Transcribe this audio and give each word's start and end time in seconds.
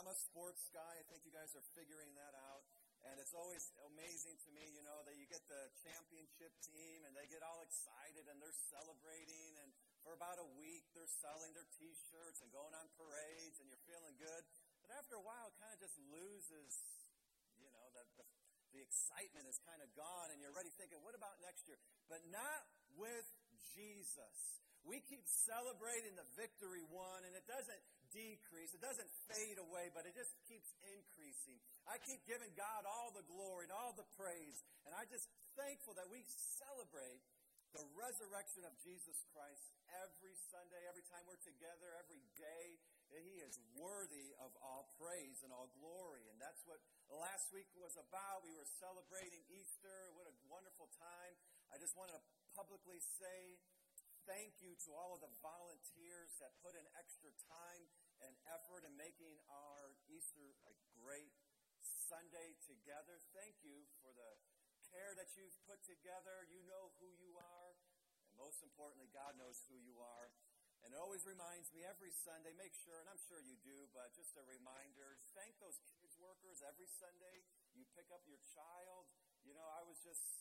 I'm 0.00 0.08
a 0.08 0.16
sports 0.16 0.64
guy. 0.72 0.96
I 0.96 1.04
think 1.12 1.28
you 1.28 1.32
guys 1.36 1.52
are 1.52 1.66
figuring 1.76 2.08
that 2.16 2.32
out. 2.48 2.64
And 3.04 3.20
it's 3.20 3.36
always 3.36 3.68
amazing 3.92 4.40
to 4.48 4.50
me, 4.56 4.64
you 4.72 4.80
know, 4.80 5.04
that 5.04 5.12
you 5.20 5.28
get 5.28 5.44
the 5.44 5.68
championship 5.84 6.56
team 6.64 7.04
and 7.04 7.12
they 7.12 7.28
get 7.28 7.44
all 7.44 7.60
excited 7.60 8.24
and 8.24 8.40
they're 8.40 8.60
celebrating. 8.72 9.60
And 9.60 9.68
for 10.00 10.16
about 10.16 10.40
a 10.40 10.48
week, 10.56 10.88
they're 10.96 11.12
selling 11.20 11.52
their 11.52 11.68
t 11.76 11.92
shirts 12.08 12.40
and 12.40 12.48
going 12.48 12.72
on 12.80 12.88
parades 12.96 13.60
and 13.60 13.68
you're 13.68 13.84
feeling 13.84 14.16
good. 14.16 14.40
But 14.80 14.88
after 14.96 15.20
a 15.20 15.24
while, 15.24 15.52
it 15.52 15.56
kind 15.60 15.76
of 15.76 15.80
just 15.84 16.00
loses, 16.08 16.80
you 17.60 17.68
know, 17.68 17.84
the, 17.92 18.04
the, 18.16 18.24
the 18.72 18.80
excitement 18.80 19.52
is 19.52 19.60
kind 19.68 19.84
of 19.84 19.92
gone 19.92 20.32
and 20.32 20.40
you're 20.40 20.56
already 20.56 20.72
thinking, 20.80 21.04
what 21.04 21.12
about 21.12 21.36
next 21.44 21.68
year? 21.68 21.76
But 22.08 22.24
not 22.32 22.64
with 22.96 23.28
Jesus. 23.76 24.64
We 24.80 25.04
keep 25.04 25.28
celebrating 25.28 26.16
the 26.16 26.24
victory 26.40 26.80
won, 26.88 27.20
and 27.28 27.36
it 27.36 27.44
doesn't 27.44 27.84
decrease. 28.10 28.74
It 28.74 28.82
doesn't 28.82 29.10
fade 29.30 29.58
away, 29.58 29.90
but 29.94 30.06
it 30.06 30.14
just 30.14 30.34
keeps 30.46 30.70
increasing. 30.82 31.58
I 31.86 31.98
keep 32.02 32.22
giving 32.26 32.50
God 32.54 32.86
all 32.86 33.10
the 33.14 33.26
glory 33.26 33.70
and 33.70 33.74
all 33.74 33.94
the 33.94 34.06
praise, 34.18 34.62
and 34.86 34.94
I'm 34.94 35.08
just 35.10 35.26
thankful 35.58 35.94
that 35.98 36.06
we 36.10 36.22
celebrate 36.58 37.22
the 37.70 37.86
resurrection 37.94 38.66
of 38.66 38.74
Jesus 38.82 39.22
Christ 39.30 39.70
every 40.02 40.34
Sunday, 40.50 40.82
every 40.90 41.06
time 41.06 41.22
we're 41.26 41.38
together, 41.38 41.94
every 42.02 42.22
day. 42.34 42.78
He 43.10 43.42
is 43.42 43.58
worthy 43.74 44.30
of 44.38 44.54
all 44.62 44.86
praise 44.94 45.42
and 45.42 45.50
all 45.50 45.66
glory. 45.82 46.22
And 46.30 46.38
that's 46.38 46.62
what 46.62 46.78
last 47.10 47.50
week 47.50 47.66
was 47.74 47.98
about. 47.98 48.46
We 48.46 48.54
were 48.54 48.66
celebrating 48.78 49.42
Easter. 49.50 50.14
What 50.14 50.30
a 50.30 50.34
wonderful 50.46 50.86
time. 50.94 51.34
I 51.74 51.78
just 51.82 51.98
wanted 51.98 52.14
to 52.18 52.22
publicly 52.54 53.02
say 53.18 53.58
thank 54.30 54.62
you 54.62 54.78
to 54.86 54.94
all 54.94 55.18
of 55.18 55.20
the 55.26 55.34
volunteers 55.42 56.38
that 56.38 56.54
put 56.62 56.78
in 56.78 56.86
extra 56.94 57.34
time 57.50 57.82
and 58.22 58.30
effort 58.54 58.86
in 58.86 58.94
making 58.94 59.34
our 59.50 59.98
Easter 60.06 60.54
a 60.70 60.74
great 61.02 61.34
Sunday 62.06 62.54
together. 62.62 63.18
Thank 63.34 63.58
you 63.66 63.90
for 63.98 64.14
the 64.14 64.38
care 64.86 65.18
that 65.18 65.34
you've 65.34 65.58
put 65.66 65.82
together. 65.82 66.46
You 66.46 66.62
know 66.70 66.94
who 67.02 67.10
you 67.18 67.34
are. 67.42 67.74
And 68.30 68.38
most 68.38 68.62
importantly, 68.62 69.10
God 69.10 69.34
knows 69.34 69.66
who 69.66 69.74
you 69.82 69.98
are. 69.98 70.30
And 70.86 70.94
it 70.94 70.98
always 71.02 71.26
reminds 71.26 71.74
me 71.74 71.82
every 71.82 72.14
Sunday, 72.14 72.54
make 72.54 72.72
sure, 72.72 73.02
and 73.02 73.10
I'm 73.10 73.20
sure 73.26 73.42
you 73.42 73.58
do, 73.66 73.90
but 73.90 74.14
just 74.14 74.38
a 74.38 74.46
reminder 74.46 75.18
thank 75.34 75.58
those 75.58 75.76
kids 75.90 76.16
workers 76.22 76.62
every 76.64 76.88
Sunday. 76.88 77.42
You 77.74 77.82
pick 77.98 78.08
up 78.14 78.22
your 78.30 78.40
child. 78.54 79.10
You 79.44 79.52
know, 79.58 79.66
I 79.76 79.82
was 79.84 79.98
just 80.00 80.39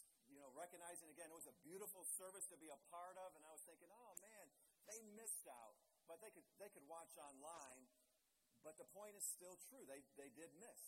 know, 0.49 0.57
recognizing 0.57 1.05
again, 1.13 1.29
it 1.29 1.37
was 1.37 1.45
a 1.45 1.57
beautiful 1.61 2.01
service 2.17 2.49
to 2.49 2.57
be 2.57 2.73
a 2.73 2.79
part 2.89 3.13
of, 3.21 3.37
and 3.37 3.45
I 3.45 3.53
was 3.53 3.61
thinking, 3.69 3.89
oh 3.93 4.13
man, 4.25 4.45
they 4.89 4.97
missed 5.13 5.45
out, 5.45 5.77
but 6.09 6.17
they 6.25 6.33
could 6.33 6.45
they 6.57 6.73
could 6.73 6.85
watch 6.89 7.13
online. 7.21 7.85
But 8.65 8.81
the 8.81 8.89
point 8.91 9.13
is 9.13 9.23
still 9.29 9.55
true. 9.69 9.85
They 9.85 10.01
they 10.17 10.33
did 10.33 10.49
miss. 10.57 10.81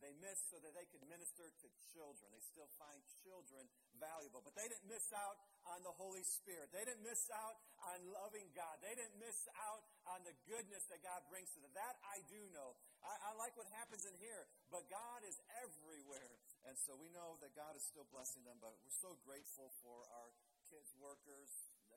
They 0.00 0.16
missed 0.16 0.48
so 0.48 0.56
that 0.64 0.72
they 0.72 0.88
could 0.88 1.04
minister 1.12 1.44
to 1.44 1.66
children. 1.92 2.32
They 2.32 2.40
still 2.40 2.72
find 2.80 2.96
children 3.20 3.68
valuable. 4.00 4.40
But 4.40 4.56
they 4.56 4.64
didn't 4.64 4.88
miss 4.88 5.12
out 5.12 5.36
on 5.68 5.84
the 5.84 5.92
Holy 5.92 6.24
Spirit. 6.24 6.72
They 6.72 6.88
didn't 6.88 7.04
miss 7.04 7.28
out 7.28 7.60
on 7.84 8.00
loving 8.08 8.48
God. 8.56 8.80
They 8.80 8.96
didn't 8.96 9.20
miss 9.20 9.44
out 9.60 9.84
on 10.08 10.24
the 10.24 10.32
goodness 10.48 10.88
that 10.88 11.04
God 11.04 11.20
brings 11.28 11.52
to 11.52 11.60
them. 11.60 11.68
That 11.76 12.00
I 12.00 12.24
do 12.32 12.40
know. 12.56 12.80
I, 13.04 13.12
I 13.28 13.30
like 13.36 13.52
what 13.60 13.68
happens 13.76 14.08
in 14.08 14.16
here, 14.24 14.48
but 14.72 14.88
God 14.88 15.20
is 15.28 15.36
everywhere. 15.60 16.32
And 16.68 16.76
so 16.76 16.92
we 16.96 17.08
know 17.10 17.40
that 17.40 17.56
God 17.56 17.72
is 17.72 17.84
still 17.84 18.06
blessing 18.12 18.44
them, 18.44 18.60
but 18.60 18.76
we're 18.84 18.92
so 18.92 19.16
grateful 19.24 19.72
for 19.80 20.04
our 20.12 20.30
kids 20.68 20.92
workers. 21.00 21.50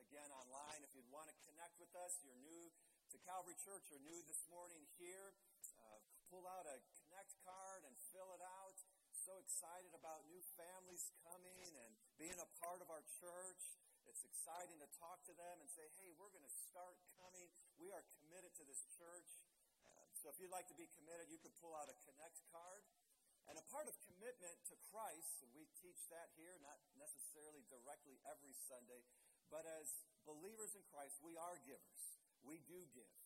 Again, 0.08 0.26
online, 0.32 0.80
if 0.82 0.90
you'd 0.96 1.08
want 1.12 1.28
to 1.28 1.36
connect 1.44 1.76
with 1.78 1.92
us, 1.94 2.18
you're 2.24 2.38
new 2.42 2.72
to 3.12 3.16
Calvary 3.22 3.54
Church 3.62 3.86
or 3.94 4.00
new 4.02 4.18
this 4.26 4.42
morning 4.50 4.82
here, 4.98 5.36
uh, 5.78 6.00
pull 6.32 6.48
out 6.50 6.66
a 6.66 6.82
Connect 7.06 7.30
card 7.46 7.86
and 7.86 7.94
fill 8.10 8.34
it 8.34 8.42
out. 8.42 8.74
So 9.14 9.38
excited 9.38 9.94
about 9.94 10.26
new 10.26 10.42
families 10.58 11.14
coming 11.22 11.70
and 11.78 11.92
being 12.18 12.34
a 12.42 12.48
part 12.58 12.82
of 12.82 12.90
our 12.90 13.06
church. 13.22 13.62
It's 14.10 14.26
exciting 14.26 14.82
to 14.82 14.88
talk 14.98 15.22
to 15.30 15.34
them 15.38 15.62
and 15.62 15.68
say, 15.70 15.86
hey, 16.02 16.10
we're 16.18 16.34
going 16.34 16.44
to 16.44 16.56
start 16.66 16.98
coming. 17.22 17.46
We 17.78 17.94
are 17.94 18.02
committed 18.18 18.50
to 18.58 18.64
this 18.66 18.82
church. 18.98 19.30
Uh, 19.86 20.10
so 20.18 20.34
if 20.34 20.36
you'd 20.42 20.52
like 20.52 20.66
to 20.68 20.76
be 20.76 20.90
committed, 20.98 21.30
you 21.30 21.38
could 21.38 21.54
pull 21.62 21.72
out 21.78 21.86
a 21.86 21.96
Connect 22.02 22.42
card. 22.50 22.82
And 23.48 23.60
a 23.60 23.66
part 23.68 23.86
of 23.86 23.94
commitment 24.08 24.56
to 24.72 24.74
Christ, 24.88 25.44
and 25.44 25.52
we 25.52 25.68
teach 25.76 26.08
that 26.08 26.32
here, 26.34 26.56
not 26.64 26.80
necessarily 26.96 27.60
directly 27.68 28.16
every 28.24 28.56
Sunday, 28.56 29.04
but 29.52 29.68
as 29.68 29.86
believers 30.24 30.72
in 30.72 30.84
Christ, 30.88 31.20
we 31.20 31.36
are 31.36 31.60
givers. 31.68 32.02
We 32.40 32.64
do 32.64 32.80
give. 32.96 33.16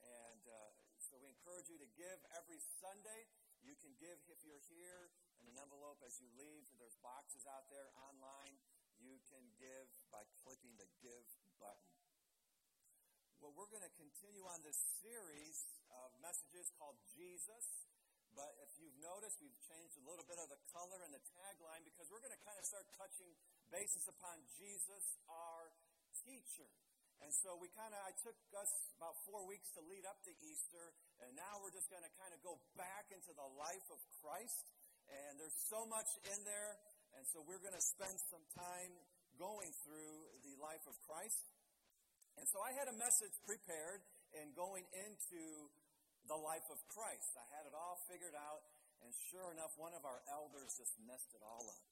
And 0.00 0.42
uh, 0.48 0.72
so 0.96 1.20
we 1.20 1.28
encourage 1.28 1.68
you 1.68 1.76
to 1.76 1.90
give 1.96 2.18
every 2.34 2.60
Sunday. 2.80 3.28
You 3.60 3.76
can 3.76 3.92
give 4.00 4.16
if 4.32 4.40
you're 4.42 4.64
here 4.72 5.12
in 5.40 5.46
an 5.48 5.56
envelope 5.60 6.00
as 6.02 6.16
you 6.18 6.28
leave. 6.40 6.64
There's 6.80 6.96
boxes 7.04 7.44
out 7.46 7.68
there 7.68 7.92
online. 8.08 8.56
You 8.96 9.20
can 9.28 9.44
give 9.60 9.88
by 10.08 10.24
clicking 10.42 10.72
the 10.80 10.88
Give 11.04 11.26
button. 11.60 11.92
Well, 13.40 13.52
we're 13.52 13.68
going 13.68 13.84
to 13.84 13.96
continue 14.00 14.42
on 14.48 14.64
this 14.64 14.80
series 15.04 15.68
of 15.92 16.10
messages 16.24 16.72
called 16.80 16.96
Jesus. 17.14 17.85
But 18.36 18.52
if 18.60 18.68
you've 18.76 19.00
noticed, 19.00 19.40
we've 19.40 19.60
changed 19.64 19.96
a 19.96 20.04
little 20.04 20.28
bit 20.28 20.36
of 20.36 20.52
the 20.52 20.60
color 20.76 21.00
and 21.00 21.10
the 21.16 21.24
tagline 21.40 21.80
because 21.88 22.04
we're 22.12 22.20
going 22.20 22.36
to 22.36 22.44
kind 22.44 22.60
of 22.60 22.68
start 22.68 22.84
touching 23.00 23.32
basis 23.72 24.04
upon 24.12 24.36
Jesus, 24.60 25.04
our 25.24 25.72
teacher. 26.20 26.68
And 27.24 27.32
so 27.32 27.56
we 27.56 27.72
kind 27.72 27.96
of, 27.96 28.00
I 28.04 28.12
took 28.20 28.36
us 28.52 28.68
about 29.00 29.16
four 29.24 29.48
weeks 29.48 29.72
to 29.72 29.80
lead 29.88 30.04
up 30.04 30.20
to 30.28 30.32
Easter, 30.44 30.92
and 31.24 31.32
now 31.32 31.64
we're 31.64 31.72
just 31.72 31.88
going 31.88 32.04
to 32.04 32.12
kind 32.20 32.36
of 32.36 32.44
go 32.44 32.60
back 32.76 33.08
into 33.08 33.32
the 33.32 33.48
life 33.56 33.88
of 33.88 33.96
Christ. 34.20 34.68
And 35.08 35.40
there's 35.40 35.56
so 35.72 35.88
much 35.88 36.12
in 36.28 36.44
there, 36.44 36.76
and 37.16 37.24
so 37.32 37.40
we're 37.40 37.62
going 37.64 37.76
to 37.76 37.86
spend 37.96 38.20
some 38.28 38.44
time 38.52 38.92
going 39.40 39.72
through 39.80 40.28
the 40.44 40.60
life 40.60 40.84
of 40.84 40.92
Christ. 41.08 41.40
And 42.36 42.44
so 42.52 42.60
I 42.60 42.76
had 42.76 42.92
a 42.92 42.96
message 43.00 43.32
prepared 43.48 44.04
and 44.36 44.52
going 44.52 44.84
into 44.92 45.72
the 46.26 46.38
life 46.38 46.66
of 46.70 46.78
Christ. 46.90 47.34
I 47.38 47.46
had 47.54 47.64
it 47.66 47.74
all 47.74 47.98
figured 48.10 48.34
out, 48.34 48.62
and 49.02 49.10
sure 49.30 49.50
enough, 49.54 49.74
one 49.78 49.94
of 49.94 50.02
our 50.02 50.20
elders 50.30 50.74
just 50.74 50.94
messed 51.06 51.30
it 51.34 51.42
all 51.42 51.64
up. 51.66 51.82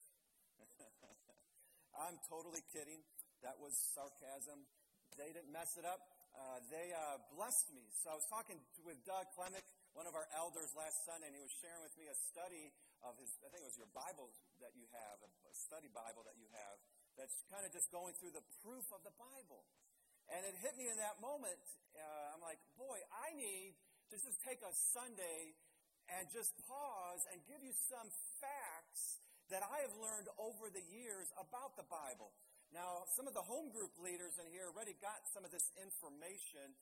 I'm 2.03 2.19
totally 2.27 2.63
kidding. 2.75 3.03
That 3.47 3.59
was 3.63 3.75
sarcasm. 3.95 4.67
They 5.15 5.31
didn't 5.31 5.55
mess 5.55 5.79
it 5.79 5.87
up. 5.87 6.03
Uh, 6.35 6.59
they 6.67 6.91
uh, 6.91 7.23
blessed 7.31 7.71
me. 7.71 7.87
So 8.03 8.11
I 8.11 8.17
was 8.19 8.27
talking 8.27 8.59
with 8.83 8.99
Doug 9.07 9.31
Klemick, 9.39 9.63
one 9.95 10.11
of 10.11 10.19
our 10.19 10.27
elders, 10.35 10.75
last 10.75 11.07
Sunday, 11.07 11.31
and 11.31 11.37
he 11.39 11.45
was 11.45 11.55
sharing 11.63 11.87
with 11.87 11.95
me 11.95 12.11
a 12.11 12.19
study 12.35 12.75
of 13.07 13.15
his, 13.23 13.31
I 13.47 13.55
think 13.55 13.63
it 13.63 13.71
was 13.71 13.79
your 13.79 13.93
Bible 13.95 14.27
that 14.59 14.75
you 14.75 14.91
have, 14.91 15.23
a 15.23 15.55
study 15.55 15.87
Bible 15.95 16.27
that 16.27 16.35
you 16.35 16.51
have, 16.51 16.77
that's 17.15 17.39
kind 17.47 17.63
of 17.63 17.71
just 17.71 17.87
going 17.95 18.11
through 18.19 18.35
the 18.35 18.43
proof 18.67 18.83
of 18.91 19.07
the 19.07 19.15
Bible. 19.15 19.63
And 20.33 20.43
it 20.43 20.59
hit 20.59 20.75
me 20.75 20.91
in 20.91 20.99
that 20.99 21.23
moment. 21.23 21.63
Uh, 21.95 22.35
I'm 22.35 22.43
like, 22.43 22.59
boy, 22.75 22.99
I 23.13 23.31
need 23.39 23.79
to 24.11 24.17
just 24.21 24.41
take 24.45 24.61
a 24.61 24.73
Sunday 24.93 25.55
and 26.13 26.29
just 26.29 26.53
pause 26.69 27.23
and 27.33 27.41
give 27.49 27.65
you 27.65 27.73
some 27.89 28.09
facts 28.41 29.25
that 29.49 29.65
I 29.65 29.85
have 29.85 29.95
learned 30.01 30.29
over 30.41 30.69
the 30.73 30.85
years 30.93 31.29
about 31.37 31.77
the 31.77 31.87
Bible. 31.89 32.33
Now, 32.73 33.07
some 33.15 33.31
of 33.31 33.37
the 33.37 33.45
home 33.45 33.71
group 33.71 33.95
leaders 34.01 34.35
in 34.41 34.51
here 34.51 34.67
already 34.73 34.97
got 34.99 35.23
some 35.31 35.47
of 35.47 35.53
this 35.55 35.65
information, 35.79 36.75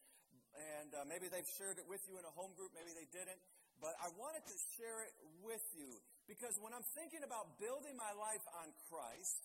and 0.56 0.91
uh, 0.94 1.05
maybe 1.05 1.28
they've 1.28 1.49
shared 1.59 1.77
it 1.77 1.87
with 1.87 2.00
you 2.09 2.16
in 2.16 2.25
a 2.25 2.34
home 2.34 2.55
group, 2.56 2.72
maybe 2.72 2.94
they 2.97 3.06
didn't. 3.12 3.39
But 3.83 3.99
I 3.99 4.15
wanted 4.15 4.47
to 4.47 4.56
share 4.78 5.03
it 5.03 5.15
with 5.43 5.62
you 5.75 5.99
because 6.31 6.54
when 6.62 6.71
I'm 6.71 6.87
thinking 6.94 7.27
about 7.27 7.59
building 7.59 7.99
my 7.99 8.15
life 8.15 8.47
on 8.62 8.71
Christ, 8.87 9.43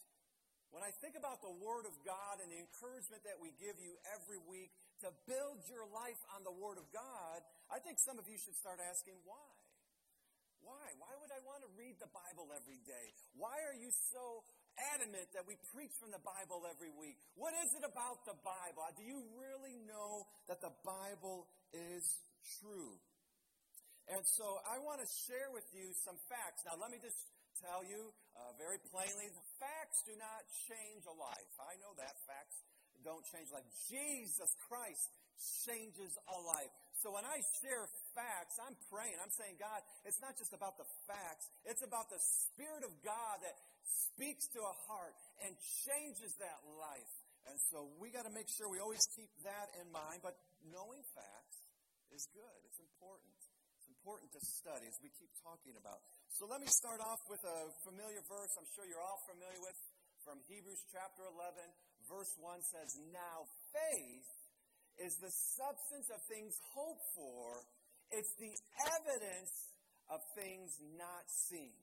when 0.70 0.86
I 0.86 0.94
think 1.02 1.18
about 1.18 1.42
the 1.42 1.52
Word 1.58 1.90
of 1.90 1.96
God 2.06 2.38
and 2.44 2.54
the 2.54 2.62
encouragement 2.62 3.26
that 3.26 3.42
we 3.42 3.50
give 3.58 3.82
you 3.82 3.98
every 4.14 4.38
week 4.46 4.70
to 5.06 5.10
build 5.30 5.62
your 5.70 5.86
life 5.94 6.20
on 6.34 6.42
the 6.48 6.54
Word 6.54 6.82
of 6.82 6.88
God, 6.90 7.40
I 7.70 7.78
think 7.84 8.02
some 8.02 8.18
of 8.18 8.26
you 8.26 8.38
should 8.40 8.56
start 8.58 8.80
asking 8.82 9.18
why. 9.28 9.54
Why? 10.66 10.88
Why 11.00 11.14
would 11.22 11.32
I 11.32 11.40
want 11.48 11.64
to 11.64 11.72
read 11.78 11.96
the 12.02 12.12
Bible 12.12 12.52
every 12.52 12.82
day? 12.84 13.16
Why 13.38 13.62
are 13.64 13.78
you 13.78 13.94
so 14.12 14.44
adamant 14.94 15.26
that 15.34 15.46
we 15.46 15.58
preach 15.74 15.94
from 15.98 16.14
the 16.14 16.22
Bible 16.22 16.66
every 16.70 16.94
week. 16.94 17.18
What 17.34 17.54
is 17.66 17.74
it 17.74 17.82
about 17.82 18.26
the 18.30 18.38
Bible? 18.46 18.86
Do 18.94 19.04
you 19.04 19.26
really 19.38 19.78
know 19.90 20.30
that 20.46 20.62
the 20.62 20.74
Bible 20.86 21.50
is 21.74 22.06
true? 22.62 22.94
And 24.08 24.24
so 24.24 24.62
I 24.64 24.80
want 24.80 25.04
to 25.04 25.10
share 25.28 25.52
with 25.52 25.68
you 25.76 25.92
some 26.06 26.16
facts. 26.32 26.64
Now, 26.64 26.80
let 26.80 26.94
me 26.94 27.02
just 27.02 27.18
tell 27.60 27.84
you 27.84 28.14
uh, 28.38 28.54
very 28.56 28.80
plainly 28.94 29.28
the 29.34 29.48
facts 29.58 30.06
do 30.06 30.14
not 30.16 30.46
change 30.70 31.04
a 31.10 31.16
life. 31.18 31.52
I 31.60 31.76
know 31.82 31.92
that. 31.98 32.14
Facts 32.30 32.62
don't 33.08 33.24
change 33.32 33.48
life. 33.56 33.64
Jesus 33.88 34.52
Christ 34.68 35.08
changes 35.64 36.12
a 36.28 36.38
life. 36.44 36.74
So 37.00 37.16
when 37.16 37.24
I 37.24 37.40
share 37.64 37.88
facts, 38.12 38.60
I'm 38.60 38.76
praying. 38.92 39.16
I'm 39.24 39.32
saying, 39.32 39.56
God, 39.56 39.80
it's 40.04 40.20
not 40.20 40.36
just 40.36 40.52
about 40.52 40.76
the 40.76 40.88
facts, 41.08 41.48
it's 41.64 41.86
about 41.88 42.12
the 42.12 42.20
Spirit 42.20 42.84
of 42.84 42.92
God 43.00 43.40
that 43.48 43.56
speaks 43.88 44.52
to 44.52 44.60
a 44.60 44.76
heart 44.92 45.16
and 45.48 45.56
changes 45.88 46.36
that 46.44 46.60
life. 46.76 47.14
And 47.48 47.56
so 47.72 47.88
we 47.96 48.12
got 48.12 48.28
to 48.28 48.34
make 48.36 48.52
sure 48.52 48.68
we 48.68 48.84
always 48.84 49.08
keep 49.16 49.32
that 49.48 49.72
in 49.80 49.88
mind. 49.88 50.20
But 50.20 50.36
knowing 50.68 51.00
facts 51.16 51.58
is 52.12 52.28
good, 52.36 52.60
it's 52.68 52.82
important. 52.84 53.32
It's 53.80 53.88
important 53.88 54.36
to 54.36 54.42
study 54.44 54.84
as 54.92 55.00
we 55.00 55.08
keep 55.16 55.32
talking 55.48 55.80
about. 55.80 56.04
So 56.36 56.44
let 56.44 56.60
me 56.60 56.68
start 56.68 57.00
off 57.00 57.24
with 57.32 57.40
a 57.48 57.72
familiar 57.88 58.20
verse 58.28 58.52
I'm 58.60 58.68
sure 58.76 58.84
you're 58.84 59.06
all 59.06 59.22
familiar 59.32 59.64
with 59.64 59.80
from 60.28 60.44
Hebrews 60.52 60.84
chapter 60.92 61.24
11, 61.24 61.64
verse 62.08 62.34
1 62.40 62.64
says, 62.64 62.98
Now 63.14 63.46
faith 63.72 64.32
is 64.98 65.16
the 65.22 65.32
substance 65.32 66.10
of 66.10 66.20
things 66.26 66.58
hoped 66.74 67.06
for, 67.14 67.62
it's 68.12 68.34
the 68.40 68.56
evidence 68.98 69.54
of 70.10 70.24
things 70.34 70.74
not 70.96 71.28
seen. 71.28 71.76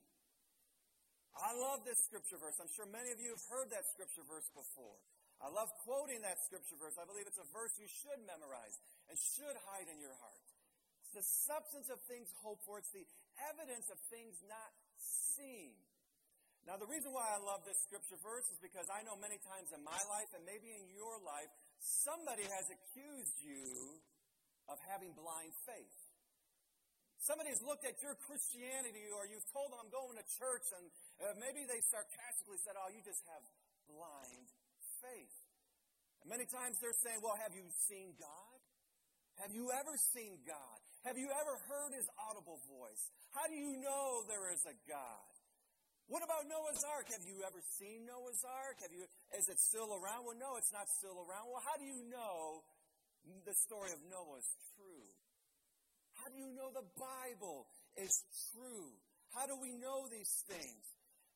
I 1.35 1.51
love 1.51 1.83
this 1.83 1.99
scripture 2.07 2.39
verse. 2.39 2.55
I'm 2.63 2.71
sure 2.71 2.87
many 2.87 3.11
of 3.11 3.19
you 3.19 3.35
have 3.35 3.45
heard 3.51 3.67
that 3.75 3.83
scripture 3.91 4.23
verse 4.23 4.47
before. 4.55 4.95
I 5.43 5.51
love 5.51 5.67
quoting 5.83 6.23
that 6.23 6.39
scripture 6.47 6.79
verse. 6.79 6.95
I 6.95 7.03
believe 7.03 7.27
it's 7.27 7.41
a 7.41 7.49
verse 7.51 7.75
you 7.75 7.91
should 7.91 8.23
memorize 8.23 8.79
and 9.11 9.19
should 9.19 9.55
hide 9.67 9.91
in 9.91 9.99
your 9.99 10.15
heart. 10.15 10.45
It's 11.03 11.13
the 11.19 11.27
substance 11.51 11.91
of 11.91 11.99
things 12.07 12.31
hoped 12.39 12.63
for, 12.63 12.79
it's 12.79 12.91
the 12.95 13.05
evidence 13.51 13.91
of 13.91 13.99
things 14.07 14.39
not 14.47 14.71
seen. 14.97 15.75
Now, 16.65 16.81
the 16.81 16.89
reason 16.89 17.13
why 17.13 17.29
I 17.29 17.37
love 17.45 17.61
this 17.61 17.77
scripture 17.85 18.17
verse 18.25 18.49
is 18.49 18.57
because 18.57 18.89
I 18.89 19.05
know 19.05 19.13
many 19.21 19.37
times 19.45 19.69
in 19.69 19.85
my 19.85 20.01
life 20.09 20.33
and 20.33 20.41
maybe 20.49 20.73
in 20.73 20.89
your 20.97 21.21
life, 21.21 21.49
somebody 21.77 22.41
has 22.41 22.65
accused 22.73 23.37
you 23.45 24.01
of 24.65 24.81
having 24.89 25.13
blind 25.13 25.53
faith. 25.69 25.97
Somebody 27.21 27.53
has 27.53 27.61
looked 27.61 27.85
at 27.85 28.01
your 28.01 28.17
Christianity 28.25 29.13
or 29.13 29.29
you've 29.29 29.45
told 29.53 29.69
them 29.69 29.77
I'm 29.77 29.93
going 29.93 30.17
to 30.17 30.25
church 30.41 30.65
and 30.73 30.85
uh, 31.21 31.37
maybe 31.37 31.69
they 31.69 31.85
sarcastically 31.85 32.57
said, 32.65 32.73
oh, 32.77 32.89
you 32.89 33.01
just 33.05 33.21
have 33.29 33.45
blind 33.85 34.49
faith. 35.05 35.37
And 36.25 36.33
many 36.33 36.49
times 36.49 36.81
they're 36.81 36.97
saying, 36.97 37.21
well, 37.21 37.37
have 37.45 37.53
you 37.53 37.65
seen 37.85 38.17
God? 38.17 38.57
Have 39.41 39.53
you 39.53 39.69
ever 39.69 39.93
seen 40.17 40.41
God? 40.49 40.77
Have 41.05 41.21
you 41.21 41.29
ever 41.29 41.61
heard 41.69 41.93
his 41.93 42.09
audible 42.17 42.57
voice? 42.65 43.13
How 43.37 43.45
do 43.45 43.53
you 43.53 43.77
know 43.77 44.25
there 44.25 44.49
is 44.49 44.65
a 44.65 44.73
God? 44.89 45.34
What 46.05 46.21
about 46.21 46.45
Noah's 46.45 46.85
Ark? 46.85 47.09
Have 47.09 47.25
you 47.25 47.41
ever 47.41 47.61
seen 47.81 48.05
Noah's 48.05 48.45
Ark? 48.45 48.77
Have 48.85 48.93
you, 48.93 49.09
is 49.33 49.49
it 49.49 49.57
still 49.57 49.89
around? 49.89 50.29
Well, 50.29 50.37
no, 50.37 50.57
it's 50.61 50.69
not 50.69 50.85
still 50.85 51.17
around. 51.25 51.49
Well, 51.49 51.65
how 51.65 51.81
do 51.81 51.85
you 51.85 52.05
know 52.13 52.61
the 53.41 53.57
story 53.57 53.89
of 53.89 53.97
Noah 54.05 54.37
is 54.37 54.49
true? 54.77 55.05
How 56.21 56.29
do 56.29 56.37
you 56.37 56.53
know 56.53 56.69
the 56.69 56.85
Bible 56.93 57.65
is 57.97 58.13
true? 58.53 58.93
How 59.33 59.49
do 59.49 59.57
we 59.57 59.73
know 59.81 60.05
these 60.13 60.31
things? 60.45 60.85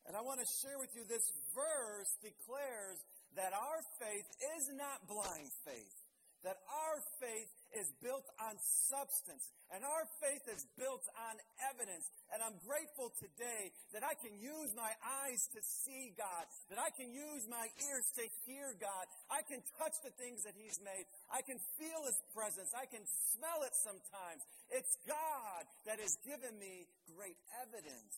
And 0.06 0.14
I 0.14 0.22
want 0.22 0.38
to 0.38 0.48
share 0.62 0.78
with 0.78 0.94
you 0.94 1.02
this 1.10 1.26
verse 1.58 2.12
declares 2.22 3.02
that 3.36 3.52
our 3.58 3.82
faith 3.98 4.30
is 4.54 4.64
not 4.78 5.02
blind 5.10 5.50
faith 5.66 5.98
that 6.44 6.56
our 6.72 6.98
faith 7.20 7.52
is 7.78 7.92
built 8.02 8.26
on 8.42 8.58
substance 8.90 9.50
and 9.70 9.86
our 9.86 10.06
faith 10.18 10.42
is 10.50 10.66
built 10.74 11.06
on 11.30 11.38
evidence. 11.70 12.10
And 12.34 12.42
I'm 12.42 12.58
grateful 12.66 13.14
today 13.22 13.70
that 13.94 14.02
I 14.02 14.18
can 14.18 14.34
use 14.42 14.74
my 14.74 14.90
eyes 15.06 15.46
to 15.54 15.62
see 15.62 16.18
God, 16.18 16.50
that 16.74 16.82
I 16.82 16.90
can 16.98 17.14
use 17.14 17.46
my 17.46 17.70
ears 17.86 18.10
to 18.18 18.26
hear 18.50 18.74
God. 18.82 19.06
I 19.30 19.46
can 19.46 19.62
touch 19.78 19.94
the 20.02 20.10
things 20.18 20.42
that 20.50 20.58
He's 20.58 20.82
made. 20.82 21.06
I 21.30 21.46
can 21.46 21.62
feel 21.78 22.02
His 22.10 22.18
presence. 22.34 22.74
I 22.74 22.90
can 22.90 23.06
smell 23.38 23.62
it 23.62 23.78
sometimes. 23.78 24.42
It's 24.74 24.98
God 25.06 25.70
that 25.86 26.02
has 26.02 26.18
given 26.26 26.58
me 26.58 26.90
great 27.14 27.38
evidence 27.62 28.18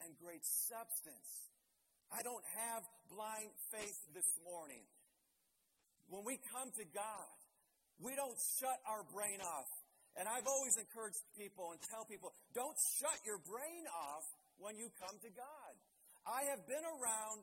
and 0.00 0.16
great 0.24 0.44
substance. 0.44 1.52
I 2.08 2.24
don't 2.24 2.44
have 2.56 2.84
blind 3.12 3.52
faith 3.68 4.00
this 4.16 4.28
morning. 4.44 4.84
When 6.08 6.24
we 6.24 6.40
come 6.52 6.72
to 6.76 6.84
God, 6.92 7.32
we 8.02 8.18
don't 8.18 8.36
shut 8.58 8.78
our 8.90 9.06
brain 9.14 9.38
off. 9.40 9.70
And 10.18 10.28
I've 10.28 10.44
always 10.44 10.76
encouraged 10.76 11.22
people 11.38 11.72
and 11.72 11.80
tell 11.88 12.04
people, 12.04 12.34
don't 12.52 12.76
shut 13.00 13.16
your 13.24 13.40
brain 13.48 13.88
off 13.88 14.26
when 14.60 14.76
you 14.76 14.92
come 15.00 15.16
to 15.24 15.30
God. 15.32 15.72
I 16.28 16.52
have 16.52 16.68
been 16.68 16.84
around 16.84 17.40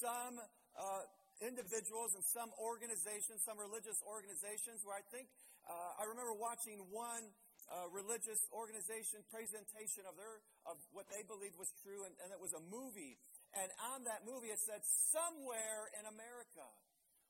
some 0.00 0.40
uh, 0.74 1.04
individuals 1.44 2.16
and 2.16 2.24
some 2.24 2.48
organizations, 2.56 3.44
some 3.44 3.60
religious 3.60 4.00
organizations, 4.08 4.80
where 4.82 4.96
I 4.96 5.04
think 5.12 5.28
uh, 5.68 6.00
I 6.00 6.08
remember 6.08 6.32
watching 6.32 6.80
one 6.88 7.28
uh, 7.68 7.90
religious 7.90 8.38
organization 8.54 9.26
presentation 9.28 10.06
of 10.06 10.14
their 10.14 10.38
of 10.70 10.78
what 10.94 11.06
they 11.10 11.26
believed 11.26 11.58
was 11.58 11.70
true, 11.82 12.06
and, 12.06 12.14
and 12.22 12.30
it 12.30 12.38
was 12.38 12.54
a 12.54 12.62
movie. 12.70 13.18
And 13.54 13.68
on 13.94 14.06
that 14.06 14.22
movie, 14.26 14.54
it 14.54 14.62
said 14.62 14.82
somewhere 15.12 15.90
in 15.98 16.06
America. 16.06 16.66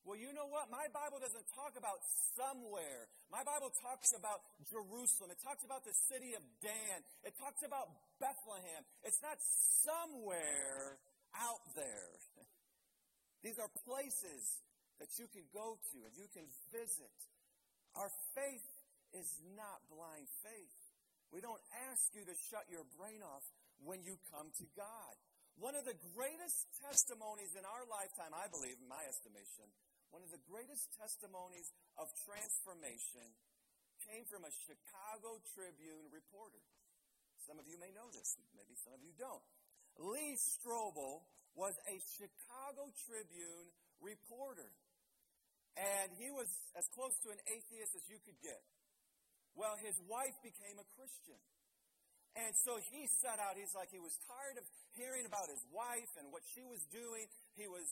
Well, 0.07 0.15
you 0.15 0.31
know 0.31 0.47
what? 0.47 0.71
My 0.71 0.87
Bible 0.95 1.19
doesn't 1.19 1.51
talk 1.51 1.75
about 1.75 1.99
somewhere. 2.39 3.11
My 3.27 3.43
Bible 3.43 3.75
talks 3.83 4.15
about 4.15 4.39
Jerusalem. 4.71 5.35
It 5.35 5.43
talks 5.43 5.67
about 5.67 5.83
the 5.83 5.91
city 6.07 6.39
of 6.39 6.47
Dan. 6.63 7.03
It 7.27 7.35
talks 7.43 7.67
about 7.67 7.91
Bethlehem. 8.23 8.87
It's 9.03 9.19
not 9.19 9.35
somewhere 9.83 11.03
out 11.35 11.59
there. 11.75 12.15
These 13.45 13.59
are 13.59 13.67
places 13.83 14.63
that 15.03 15.11
you 15.19 15.27
can 15.27 15.43
go 15.51 15.75
to 15.75 15.97
and 16.07 16.15
you 16.15 16.31
can 16.31 16.47
visit. 16.71 17.19
Our 17.99 18.09
faith 18.39 18.71
is 19.11 19.27
not 19.59 19.83
blind 19.91 20.31
faith. 20.47 20.79
We 21.35 21.43
don't 21.43 21.63
ask 21.91 22.15
you 22.15 22.23
to 22.23 22.35
shut 22.47 22.71
your 22.71 22.87
brain 22.95 23.27
off 23.27 23.43
when 23.83 24.07
you 24.07 24.15
come 24.31 24.55
to 24.55 24.67
God. 24.79 25.15
One 25.59 25.75
of 25.75 25.83
the 25.83 25.99
greatest 26.15 26.69
testimonies 26.85 27.59
in 27.59 27.67
our 27.67 27.83
lifetime, 27.91 28.31
I 28.37 28.47
believe, 28.53 28.79
in 28.79 28.87
my 28.87 29.03
estimation, 29.09 29.67
one 30.17 30.25
of 30.25 30.33
the 30.33 30.49
greatest 30.49 30.89
testimonies 30.97 31.69
of 32.01 32.09
transformation 32.25 33.29
came 34.09 34.25
from 34.25 34.49
a 34.49 34.53
Chicago 34.65 35.37
Tribune 35.53 36.09
reporter. 36.09 36.65
Some 37.45 37.61
of 37.61 37.69
you 37.69 37.77
may 37.77 37.93
know 37.93 38.09
this, 38.17 38.33
maybe 38.57 38.73
some 38.81 38.97
of 38.97 39.05
you 39.05 39.13
don't. 39.21 39.45
Lee 40.01 40.41
Strobel 40.41 41.21
was 41.53 41.77
a 41.85 42.01
Chicago 42.17 42.89
Tribune 43.05 43.69
reporter. 44.01 44.73
And 45.77 46.09
he 46.17 46.33
was 46.33 46.49
as 46.73 46.89
close 46.97 47.13
to 47.21 47.29
an 47.29 47.41
atheist 47.53 47.93
as 47.93 48.09
you 48.09 48.17
could 48.25 48.41
get. 48.41 48.65
Well, 49.53 49.77
his 49.85 50.01
wife 50.09 50.41
became 50.41 50.81
a 50.81 50.89
Christian. 50.97 51.37
And 52.37 52.53
so 52.53 52.77
he 52.93 53.09
set 53.09 53.41
out, 53.41 53.57
he's 53.57 53.73
like, 53.73 53.89
he 53.89 53.97
was 53.97 54.13
tired 54.29 54.61
of 54.61 54.65
hearing 54.93 55.25
about 55.25 55.49
his 55.49 55.65
wife 55.73 56.13
and 56.21 56.29
what 56.29 56.45
she 56.53 56.61
was 56.69 56.85
doing. 56.93 57.25
He 57.57 57.65
was, 57.65 57.89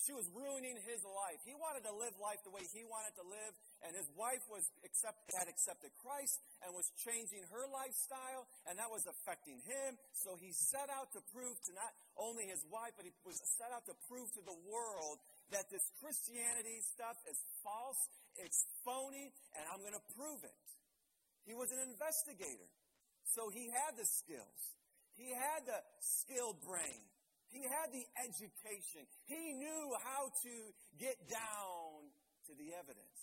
she 0.00 0.16
was 0.16 0.24
ruining 0.32 0.80
his 0.88 1.04
life. 1.04 1.36
He 1.44 1.52
wanted 1.52 1.84
to 1.84 1.92
live 1.92 2.16
life 2.16 2.40
the 2.48 2.52
way 2.52 2.64
he 2.72 2.80
wanted 2.88 3.12
to 3.20 3.24
live. 3.28 3.52
And 3.84 3.92
his 3.92 4.08
wife 4.16 4.40
was 4.48 4.64
accept, 4.88 5.20
had 5.36 5.52
accepted 5.52 5.92
Christ 6.00 6.40
and 6.64 6.72
was 6.72 6.88
changing 7.04 7.44
her 7.52 7.68
lifestyle, 7.68 8.48
and 8.64 8.80
that 8.80 8.88
was 8.88 9.04
affecting 9.04 9.60
him. 9.68 10.00
So 10.16 10.40
he 10.40 10.56
set 10.56 10.88
out 10.88 11.12
to 11.12 11.20
prove 11.36 11.60
to 11.68 11.72
not 11.76 11.92
only 12.16 12.48
his 12.48 12.64
wife, 12.72 12.96
but 12.96 13.04
he 13.04 13.12
was 13.28 13.36
set 13.60 13.68
out 13.68 13.84
to 13.92 13.94
prove 14.08 14.32
to 14.40 14.42
the 14.48 14.56
world 14.64 15.20
that 15.52 15.68
this 15.68 15.84
Christianity 16.00 16.80
stuff 16.80 17.20
is 17.28 17.36
false, 17.60 18.00
it's 18.40 18.64
phony, 18.80 19.28
and 19.60 19.68
I'm 19.68 19.84
going 19.84 19.96
to 19.96 20.06
prove 20.16 20.40
it. 20.40 20.56
He 21.44 21.52
was 21.52 21.68
an 21.68 21.84
investigator. 21.84 22.64
So 23.32 23.48
he 23.48 23.72
had 23.72 23.96
the 23.96 24.04
skills. 24.04 24.60
He 25.16 25.30
had 25.30 25.64
the 25.64 25.80
skilled 26.02 26.60
brain. 26.62 27.02
He 27.54 27.62
had 27.62 27.94
the 27.94 28.02
education. 28.18 29.06
He 29.30 29.54
knew 29.54 29.84
how 30.02 30.26
to 30.26 30.54
get 30.98 31.14
down 31.30 32.10
to 32.50 32.52
the 32.58 32.74
evidence. 32.74 33.20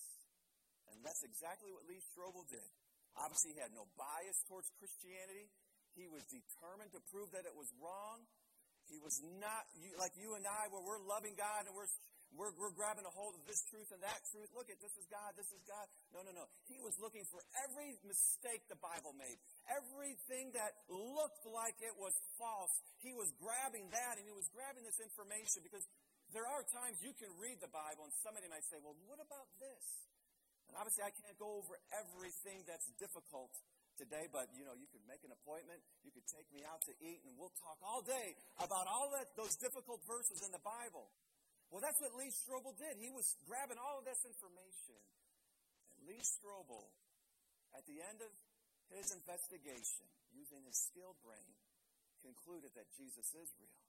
And 0.88 1.04
that's 1.04 1.24
exactly 1.24 1.72
what 1.72 1.84
Lee 1.88 2.00
Strobel 2.00 2.48
did. 2.48 2.70
Obviously, 3.20 3.56
he 3.56 3.60
had 3.60 3.76
no 3.76 3.92
bias 4.00 4.40
towards 4.48 4.72
Christianity. 4.80 5.52
He 6.00 6.08
was 6.08 6.24
determined 6.32 6.96
to 6.96 7.04
prove 7.12 7.36
that 7.36 7.44
it 7.44 7.52
was 7.52 7.68
wrong. 7.84 8.24
He 8.88 9.00
was 9.04 9.20
not 9.40 9.68
like 10.00 10.16
you 10.16 10.36
and 10.36 10.48
I, 10.48 10.72
where 10.72 10.84
we're 10.84 11.04
loving 11.04 11.36
God 11.36 11.68
and 11.68 11.76
we're 11.76 11.92
we're, 12.36 12.54
we're 12.56 12.72
grabbing 12.72 13.04
a 13.04 13.14
hold 13.14 13.36
of 13.36 13.44
this 13.44 13.60
truth 13.68 13.92
and 13.92 14.00
that 14.04 14.20
truth. 14.32 14.48
Look 14.56 14.72
at 14.72 14.80
this 14.80 14.96
is 14.96 15.06
God, 15.12 15.36
this 15.36 15.52
is 15.52 15.62
God. 15.68 15.86
No, 16.16 16.24
no, 16.24 16.32
no. 16.32 16.46
He 16.72 16.80
was 16.80 16.96
looking 17.00 17.28
for 17.28 17.44
every 17.68 18.00
mistake 18.08 18.64
the 18.72 18.80
Bible 18.80 19.12
made, 19.16 19.36
everything 19.68 20.56
that 20.56 20.72
looked 20.88 21.44
like 21.48 21.76
it 21.84 21.96
was 22.00 22.16
false. 22.40 22.72
He 23.04 23.12
was 23.12 23.32
grabbing 23.40 23.92
that 23.92 24.16
and 24.16 24.24
he 24.24 24.36
was 24.36 24.48
grabbing 24.56 24.88
this 24.88 25.00
information 25.04 25.64
because 25.64 25.84
there 26.32 26.48
are 26.48 26.64
times 26.72 27.04
you 27.04 27.12
can 27.20 27.32
read 27.36 27.60
the 27.60 27.72
Bible 27.72 28.08
and 28.08 28.14
somebody 28.24 28.48
might 28.48 28.64
say, 28.72 28.80
well, 28.80 28.96
what 29.08 29.20
about 29.20 29.52
this? 29.60 29.84
And 30.72 30.80
obviously, 30.80 31.04
I 31.04 31.12
can't 31.12 31.36
go 31.36 31.60
over 31.60 31.76
everything 31.92 32.64
that's 32.64 32.88
difficult 32.96 33.52
today, 34.00 34.32
but 34.32 34.48
you 34.56 34.64
know, 34.64 34.72
you 34.72 34.88
could 34.88 35.04
make 35.04 35.20
an 35.28 35.36
appointment, 35.36 35.84
you 36.08 36.16
could 36.16 36.24
take 36.32 36.48
me 36.56 36.64
out 36.64 36.80
to 36.88 36.96
eat, 37.04 37.20
and 37.28 37.36
we'll 37.36 37.52
talk 37.60 37.76
all 37.84 38.00
day 38.00 38.40
about 38.56 38.88
all 38.88 39.12
that 39.12 39.36
those 39.36 39.60
difficult 39.60 40.00
verses 40.08 40.40
in 40.48 40.56
the 40.56 40.64
Bible. 40.64 41.12
Well, 41.72 41.80
that's 41.80 42.04
what 42.04 42.12
Lee 42.20 42.36
Strobel 42.36 42.76
did. 42.76 43.00
He 43.00 43.08
was 43.08 43.32
grabbing 43.48 43.80
all 43.80 44.04
of 44.04 44.04
this 44.04 44.20
information. 44.28 45.00
And 45.96 46.04
Lee 46.04 46.20
Strobel, 46.20 46.84
at 47.72 47.88
the 47.88 48.04
end 48.12 48.20
of 48.20 48.32
his 48.92 49.16
investigation, 49.16 50.04
using 50.36 50.60
his 50.68 50.76
skilled 50.76 51.16
brain, 51.24 51.56
concluded 52.20 52.76
that 52.76 52.92
Jesus 53.00 53.32
is 53.32 53.50
real. 53.56 53.88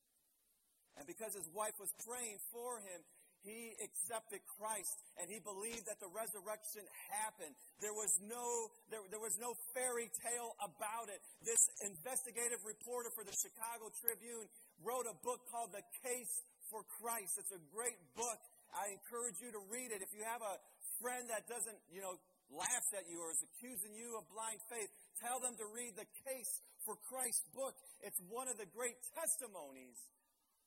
And 0.95 1.11
because 1.11 1.35
his 1.35 1.51
wife 1.51 1.75
was 1.83 1.91
praying 2.07 2.39
for 2.55 2.79
him, 2.79 3.03
he 3.43 3.75
accepted 3.83 4.39
Christ 4.47 4.95
and 5.19 5.27
he 5.27 5.43
believed 5.43 5.91
that 5.91 5.99
the 5.99 6.07
resurrection 6.15 6.87
happened. 7.11 7.59
There 7.83 7.97
was 7.97 8.15
no, 8.23 8.71
there, 8.87 9.03
there 9.11 9.19
was 9.19 9.35
no 9.43 9.59
fairy 9.75 10.07
tale 10.23 10.55
about 10.63 11.11
it. 11.11 11.19
This 11.43 11.67
investigative 11.83 12.63
reporter 12.63 13.11
for 13.11 13.27
the 13.27 13.35
Chicago 13.35 13.91
Tribune 13.99 14.47
wrote 14.87 15.11
a 15.11 15.17
book 15.27 15.43
called 15.51 15.75
The 15.75 15.83
Case 16.07 16.47
for 16.73 16.83
Christ. 16.99 17.37
It's 17.37 17.53
a 17.53 17.63
great 17.69 18.01
book. 18.17 18.41
I 18.73 18.89
encourage 18.97 19.37
you 19.45 19.53
to 19.53 19.61
read 19.69 19.93
it. 19.93 20.01
If 20.01 20.17
you 20.17 20.25
have 20.25 20.41
a 20.41 20.57
friend 21.05 21.29
that 21.29 21.45
doesn't, 21.45 21.77
you 21.93 22.01
know, 22.01 22.17
laugh 22.49 22.89
at 22.97 23.05
you 23.05 23.21
or 23.21 23.29
is 23.37 23.45
accusing 23.53 23.93
you 23.93 24.17
of 24.17 24.25
blind 24.33 24.59
faith, 24.73 24.89
tell 25.21 25.37
them 25.45 25.53
to 25.61 25.67
read 25.77 25.93
The 26.01 26.09
Case 26.25 26.53
for 26.89 26.97
Christ 27.13 27.45
book. 27.53 27.77
It's 28.01 28.19
one 28.33 28.49
of 28.49 28.57
the 28.57 28.67
great 28.73 28.97
testimonies 29.13 30.01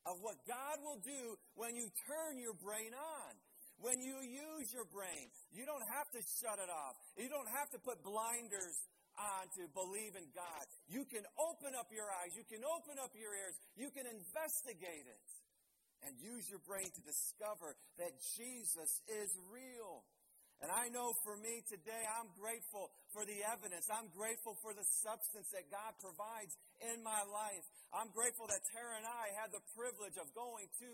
of 0.06 0.22
what 0.22 0.38
God 0.46 0.78
will 0.86 1.02
do 1.02 1.34
when 1.58 1.74
you 1.74 1.90
turn 2.06 2.38
your 2.38 2.54
brain 2.62 2.94
on. 2.94 3.34
When 3.82 4.00
you 4.00 4.22
use 4.24 4.72
your 4.72 4.88
brain, 4.88 5.28
you 5.52 5.68
don't 5.68 5.84
have 5.92 6.08
to 6.16 6.22
shut 6.40 6.62
it 6.64 6.72
off. 6.72 6.96
You 7.20 7.28
don't 7.28 7.50
have 7.60 7.68
to 7.76 7.80
put 7.84 8.00
blinders 8.06 8.78
on 9.20 9.52
to 9.60 9.68
believe 9.76 10.16
in 10.16 10.28
God. 10.32 10.64
You 10.88 11.04
can 11.12 11.28
open 11.36 11.76
up 11.76 11.92
your 11.92 12.08
eyes. 12.08 12.32
You 12.40 12.48
can 12.48 12.64
open 12.64 12.96
up 13.04 13.12
your 13.20 13.36
ears. 13.36 13.56
You 13.76 13.92
can 13.92 14.08
investigate 14.08 15.10
it 15.12 15.28
and 16.06 16.14
use 16.22 16.46
your 16.50 16.62
brain 16.64 16.88
to 16.88 17.02
discover 17.04 17.76
that 17.98 18.14
Jesus 18.38 19.02
is 19.10 19.30
real. 19.50 20.06
And 20.64 20.72
I 20.72 20.88
know 20.88 21.12
for 21.28 21.36
me 21.36 21.60
today, 21.68 22.04
I'm 22.16 22.32
grateful 22.40 22.88
for 23.12 23.28
the 23.28 23.44
evidence. 23.44 23.92
I'm 23.92 24.08
grateful 24.16 24.56
for 24.64 24.72
the 24.72 24.88
substance 25.04 25.52
that 25.52 25.68
God 25.68 25.92
provides 26.00 26.56
in 26.80 27.04
my 27.04 27.28
life. 27.28 27.66
I'm 27.92 28.08
grateful 28.16 28.48
that 28.48 28.64
Tara 28.72 28.96
and 28.96 29.08
I 29.08 29.36
had 29.36 29.52
the 29.52 29.64
privilege 29.76 30.16
of 30.16 30.32
going 30.32 30.72
to 30.80 30.92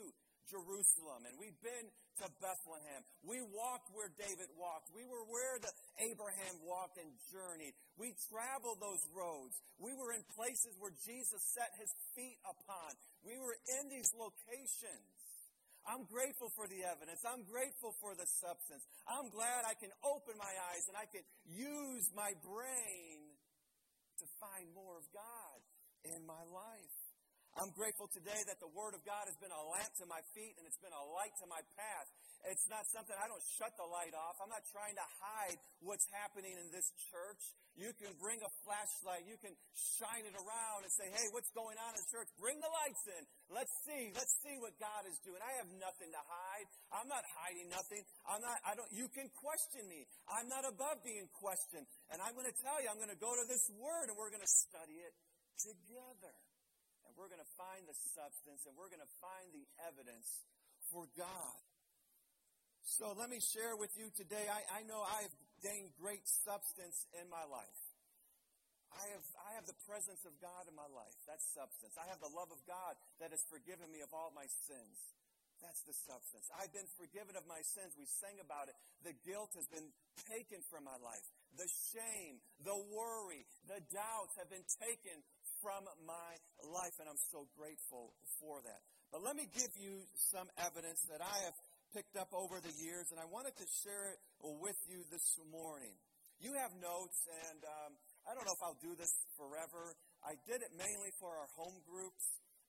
Jerusalem 0.50 1.28
and 1.30 1.36
we've 1.38 1.58
been 1.62 1.88
to 2.22 2.28
Bethlehem. 2.42 3.02
We 3.26 3.42
walked 3.42 3.90
where 3.94 4.12
David 4.14 4.50
walked. 4.58 4.94
We 4.94 5.06
were 5.06 5.26
where 5.26 5.58
the 5.58 5.72
Abraham 6.02 6.62
walked 6.62 7.02
and 7.02 7.10
journeyed. 7.34 7.74
We 7.98 8.14
traveled 8.30 8.82
those 8.82 9.02
roads. 9.14 9.58
We 9.82 9.94
were 9.98 10.14
in 10.14 10.22
places 10.38 10.78
where 10.78 10.94
Jesus 11.06 11.42
set 11.54 11.74
his 11.78 11.90
feet 12.14 12.38
upon. 12.46 12.94
We 13.26 13.38
were 13.42 13.58
in 13.82 13.90
these 13.90 14.12
locations. 14.14 15.10
I'm 15.90 16.06
grateful 16.06 16.54
for 16.54 16.70
the 16.70 16.86
evidence. 16.86 17.26
I'm 17.26 17.42
grateful 17.50 17.98
for 17.98 18.14
the 18.14 18.30
substance. 18.38 18.86
I'm 19.10 19.34
glad 19.34 19.66
I 19.66 19.74
can 19.74 19.90
open 20.06 20.38
my 20.38 20.54
eyes 20.70 20.86
and 20.86 20.94
I 20.94 21.10
can 21.10 21.26
use 21.50 22.06
my 22.14 22.38
brain 22.46 23.34
to 24.22 24.26
find 24.38 24.70
more 24.78 25.02
of 25.02 25.06
God 25.10 25.58
in 26.06 26.22
my 26.26 26.46
life. 26.54 27.01
I'm 27.60 27.72
grateful 27.76 28.08
today 28.08 28.40
that 28.48 28.64
the 28.64 28.72
Word 28.72 28.96
of 28.96 29.04
God 29.04 29.28
has 29.28 29.36
been 29.44 29.52
a 29.52 29.64
lamp 29.76 29.92
to 30.00 30.08
my 30.08 30.24
feet 30.32 30.56
and 30.56 30.64
it's 30.64 30.80
been 30.80 30.96
a 30.96 31.06
light 31.12 31.36
to 31.44 31.48
my 31.52 31.60
path. 31.76 32.08
It's 32.48 32.66
not 32.72 32.88
something 32.90 33.14
I 33.14 33.28
don't 33.28 33.44
shut 33.60 33.76
the 33.76 33.86
light 33.86 34.16
off. 34.16 34.40
I'm 34.40 34.50
not 34.50 34.64
trying 34.72 34.96
to 34.96 35.06
hide 35.20 35.60
what's 35.84 36.08
happening 36.16 36.56
in 36.58 36.72
this 36.72 36.88
church. 37.12 37.44
You 37.76 37.92
can 38.00 38.16
bring 38.18 38.40
a 38.42 38.52
flashlight. 38.66 39.28
You 39.28 39.38
can 39.38 39.54
shine 39.76 40.26
it 40.26 40.34
around 40.34 40.88
and 40.88 40.92
say, 40.96 41.12
hey, 41.12 41.28
what's 41.36 41.52
going 41.52 41.76
on 41.76 41.92
in 41.94 42.04
church? 42.10 42.32
Bring 42.40 42.58
the 42.64 42.72
lights 42.72 43.04
in. 43.20 43.24
Let's 43.52 43.72
see. 43.84 44.16
Let's 44.16 44.36
see 44.42 44.56
what 44.58 44.74
God 44.82 45.06
is 45.06 45.20
doing. 45.22 45.40
I 45.44 45.54
have 45.60 45.70
nothing 45.76 46.10
to 46.12 46.24
hide. 46.24 46.68
I'm 46.96 47.08
not 47.12 47.24
hiding 47.36 47.68
nothing. 47.68 48.02
I'm 48.26 48.42
not, 48.42 48.58
I 48.64 48.74
don't, 48.80 48.90
you 48.96 49.12
can 49.12 49.28
question 49.38 49.86
me. 49.92 50.08
I'm 50.28 50.48
not 50.48 50.66
above 50.66 51.04
being 51.04 51.28
questioned. 51.36 51.86
And 52.10 52.24
I'm 52.24 52.34
going 52.34 52.50
to 52.50 52.58
tell 52.64 52.80
you, 52.80 52.88
I'm 52.90 53.00
going 53.00 53.14
to 53.14 53.22
go 53.22 53.32
to 53.32 53.46
this 53.46 53.68
word 53.76 54.08
and 54.08 54.16
we're 54.16 54.32
going 54.34 54.44
to 54.44 54.56
study 54.66 54.98
it 54.98 55.14
together. 55.62 56.34
We're 57.22 57.30
going 57.30 57.46
to 57.46 57.54
find 57.54 57.86
the 57.86 57.94
substance 58.18 58.66
and 58.66 58.74
we're 58.74 58.90
going 58.90 59.06
to 59.06 59.16
find 59.22 59.54
the 59.54 59.62
evidence 59.86 60.42
for 60.90 61.06
God. 61.14 61.62
So 62.82 63.14
let 63.14 63.30
me 63.30 63.38
share 63.38 63.78
with 63.78 63.94
you 63.94 64.10
today. 64.18 64.50
I, 64.50 64.82
I 64.82 64.90
know 64.90 65.06
I've 65.06 65.30
gained 65.62 65.94
great 66.02 66.26
substance 66.26 67.06
in 67.14 67.30
my 67.30 67.46
life. 67.46 67.82
I 68.90 69.06
have, 69.14 69.26
I 69.38 69.54
have 69.54 69.70
the 69.70 69.78
presence 69.86 70.26
of 70.26 70.34
God 70.42 70.66
in 70.66 70.74
my 70.74 70.90
life. 70.90 71.14
That's 71.30 71.46
substance. 71.54 71.94
I 71.94 72.10
have 72.10 72.18
the 72.26 72.34
love 72.34 72.50
of 72.50 72.58
God 72.66 72.98
that 73.22 73.30
has 73.30 73.46
forgiven 73.54 73.94
me 73.94 74.02
of 74.02 74.10
all 74.18 74.34
my 74.34 74.50
sins. 74.66 74.98
That's 75.62 75.86
the 75.86 75.94
substance. 75.94 76.50
I've 76.58 76.74
been 76.74 76.90
forgiven 76.98 77.38
of 77.38 77.46
my 77.46 77.62
sins. 77.62 77.94
We 77.94 78.10
sang 78.10 78.42
about 78.42 78.66
it. 78.66 78.74
The 79.06 79.14
guilt 79.22 79.54
has 79.54 79.70
been 79.70 79.94
taken 80.26 80.66
from 80.74 80.90
my 80.90 80.98
life. 80.98 81.22
The 81.54 81.70
shame, 81.94 82.42
the 82.66 82.74
worry, 82.90 83.46
the 83.70 83.78
doubts 83.94 84.34
have 84.42 84.50
been 84.50 84.66
taken 84.82 85.22
from 85.62 85.86
my 86.10 86.32
life, 86.66 86.98
and 86.98 87.08
I'm 87.08 87.22
so 87.30 87.46
grateful 87.54 88.14
for 88.42 88.62
that. 88.66 88.82
But 89.14 89.22
let 89.22 89.38
me 89.38 89.46
give 89.54 89.72
you 89.78 90.04
some 90.34 90.50
evidence 90.58 91.06
that 91.14 91.22
I 91.22 91.38
have 91.46 91.58
picked 91.94 92.18
up 92.18 92.34
over 92.34 92.58
the 92.60 92.74
years, 92.82 93.14
and 93.14 93.22
I 93.22 93.28
wanted 93.30 93.54
to 93.62 93.68
share 93.86 94.10
it 94.12 94.20
with 94.42 94.80
you 94.90 95.06
this 95.14 95.38
morning. 95.54 95.94
You 96.42 96.58
have 96.58 96.74
notes, 96.82 97.22
and 97.46 97.62
um, 97.62 97.92
I 98.26 98.34
don't 98.34 98.48
know 98.48 98.58
if 98.58 98.64
I'll 98.66 98.82
do 98.82 98.98
this 98.98 99.14
forever. 99.38 99.94
I 100.26 100.34
did 100.50 100.66
it 100.66 100.74
mainly 100.74 101.14
for 101.22 101.30
our 101.30 101.50
home 101.54 101.78
groups, 101.86 102.24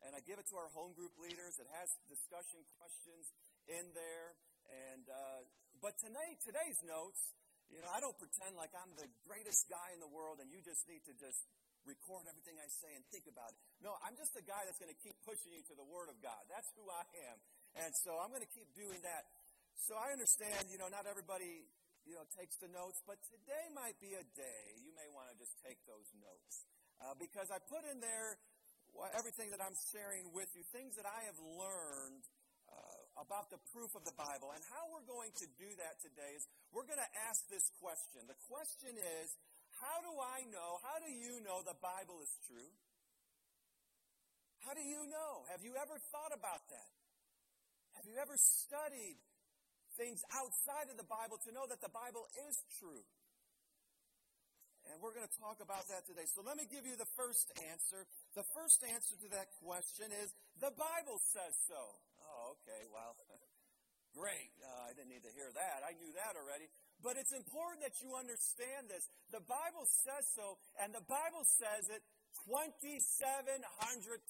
and 0.04 0.12
I 0.12 0.20
give 0.28 0.36
it 0.36 0.44
to 0.52 0.56
our 0.60 0.68
home 0.76 0.92
group 0.92 1.16
leaders. 1.16 1.56
It 1.56 1.70
has 1.80 1.88
discussion 2.10 2.60
questions 2.76 3.24
in 3.72 3.88
there, 3.96 4.36
and 4.92 5.04
uh, 5.08 5.40
but 5.80 5.96
tonight, 6.02 6.36
today's 6.44 6.76
notes, 6.84 7.32
you 7.72 7.80
know, 7.80 7.88
I 7.88 8.04
don't 8.04 8.18
pretend 8.20 8.58
like 8.60 8.74
I'm 8.76 8.92
the 9.00 9.08
greatest 9.24 9.70
guy 9.72 9.94
in 9.96 10.00
the 10.04 10.10
world, 10.12 10.42
and 10.44 10.52
you 10.52 10.60
just 10.60 10.84
need 10.84 11.00
to 11.08 11.14
just 11.16 11.40
record 11.84 12.26
everything 12.30 12.58
I 12.58 12.68
say 12.70 12.92
and 12.94 13.02
think 13.10 13.26
about 13.26 13.50
it. 13.52 13.58
No, 13.82 13.98
I'm 14.02 14.14
just 14.14 14.34
a 14.38 14.44
guy 14.44 14.62
that's 14.66 14.78
going 14.78 14.92
to 14.92 15.00
keep 15.02 15.16
pushing 15.26 15.50
you 15.52 15.62
to 15.70 15.74
the 15.74 15.86
Word 15.86 16.08
of 16.08 16.18
God. 16.22 16.38
That's 16.46 16.70
who 16.78 16.86
I 16.86 17.04
am. 17.30 17.36
And 17.82 17.90
so 17.94 18.18
I'm 18.20 18.30
going 18.30 18.44
to 18.44 18.54
keep 18.54 18.70
doing 18.76 19.00
that. 19.02 19.26
So 19.76 19.98
I 19.98 20.14
understand, 20.14 20.70
you 20.70 20.78
know, 20.78 20.86
not 20.86 21.10
everybody, 21.10 21.66
you 22.06 22.14
know, 22.14 22.22
takes 22.38 22.58
the 22.62 22.70
notes, 22.70 23.02
but 23.02 23.18
today 23.26 23.66
might 23.74 23.98
be 23.98 24.14
a 24.14 24.24
day 24.36 24.62
you 24.78 24.94
may 24.94 25.08
want 25.10 25.32
to 25.32 25.36
just 25.38 25.58
take 25.64 25.80
those 25.88 26.06
notes. 26.22 26.66
Uh, 27.02 27.18
because 27.18 27.50
I 27.50 27.58
put 27.58 27.82
in 27.90 27.98
there 27.98 28.38
everything 29.16 29.50
that 29.50 29.58
I'm 29.58 29.74
sharing 29.90 30.30
with 30.30 30.52
you, 30.54 30.62
things 30.70 30.94
that 31.00 31.08
I 31.08 31.26
have 31.26 31.38
learned 31.40 32.22
uh, 32.68 33.24
about 33.24 33.50
the 33.50 33.58
proof 33.72 33.96
of 33.96 34.04
the 34.04 34.14
Bible. 34.14 34.52
And 34.54 34.62
how 34.70 34.86
we're 34.92 35.04
going 35.08 35.32
to 35.40 35.46
do 35.58 35.68
that 35.80 35.98
today 36.04 36.36
is 36.36 36.44
we're 36.70 36.86
going 36.86 37.00
to 37.00 37.12
ask 37.28 37.44
this 37.48 37.66
question. 37.80 38.28
The 38.28 38.38
question 38.46 38.94
is, 38.96 39.34
how 39.82 39.98
do 39.98 40.14
I 40.14 40.46
know, 40.46 40.78
how 40.86 41.02
do 41.02 41.10
you 41.10 41.42
know 41.42 41.66
the 41.66 41.74
Bible 41.82 42.22
is 42.22 42.30
true? 42.46 42.70
How 44.62 44.78
do 44.78 44.82
you 44.86 45.10
know? 45.10 45.42
Have 45.50 45.66
you 45.66 45.74
ever 45.74 45.98
thought 46.14 46.30
about 46.30 46.62
that? 46.70 46.90
Have 47.98 48.06
you 48.06 48.14
ever 48.22 48.38
studied 48.38 49.18
things 49.98 50.22
outside 50.38 50.86
of 50.86 50.94
the 50.94 51.06
Bible 51.10 51.42
to 51.42 51.50
know 51.50 51.66
that 51.66 51.82
the 51.82 51.90
Bible 51.90 52.30
is 52.46 52.62
true? 52.78 53.02
And 54.86 54.98
we're 55.02 55.14
going 55.14 55.26
to 55.26 55.38
talk 55.38 55.58
about 55.62 55.86
that 55.90 56.06
today. 56.06 56.26
So 56.30 56.42
let 56.42 56.58
me 56.58 56.66
give 56.66 56.86
you 56.86 56.94
the 56.98 57.10
first 57.18 57.50
answer. 57.70 58.06
The 58.34 58.46
first 58.54 58.82
answer 58.86 59.14
to 59.18 59.28
that 59.34 59.50
question 59.62 60.10
is 60.10 60.34
the 60.58 60.74
Bible 60.74 61.18
says 61.22 61.54
so. 61.70 61.78
Oh, 62.22 62.58
okay. 62.58 62.86
Well, 62.90 63.14
great. 64.18 64.50
Uh, 64.58 64.90
I 64.90 64.94
didn't 64.94 65.10
need 65.10 65.26
to 65.26 65.34
hear 65.34 65.50
that. 65.54 65.86
I 65.86 65.94
knew 65.98 66.10
that 66.18 66.34
already. 66.34 66.70
But 67.02 67.18
it's 67.18 67.34
important 67.34 67.82
that 67.82 67.98
you 67.98 68.14
understand 68.14 68.86
this. 68.86 69.02
The 69.34 69.42
Bible 69.42 69.84
says 70.06 70.22
so, 70.38 70.56
and 70.78 70.94
the 70.94 71.02
Bible 71.10 71.42
says 71.58 71.90
it 71.90 72.02
2,700 72.46 73.58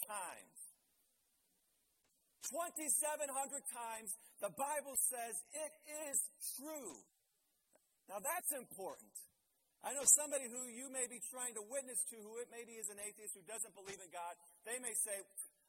times. 0.08 0.58
2,700 2.50 3.28
times 3.70 4.10
the 4.42 4.50
Bible 4.58 4.98
says 4.98 5.38
it 5.54 5.72
is 6.10 6.18
true. 6.58 6.96
Now 8.10 8.18
that's 8.18 8.50
important. 8.56 9.14
I 9.82 9.94
know 9.94 10.06
somebody 10.06 10.46
who 10.46 10.66
you 10.70 10.90
may 10.90 11.10
be 11.10 11.18
trying 11.30 11.54
to 11.58 11.62
witness 11.66 12.02
to, 12.10 12.16
who 12.18 12.38
it 12.38 12.46
maybe 12.54 12.78
is 12.78 12.86
an 12.90 13.02
atheist 13.02 13.34
who 13.34 13.42
doesn't 13.50 13.74
believe 13.74 13.98
in 13.98 14.10
God. 14.14 14.34
They 14.62 14.78
may 14.78 14.94
say, 14.94 15.18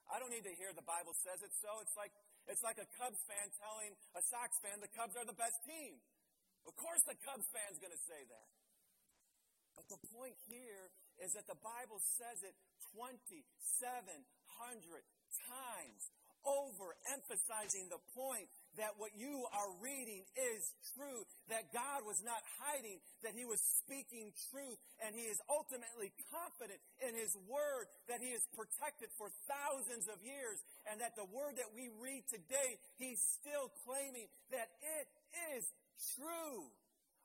I 0.09 0.21
don't 0.21 0.29
need 0.29 0.45
to 0.45 0.53
hear 0.53 0.69
the 0.73 0.85
Bible 0.85 1.17
says 1.17 1.41
it 1.41 1.49
so. 1.61 1.81
It's 1.81 1.97
like, 1.97 2.13
it's 2.45 2.61
like 2.61 2.77
a 2.77 2.85
Cubs 3.01 3.21
fan 3.25 3.47
telling 3.57 3.97
a 4.13 4.21
Sox 4.21 4.53
fan 4.61 4.77
the 4.81 4.91
Cubs 4.93 5.17
are 5.17 5.25
the 5.25 5.37
best 5.37 5.57
team. 5.65 5.97
Of 6.67 6.75
course, 6.79 7.03
the 7.03 7.15
Cubs 7.27 7.47
fan's 7.51 7.79
going 7.79 7.93
to 7.93 8.05
say 8.07 8.23
that. 8.27 8.49
But 9.75 9.89
the 9.89 10.01
point 10.13 10.37
here 10.47 10.93
is 11.21 11.33
that 11.33 11.49
the 11.49 11.57
Bible 11.59 11.99
says 11.99 12.41
it 12.45 12.53
2,700 12.93 14.21
times 15.49 16.03
over, 16.43 16.91
emphasizing 17.07 17.87
the 17.87 17.99
point 18.11 18.51
that 18.75 18.99
what 18.99 19.15
you 19.15 19.47
are 19.55 19.71
reading 19.79 20.27
is 20.35 20.75
true, 20.91 21.23
that 21.47 21.71
God 21.71 22.03
was 22.03 22.19
not 22.19 22.43
hiding, 22.59 22.99
that 23.23 23.31
He 23.31 23.47
was 23.47 23.63
speaking 23.63 24.35
truth, 24.51 24.75
and 24.99 25.15
He 25.15 25.31
is 25.31 25.39
ultimately 25.47 26.11
confident 26.27 26.79
in 26.99 27.15
His 27.15 27.31
Word 27.47 27.87
that 28.11 28.19
He 28.19 28.35
is 28.35 28.43
protected 28.51 29.07
for 29.15 29.31
thousands 29.47 30.11
of 30.11 30.19
years, 30.19 30.59
and 30.91 30.99
that 30.99 31.15
the 31.15 31.27
Word 31.31 31.55
that 31.63 31.71
we 31.71 31.87
read 32.03 32.27
today, 32.27 32.75
He's 32.99 33.23
still 33.39 33.71
claiming 33.87 34.27
that 34.51 34.67
it 34.99 35.07
is 35.55 35.63
true. 36.15 36.71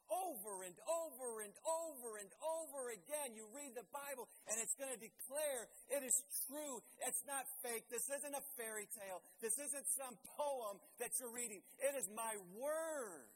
over 0.08 0.64
and 0.64 0.72
over 0.88 1.44
and 1.44 1.52
over 1.68 2.16
and 2.16 2.32
over 2.40 2.88
again. 2.96 3.36
You 3.36 3.44
read 3.52 3.76
the 3.76 3.84
Bible 3.92 4.24
and 4.48 4.56
it's 4.56 4.72
going 4.80 4.88
to 4.88 4.96
declare 4.96 5.68
it 5.92 6.00
is 6.00 6.16
true. 6.48 6.80
It's 7.04 7.20
not 7.28 7.44
fake. 7.60 7.84
This 7.92 8.08
isn't 8.08 8.32
a 8.32 8.40
fairy 8.56 8.88
tale. 8.96 9.20
This 9.44 9.60
isn't 9.60 9.84
some 10.00 10.16
poem 10.40 10.80
that 10.96 11.12
you're 11.20 11.32
reading. 11.32 11.60
It 11.76 11.92
is 11.92 12.08
my 12.16 12.40
word. 12.56 13.28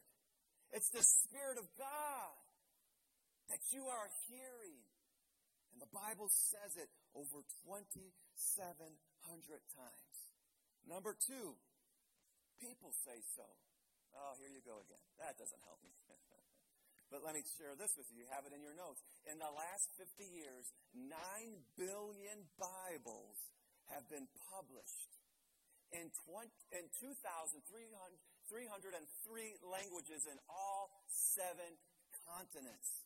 It's 0.73 0.89
the 0.89 1.05
Spirit 1.05 1.61
of 1.61 1.69
God 1.77 2.33
that 3.53 3.61
you 3.69 3.85
are 3.85 4.09
hearing. 4.33 4.81
And 5.77 5.81
the 5.81 5.93
Bible 5.93 6.33
says 6.33 6.73
it 6.81 6.89
over 7.13 7.45
2,700 7.69 8.89
times. 9.77 10.17
Number 10.89 11.13
two, 11.13 11.57
people 12.61 12.93
say 13.05 13.21
so. 13.37 13.45
Oh, 14.17 14.37
here 14.37 14.53
you 14.53 14.61
go 14.65 14.81
again. 14.81 15.01
That 15.21 15.37
doesn't 15.41 15.63
help 15.65 15.81
me. 15.81 15.93
but 17.11 17.25
let 17.25 17.37
me 17.37 17.43
share 17.57 17.77
this 17.77 17.93
with 17.97 18.09
you. 18.13 18.25
You 18.25 18.29
have 18.33 18.45
it 18.45 18.53
in 18.53 18.61
your 18.61 18.77
notes. 18.77 19.01
In 19.29 19.41
the 19.41 19.53
last 19.53 19.89
50 19.97 20.25
years, 20.25 20.65
9 20.97 21.13
billion 21.77 22.39
Bibles 22.61 23.39
have 23.93 24.05
been 24.09 24.29
published 24.53 25.13
in, 25.93 26.09
20, 26.29 26.49
in 26.73 26.89
2,303 27.01 27.61
languages 29.69 30.23
in 30.29 30.39
all 30.49 30.89
seven 31.09 31.77
continents. 32.25 33.05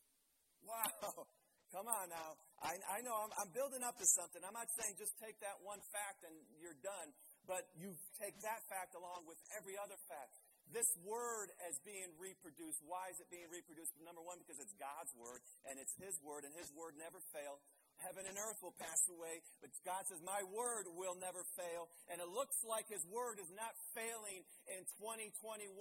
Wow. 0.62 1.26
Come 1.74 1.90
on 1.90 2.06
now. 2.14 2.38
I, 2.62 2.78
I 2.86 3.02
know 3.02 3.26
I'm, 3.26 3.34
I'm 3.42 3.50
building 3.50 3.82
up 3.82 3.98
to 3.98 4.06
something. 4.06 4.38
I'm 4.46 4.54
not 4.54 4.70
saying 4.78 4.94
just 5.02 5.18
take 5.18 5.34
that 5.42 5.58
one 5.66 5.82
fact 5.90 6.22
and 6.22 6.34
you're 6.62 6.78
done, 6.78 7.10
but 7.42 7.66
you 7.74 7.90
take 8.22 8.38
that 8.46 8.62
fact 8.70 8.94
along 8.94 9.26
with 9.26 9.38
every 9.58 9.74
other 9.74 9.98
fact. 10.06 10.45
This 10.74 10.90
word 11.06 11.54
as 11.66 11.78
being 11.86 12.10
reproduced. 12.18 12.82
Why 12.82 13.10
is 13.10 13.18
it 13.22 13.30
being 13.30 13.46
reproduced? 13.50 13.94
Number 14.02 14.22
one, 14.22 14.42
because 14.42 14.58
it's 14.58 14.74
God's 14.78 15.14
word 15.14 15.40
and 15.70 15.78
it's 15.78 15.94
His 15.98 16.18
word, 16.22 16.42
and 16.42 16.52
His 16.58 16.70
word 16.74 16.98
never 16.98 17.22
fails. 17.30 17.62
Heaven 18.04 18.28
and 18.28 18.36
earth 18.36 18.60
will 18.60 18.76
pass 18.76 19.00
away, 19.08 19.40
but 19.64 19.72
God 19.80 20.04
says, 20.04 20.20
My 20.20 20.44
word 20.52 20.84
will 20.92 21.16
never 21.16 21.40
fail. 21.56 21.88
And 22.12 22.20
it 22.20 22.28
looks 22.28 22.60
like 22.60 22.92
His 22.92 23.00
word 23.08 23.40
is 23.40 23.48
not 23.56 23.72
failing 23.96 24.44
in 24.68 24.84
2021 25.00 25.72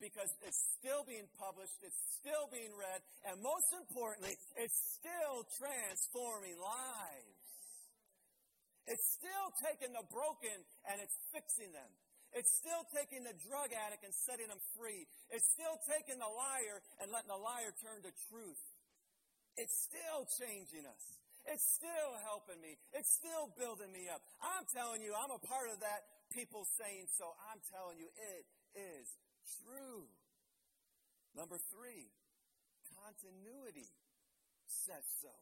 because 0.00 0.32
it's 0.48 0.62
still 0.80 1.04
being 1.04 1.28
published, 1.36 1.76
it's 1.84 2.00
still 2.16 2.48
being 2.48 2.72
read, 2.72 3.04
and 3.28 3.44
most 3.44 3.68
importantly, 3.76 4.32
it's 4.56 4.80
still 4.96 5.44
transforming 5.60 6.56
lives. 6.56 7.36
It's 8.88 9.04
still 9.20 9.52
taking 9.60 9.92
the 9.92 10.04
broken 10.08 10.64
and 10.88 10.96
it's 11.04 11.12
fixing 11.36 11.76
them. 11.76 11.92
It's 12.36 12.52
still 12.52 12.84
taking 12.92 13.24
the 13.24 13.34
drug 13.48 13.72
addict 13.72 14.04
and 14.04 14.12
setting 14.12 14.52
them 14.52 14.60
free. 14.76 15.08
It's 15.32 15.48
still 15.48 15.80
taking 15.88 16.20
the 16.20 16.28
liar 16.28 16.84
and 17.00 17.08
letting 17.08 17.32
the 17.32 17.40
liar 17.40 17.72
turn 17.80 18.04
to 18.04 18.12
truth. 18.28 18.60
It's 19.56 19.74
still 19.74 20.28
changing 20.38 20.84
us. 20.86 21.04
It's 21.48 21.64
still 21.64 22.12
helping 22.28 22.60
me. 22.60 22.76
It's 22.92 23.08
still 23.08 23.48
building 23.56 23.88
me 23.88 24.06
up. 24.12 24.20
I'm 24.44 24.68
telling 24.68 25.00
you, 25.00 25.16
I'm 25.16 25.32
a 25.32 25.40
part 25.40 25.72
of 25.72 25.80
that 25.80 26.04
people 26.28 26.68
saying 26.76 27.08
so. 27.16 27.32
I'm 27.48 27.58
telling 27.72 27.96
you, 27.96 28.12
it 28.36 28.44
is 28.76 29.08
true. 29.64 30.04
Number 31.32 31.56
three, 31.72 32.12
continuity 32.92 33.88
says 34.68 35.04
so. 35.24 35.32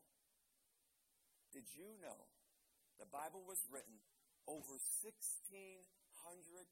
Did 1.51 1.67
you 1.75 1.91
know 1.99 2.21
the 3.03 3.09
Bible 3.11 3.43
was 3.43 3.59
written 3.73 3.99
over 4.47 4.79
1,600 5.03 6.06
100 6.27 6.67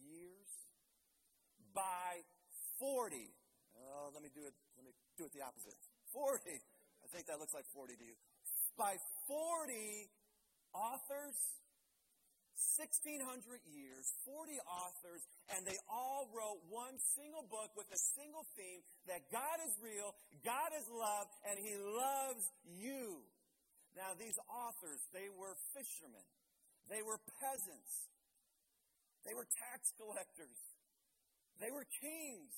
years 0.00 0.48
by 1.76 2.24
40. 2.80 3.20
Let 4.16 4.22
me 4.24 4.32
do 4.32 4.48
it. 4.48 4.56
Let 4.80 4.84
me 4.88 4.96
do 5.20 5.28
it 5.28 5.32
the 5.36 5.44
opposite. 5.44 5.76
40. 6.16 6.40
I 6.48 7.06
think 7.12 7.28
that 7.28 7.36
looks 7.36 7.52
like 7.52 7.68
40 7.76 8.00
to 8.00 8.04
you. 8.04 8.16
By 8.80 8.96
40 9.28 10.08
authors, 10.72 11.36
1600 12.80 13.60
years, 13.68 14.08
40 14.24 14.56
authors, 14.64 15.20
and 15.52 15.66
they 15.68 15.76
all 15.90 16.30
wrote 16.32 16.64
one 16.72 16.96
single 17.12 17.44
book 17.44 17.76
with 17.76 17.86
a 17.92 18.00
single 18.16 18.46
theme 18.56 18.80
that 19.10 19.20
God 19.28 19.60
is 19.68 19.74
real, 19.84 20.16
God 20.46 20.72
is 20.72 20.86
love, 20.88 21.26
and 21.50 21.60
He 21.60 21.76
loves 21.76 22.44
you. 22.64 23.20
Now, 23.94 24.16
these 24.18 24.38
authors, 24.48 24.98
they 25.12 25.28
were 25.34 25.54
fishermen, 25.76 26.26
they 26.90 27.02
were 27.02 27.18
peasants, 27.42 27.92
they 29.24 29.32
were 29.32 29.48
tax 29.48 29.92
collectors. 29.96 30.60
They 31.60 31.72
were 31.72 31.88
kings. 32.00 32.56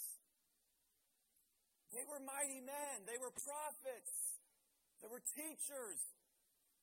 They 1.95 2.05
were 2.11 2.19
mighty 2.21 2.61
men. 2.61 3.07
They 3.07 3.19
were 3.23 3.31
prophets. 3.31 4.15
They 5.01 5.09
were 5.09 5.23
teachers. 5.35 5.99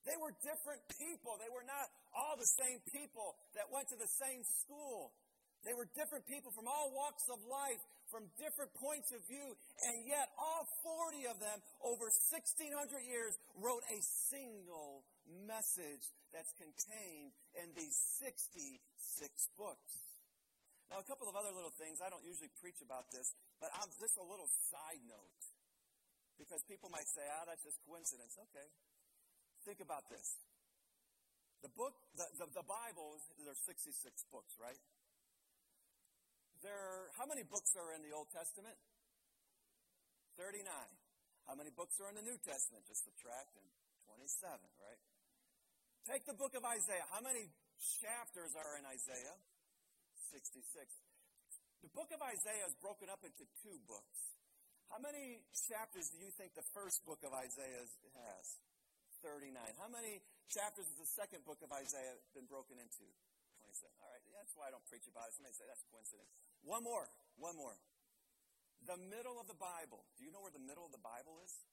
They 0.08 0.16
were 0.20 0.36
different 0.44 0.84
people. 1.00 1.40
They 1.40 1.52
were 1.52 1.64
not 1.68 1.88
all 2.16 2.36
the 2.36 2.48
same 2.60 2.80
people 2.92 3.36
that 3.56 3.68
went 3.72 3.88
to 3.92 3.98
the 4.00 4.10
same 4.20 4.44
school. 4.64 5.16
They 5.64 5.72
were 5.72 5.88
different 5.96 6.28
people 6.28 6.52
from 6.52 6.68
all 6.68 6.92
walks 6.92 7.24
of 7.32 7.40
life, 7.48 7.80
from 8.12 8.28
different 8.36 8.76
points 8.76 9.16
of 9.16 9.24
view, 9.32 9.56
and 9.88 10.04
yet 10.04 10.28
all 10.36 10.68
40 10.84 11.24
of 11.32 11.40
them, 11.40 11.58
over 11.80 12.12
1,600 12.12 12.68
years, 13.08 13.32
wrote 13.56 13.84
a 13.88 14.00
single 14.28 15.08
message 15.46 16.06
that's 16.32 16.54
contained 16.58 17.34
in 17.58 17.74
these 17.74 17.96
66 18.22 18.80
books. 19.58 19.94
Now, 20.94 21.02
a 21.02 21.08
couple 21.10 21.26
of 21.26 21.34
other 21.34 21.50
little 21.50 21.74
things. 21.74 22.02
I 22.06 22.10
don't 22.14 22.24
usually 22.26 22.54
preach 22.62 22.78
about 22.86 23.10
this, 23.10 23.34
but 23.58 23.74
I'm 23.74 23.90
just 23.98 24.14
a 24.18 24.26
little 24.26 24.50
side 24.70 25.02
note. 25.10 25.42
Because 26.38 26.66
people 26.66 26.90
might 26.90 27.08
say, 27.10 27.24
ah, 27.30 27.46
that's 27.46 27.62
just 27.62 27.78
coincidence. 27.86 28.38
Okay. 28.50 28.68
Think 29.66 29.80
about 29.80 30.06
this. 30.10 30.38
The 31.64 31.72
book, 31.72 31.96
the, 32.20 32.28
the, 32.36 32.62
the 32.62 32.66
Bible, 32.68 33.16
there's 33.40 33.62
66 33.64 33.96
books, 34.28 34.54
right? 34.60 34.82
There, 36.60 37.08
how 37.16 37.24
many 37.24 37.48
books 37.48 37.72
are 37.80 37.96
in 37.96 38.04
the 38.04 38.12
Old 38.12 38.28
Testament? 38.36 38.76
39. 40.36 40.68
How 41.48 41.56
many 41.56 41.72
books 41.72 42.00
are 42.04 42.10
in 42.12 42.16
the 42.20 42.26
New 42.26 42.40
Testament? 42.44 42.84
Just 42.88 43.08
subtract 43.08 43.56
and 43.56 43.68
27, 44.08 44.60
right? 44.84 45.02
Take 46.04 46.28
the 46.28 46.36
book 46.36 46.52
of 46.52 46.68
Isaiah. 46.68 47.08
How 47.16 47.24
many 47.24 47.48
chapters 48.04 48.52
are 48.60 48.76
in 48.76 48.84
Isaiah? 48.84 49.40
66. 50.36 50.60
The 51.80 51.92
book 51.96 52.12
of 52.12 52.20
Isaiah 52.20 52.68
is 52.68 52.76
broken 52.84 53.08
up 53.08 53.24
into 53.24 53.48
two 53.64 53.80
books. 53.88 54.36
How 54.92 55.00
many 55.00 55.40
chapters 55.56 56.12
do 56.12 56.20
you 56.20 56.28
think 56.36 56.60
the 56.60 56.68
first 56.76 57.08
book 57.08 57.24
of 57.24 57.32
Isaiah 57.32 57.88
has? 58.20 58.46
39. 59.24 59.56
How 59.80 59.88
many 59.88 60.20
chapters 60.52 60.92
has 60.92 60.98
the 61.00 61.08
second 61.16 61.48
book 61.48 61.64
of 61.64 61.72
Isaiah 61.72 62.20
been 62.36 62.52
broken 62.52 62.76
into? 62.76 63.08
27. 63.64 63.88
All 64.04 64.12
right, 64.12 64.20
that's 64.36 64.52
why 64.60 64.68
I 64.68 64.76
don't 64.76 64.84
preach 64.92 65.08
about 65.08 65.32
it. 65.32 65.40
Somebody 65.40 65.56
say 65.56 65.64
that's 65.72 65.88
coincidence. 65.88 66.36
One 66.68 66.84
more. 66.84 67.08
One 67.40 67.56
more. 67.56 67.80
The 68.84 69.00
middle 69.08 69.40
of 69.40 69.48
the 69.48 69.56
Bible. 69.56 70.04
Do 70.20 70.28
you 70.28 70.36
know 70.36 70.44
where 70.44 70.52
the 70.52 70.60
middle 70.60 70.84
of 70.84 70.92
the 70.92 71.00
Bible 71.00 71.40
is? 71.48 71.64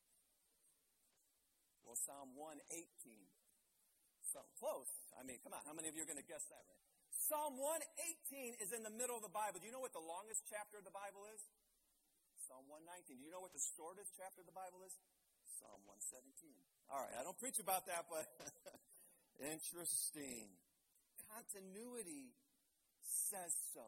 Well, 1.82 1.98
Psalm 1.98 2.38
118 2.38 3.39
close. 4.58 4.90
I 5.18 5.26
mean, 5.26 5.42
come 5.42 5.54
on. 5.54 5.62
How 5.66 5.74
many 5.74 5.90
of 5.90 5.94
you 5.98 6.06
are 6.06 6.10
going 6.10 6.20
to 6.20 6.26
guess 6.26 6.46
that 6.50 6.62
right? 6.62 6.84
Psalm 7.10 7.58
118 7.58 8.58
is 8.62 8.70
in 8.70 8.86
the 8.86 8.94
middle 8.94 9.18
of 9.18 9.24
the 9.26 9.32
Bible. 9.32 9.58
Do 9.58 9.66
you 9.66 9.74
know 9.74 9.82
what 9.82 9.94
the 9.94 10.02
longest 10.02 10.46
chapter 10.46 10.78
of 10.78 10.86
the 10.86 10.94
Bible 10.94 11.26
is? 11.34 11.42
Psalm 12.46 12.66
119. 12.70 13.18
Do 13.18 13.24
you 13.26 13.34
know 13.34 13.42
what 13.42 13.54
the 13.54 13.62
shortest 13.78 14.14
chapter 14.14 14.42
of 14.42 14.48
the 14.48 14.54
Bible 14.54 14.82
is? 14.86 14.94
Psalm 15.58 15.82
117. 15.86 16.30
All 16.90 17.02
right, 17.02 17.14
I 17.18 17.22
don't 17.22 17.38
preach 17.38 17.58
about 17.58 17.86
that, 17.90 18.06
but 18.10 18.26
interesting. 19.54 20.50
Continuity 21.30 22.34
says 23.02 23.54
so. 23.74 23.86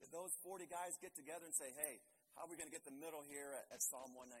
Did 0.00 0.12
those 0.12 0.32
40 0.44 0.68
guys 0.68 0.96
get 1.00 1.12
together 1.16 1.48
and 1.48 1.56
say, 1.56 1.72
hey, 1.76 2.00
how 2.36 2.48
are 2.48 2.50
we 2.50 2.56
going 2.56 2.68
to 2.68 2.74
get 2.74 2.88
the 2.88 2.94
middle 2.96 3.24
here 3.24 3.52
at, 3.52 3.76
at 3.76 3.80
Psalm 3.84 4.16
119? 4.16 4.32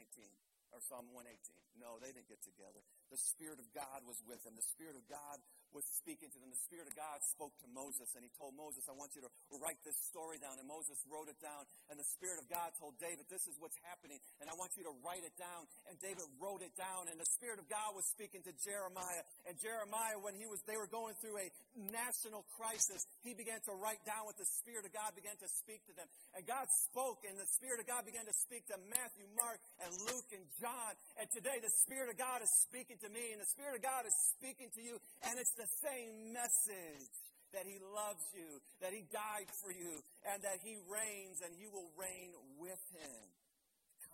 or 0.72 0.80
Psalm 0.80 1.12
118. 1.12 1.36
No, 1.76 2.00
they 2.00 2.10
didn't 2.10 2.32
get 2.32 2.40
together. 2.40 2.80
The 3.12 3.20
Spirit 3.20 3.60
of 3.60 3.68
God 3.76 4.00
was 4.08 4.16
with 4.24 4.40
them. 4.40 4.56
The 4.56 4.64
Spirit 4.72 4.96
of 4.96 5.04
God 5.04 5.36
was 5.76 5.84
speaking 6.00 6.32
to 6.32 6.38
them. 6.40 6.48
The 6.48 6.64
Spirit 6.68 6.88
of 6.88 6.96
God 6.96 7.20
spoke 7.24 7.52
to 7.60 7.68
Moses, 7.72 8.08
and 8.16 8.24
he 8.24 8.32
told 8.36 8.56
Moses, 8.56 8.88
I 8.88 8.96
want 8.96 9.12
you 9.12 9.24
to 9.24 9.32
write 9.60 9.80
this 9.84 9.96
story 10.08 10.40
down. 10.40 10.60
And 10.60 10.68
Moses 10.68 10.96
wrote 11.08 11.28
it 11.28 11.36
down, 11.40 11.64
and 11.92 11.96
the 12.00 12.08
Spirit 12.16 12.40
of 12.40 12.48
God 12.48 12.72
told 12.80 12.96
David, 13.00 13.28
This 13.28 13.44
is 13.48 13.56
what's 13.60 13.76
happening, 13.84 14.20
and 14.40 14.48
I 14.48 14.54
want 14.56 14.76
you 14.76 14.84
to 14.88 14.94
write 15.04 15.24
it 15.24 15.36
down. 15.36 15.68
And 15.88 15.96
David 16.00 16.24
wrote 16.40 16.64
it 16.64 16.72
down, 16.76 17.08
and 17.12 17.20
the 17.20 17.28
Spirit 17.36 17.60
of 17.60 17.68
God 17.68 17.92
was 17.92 18.08
speaking 18.12 18.44
to 18.48 18.52
Jeremiah. 18.64 19.24
And 19.44 19.56
Jeremiah, 19.60 20.16
when 20.20 20.32
he 20.32 20.48
was, 20.48 20.60
they 20.68 20.80
were 20.80 20.88
going 20.88 21.16
through 21.20 21.40
a 21.40 21.48
national 21.92 22.48
crisis, 22.56 23.04
he 23.24 23.36
began 23.36 23.60
to 23.68 23.76
write 23.76 24.00
down 24.08 24.28
what 24.28 24.40
the 24.40 24.48
Spirit 24.60 24.88
of 24.88 24.92
God 24.92 25.12
began 25.12 25.36
to 25.40 25.48
speak 25.60 25.84
to 25.88 25.94
them. 25.96 26.08
And 26.32 26.44
God 26.48 26.68
spoke, 26.88 27.24
and 27.28 27.36
the 27.36 27.48
Spirit 27.56 27.80
of 27.80 27.88
God 27.88 28.04
began 28.04 28.24
to 28.28 28.36
speak 28.44 28.68
to 28.72 28.76
Matthew, 28.92 29.28
Mark, 29.36 29.60
and 29.84 29.92
Luke, 30.08 30.28
and 30.32 30.44
John. 30.60 30.92
And 31.16 31.28
today, 31.32 31.60
the 31.60 31.72
Spirit 31.84 32.12
of 32.12 32.16
God 32.20 32.44
is 32.44 32.52
speaking 32.68 33.00
to 33.02 33.10
me, 33.10 33.34
and 33.34 33.42
the 33.42 33.50
Spirit 33.50 33.78
of 33.78 33.82
God 33.82 34.06
is 34.06 34.14
speaking 34.38 34.70
to 34.78 34.82
you, 34.82 34.94
and 35.26 35.34
it's 35.34 35.54
the 35.58 35.66
same 35.82 36.30
message 36.30 37.10
that 37.50 37.66
He 37.66 37.82
loves 37.82 38.22
you, 38.30 38.62
that 38.78 38.94
He 38.94 39.02
died 39.10 39.50
for 39.58 39.74
you, 39.74 39.98
and 40.30 40.38
that 40.46 40.62
He 40.62 40.78
reigns 40.86 41.42
and 41.42 41.52
you 41.58 41.68
will 41.74 41.90
reign 41.98 42.30
with 42.62 42.80
Him. 42.94 43.22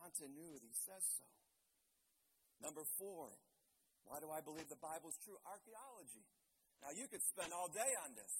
continuity 0.01 0.73
says 0.89 1.05
so. 1.21 1.29
Number 2.65 2.83
four, 2.99 3.29
why 4.09 4.25
do 4.25 4.33
I 4.33 4.41
believe 4.41 4.67
the 4.73 4.81
Bible 4.81 5.13
is 5.13 5.19
true? 5.23 5.37
Archaeology. 5.45 6.25
Now, 6.81 6.95
you 6.95 7.11
could 7.11 7.23
spend 7.29 7.53
all 7.53 7.69
day 7.69 7.93
on 8.07 8.15
this. 8.15 8.35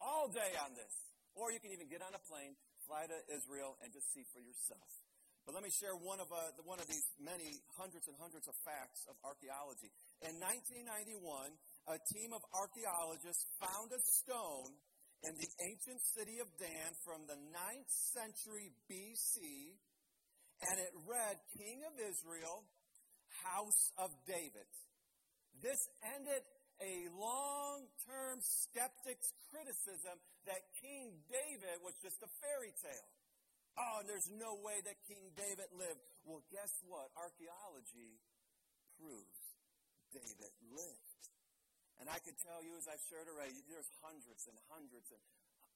All 0.00 0.26
day 0.28 0.52
on 0.64 0.74
this. 0.74 0.94
Or 1.36 1.52
you 1.52 1.60
can 1.60 1.70
even 1.70 1.86
get 1.86 2.02
on 2.02 2.10
a 2.16 2.22
plane, 2.26 2.56
fly 2.88 3.06
to 3.06 3.18
Israel, 3.30 3.76
and 3.84 3.92
just 3.92 4.08
see 4.12 4.24
for 4.32 4.40
yourself. 4.40 5.03
But 5.44 5.52
let 5.52 5.62
me 5.62 5.68
share 5.76 5.92
one 5.92 6.24
of, 6.24 6.32
uh, 6.32 6.56
one 6.64 6.80
of 6.80 6.88
these 6.88 7.04
many 7.20 7.60
hundreds 7.76 8.08
and 8.08 8.16
hundreds 8.16 8.48
of 8.48 8.56
facts 8.64 9.04
of 9.12 9.16
archaeology. 9.20 9.92
In 10.24 10.40
1991, 10.40 11.20
a 11.88 12.00
team 12.16 12.32
of 12.32 12.40
archaeologists 12.56 13.44
found 13.60 13.92
a 13.92 14.00
stone 14.00 14.72
in 15.20 15.36
the 15.36 15.50
ancient 15.68 16.00
city 16.16 16.40
of 16.40 16.48
Dan 16.56 16.96
from 17.04 17.28
the 17.28 17.36
9th 17.52 17.92
century 18.16 18.72
BC, 18.88 19.76
and 20.64 20.76
it 20.80 20.92
read 21.04 21.36
King 21.60 21.84
of 21.88 21.94
Israel, 22.00 22.64
House 23.44 23.92
of 24.00 24.08
David. 24.24 24.68
This 25.60 25.80
ended 26.16 26.40
a 26.80 27.08
long 27.20 27.84
term 28.08 28.40
skeptic's 28.40 29.28
criticism 29.52 30.16
that 30.48 30.60
King 30.80 31.20
David 31.28 31.84
was 31.84 31.94
just 32.00 32.16
a 32.24 32.30
fairy 32.40 32.72
tale. 32.80 33.08
Oh, 33.74 33.98
and 34.02 34.06
there's 34.06 34.30
no 34.30 34.54
way 34.62 34.78
that 34.86 34.94
King 35.10 35.34
David 35.34 35.66
lived. 35.74 36.02
Well, 36.22 36.46
guess 36.54 36.70
what? 36.86 37.10
Archaeology 37.18 38.22
proves 38.94 39.40
David 40.14 40.54
lived. 40.70 41.22
And 41.98 42.06
I 42.10 42.18
can 42.22 42.34
tell 42.38 42.62
you, 42.62 42.74
as 42.78 42.86
I've 42.86 43.02
shared 43.10 43.26
already, 43.26 43.58
there's 43.66 43.90
hundreds 44.02 44.46
and 44.46 44.54
hundreds 44.70 45.10
of 45.10 45.20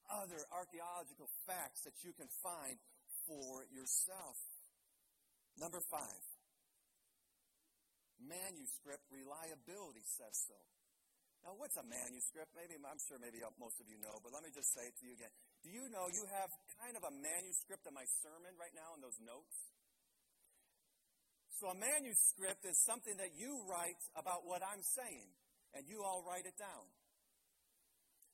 other 0.08 0.40
archaeological 0.54 1.26
facts 1.46 1.82
that 1.86 1.94
you 2.06 2.14
can 2.14 2.30
find 2.42 2.78
for 3.26 3.66
yourself. 3.74 4.38
Number 5.58 5.82
five, 5.90 6.24
manuscript 8.22 9.04
reliability 9.10 10.06
says 10.06 10.38
so. 10.46 10.58
Now, 11.46 11.54
what's 11.54 11.78
a 11.78 11.86
manuscript? 11.86 12.50
Maybe 12.54 12.78
I'm 12.78 12.98
sure 12.98 13.18
maybe 13.18 13.42
most 13.58 13.78
of 13.78 13.86
you 13.86 13.98
know, 14.02 14.18
but 14.22 14.34
let 14.34 14.42
me 14.42 14.50
just 14.50 14.74
say 14.74 14.90
it 14.90 14.94
to 14.98 15.04
you 15.06 15.14
again. 15.14 15.30
Do 15.62 15.68
you 15.70 15.90
know 15.90 16.06
you 16.10 16.24
have 16.30 16.50
kind 16.78 16.94
of 16.94 17.02
a 17.02 17.12
manuscript 17.12 17.84
of 17.86 17.92
my 17.92 18.06
sermon 18.22 18.54
right 18.56 18.72
now 18.72 18.94
in 18.94 19.00
those 19.02 19.18
notes? 19.20 19.56
So, 21.58 21.74
a 21.74 21.76
manuscript 21.76 22.62
is 22.62 22.78
something 22.86 23.18
that 23.18 23.34
you 23.34 23.66
write 23.66 23.98
about 24.14 24.46
what 24.46 24.62
I'm 24.62 24.82
saying, 24.94 25.26
and 25.74 25.82
you 25.90 26.06
all 26.06 26.22
write 26.22 26.46
it 26.46 26.54
down. 26.54 26.86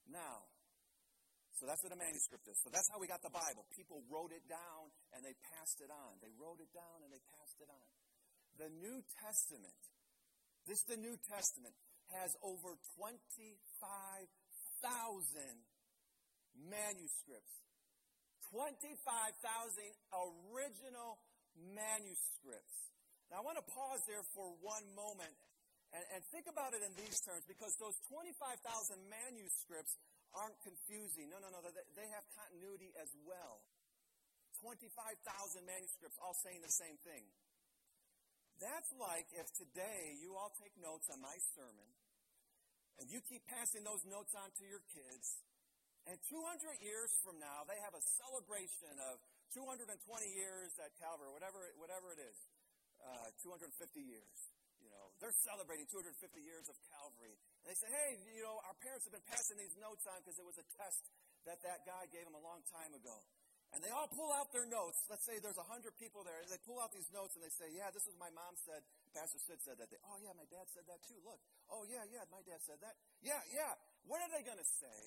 Now, 0.04 0.44
so 1.56 1.70
that's 1.70 1.80
what 1.86 1.94
a 1.94 2.00
manuscript 2.00 2.44
is. 2.50 2.58
So 2.60 2.68
that's 2.74 2.90
how 2.90 2.98
we 2.98 3.06
got 3.06 3.22
the 3.22 3.30
Bible. 3.30 3.64
People 3.72 4.02
wrote 4.10 4.34
it 4.34 4.42
down 4.50 4.90
and 5.14 5.22
they 5.22 5.32
passed 5.54 5.78
it 5.80 5.88
on. 5.88 6.18
They 6.18 6.34
wrote 6.34 6.58
it 6.58 6.68
down 6.74 7.06
and 7.06 7.14
they 7.14 7.22
passed 7.30 7.62
it 7.62 7.70
on. 7.70 7.88
The 8.58 8.70
New 8.74 9.00
Testament, 9.22 9.80
this 10.66 10.82
the 10.90 10.98
New 10.98 11.14
Testament, 11.30 11.78
has 12.10 12.34
over 12.42 12.74
25,000 12.98 14.28
manuscripts. 16.56 17.62
25,000 18.50 19.34
original 20.14 21.18
manuscripts. 21.74 22.94
Now, 23.30 23.40
I 23.40 23.42
want 23.42 23.58
to 23.58 23.66
pause 23.66 24.02
there 24.06 24.22
for 24.36 24.54
one 24.62 24.84
moment 24.94 25.34
and, 25.90 26.04
and 26.14 26.20
think 26.30 26.46
about 26.50 26.74
it 26.74 26.82
in 26.82 26.92
these 26.94 27.18
terms 27.22 27.42
because 27.46 27.74
those 27.78 27.98
25,000 28.10 28.62
manuscripts 29.10 29.94
aren't 30.34 30.58
confusing. 30.62 31.30
No, 31.30 31.38
no, 31.38 31.50
no. 31.50 31.62
They, 31.62 31.86
they 31.94 32.08
have 32.14 32.26
continuity 32.34 32.90
as 32.98 33.10
well. 33.22 33.62
25,000 34.62 35.18
manuscripts 35.66 36.18
all 36.22 36.34
saying 36.34 36.62
the 36.62 36.70
same 36.70 36.98
thing. 37.06 37.26
That's 38.62 38.90
like 38.96 39.26
if 39.34 39.50
today 39.54 40.14
you 40.22 40.38
all 40.38 40.54
take 40.62 40.74
notes 40.78 41.10
on 41.10 41.18
my 41.18 41.34
sermon 41.58 41.90
and 43.02 43.10
you 43.10 43.18
keep 43.26 43.42
passing 43.50 43.82
those 43.82 44.06
notes 44.06 44.30
on 44.38 44.54
to 44.62 44.64
your 44.66 44.82
kids, 44.94 45.42
and 46.04 46.16
200 46.28 46.84
years 46.84 47.10
from 47.24 47.40
now, 47.40 47.64
they 47.64 47.80
have 47.80 47.96
a 47.96 48.04
celebration 48.20 48.92
of 49.08 49.20
220 49.56 49.88
years 50.36 50.70
at 50.82 50.92
Calvary, 51.00 51.32
whatever, 51.32 51.64
whatever 51.80 52.12
it 52.12 52.20
is, 52.20 52.38
uh, 53.00 53.32
250 53.40 53.72
years. 54.04 54.38
You 54.84 54.92
know, 54.92 55.16
they're 55.16 55.32
celebrating 55.48 55.88
250 55.88 56.12
years 56.44 56.68
of 56.68 56.76
Calvary. 56.92 57.32
And 57.64 57.66
they 57.72 57.78
say, 57.80 57.88
hey, 57.88 58.20
you 58.36 58.44
know, 58.44 58.60
our 58.68 58.76
parents 58.84 59.08
have 59.08 59.16
been 59.16 59.28
passing 59.32 59.56
these 59.56 59.72
notes 59.80 60.04
on 60.04 60.20
because 60.20 60.36
it 60.36 60.44
was 60.44 60.60
a 60.60 60.66
test 60.76 61.08
that 61.48 61.64
that 61.64 61.88
guy 61.88 62.04
gave 62.12 62.28
them 62.28 62.36
a 62.36 62.44
long 62.44 62.60
time 62.68 62.92
ago. 62.92 63.16
And 63.72 63.82
they 63.82 63.90
all 63.90 64.06
pull 64.06 64.30
out 64.30 64.54
their 64.54 64.68
notes. 64.70 65.02
Let's 65.10 65.26
say 65.26 65.40
there's 65.42 65.58
100 65.58 65.66
people 65.98 66.22
there. 66.22 66.38
And 66.44 66.52
they 66.52 66.60
pull 66.62 66.78
out 66.78 66.94
these 66.94 67.10
notes 67.10 67.34
and 67.34 67.42
they 67.42 67.50
say, 67.50 67.74
yeah, 67.74 67.90
this 67.90 68.06
is 68.06 68.14
my 68.20 68.30
mom 68.30 68.54
said. 68.62 68.84
Pastor 69.10 69.40
Sid 69.50 69.58
said 69.66 69.76
that. 69.82 69.90
Day. 69.90 69.98
Oh, 70.06 70.14
yeah, 70.22 70.30
my 70.36 70.46
dad 70.46 70.68
said 70.70 70.86
that 70.86 71.02
too. 71.08 71.18
Look. 71.26 71.42
Oh, 71.72 71.82
yeah, 71.88 72.06
yeah, 72.06 72.22
my 72.30 72.44
dad 72.46 72.62
said 72.62 72.78
that. 72.84 72.94
Yeah, 73.18 73.42
yeah. 73.50 73.74
What 74.06 74.22
are 74.22 74.30
they 74.30 74.46
going 74.46 74.60
to 74.60 74.70
say? 74.78 75.00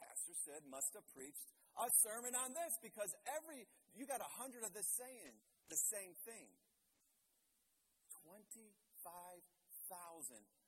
Pastor 0.00 0.34
Sid 0.48 0.64
must 0.68 0.92
have 0.96 1.06
preached 1.12 1.52
a 1.76 1.86
sermon 2.02 2.34
on 2.34 2.52
this 2.56 2.76
because 2.80 3.12
every, 3.36 3.68
you 3.94 4.04
got 4.08 4.20
a 4.20 4.30
hundred 4.40 4.64
of 4.64 4.72
this 4.72 4.88
saying 4.96 5.36
the 5.68 5.78
same 5.78 6.16
thing. 6.26 6.48
25,000 8.26 9.40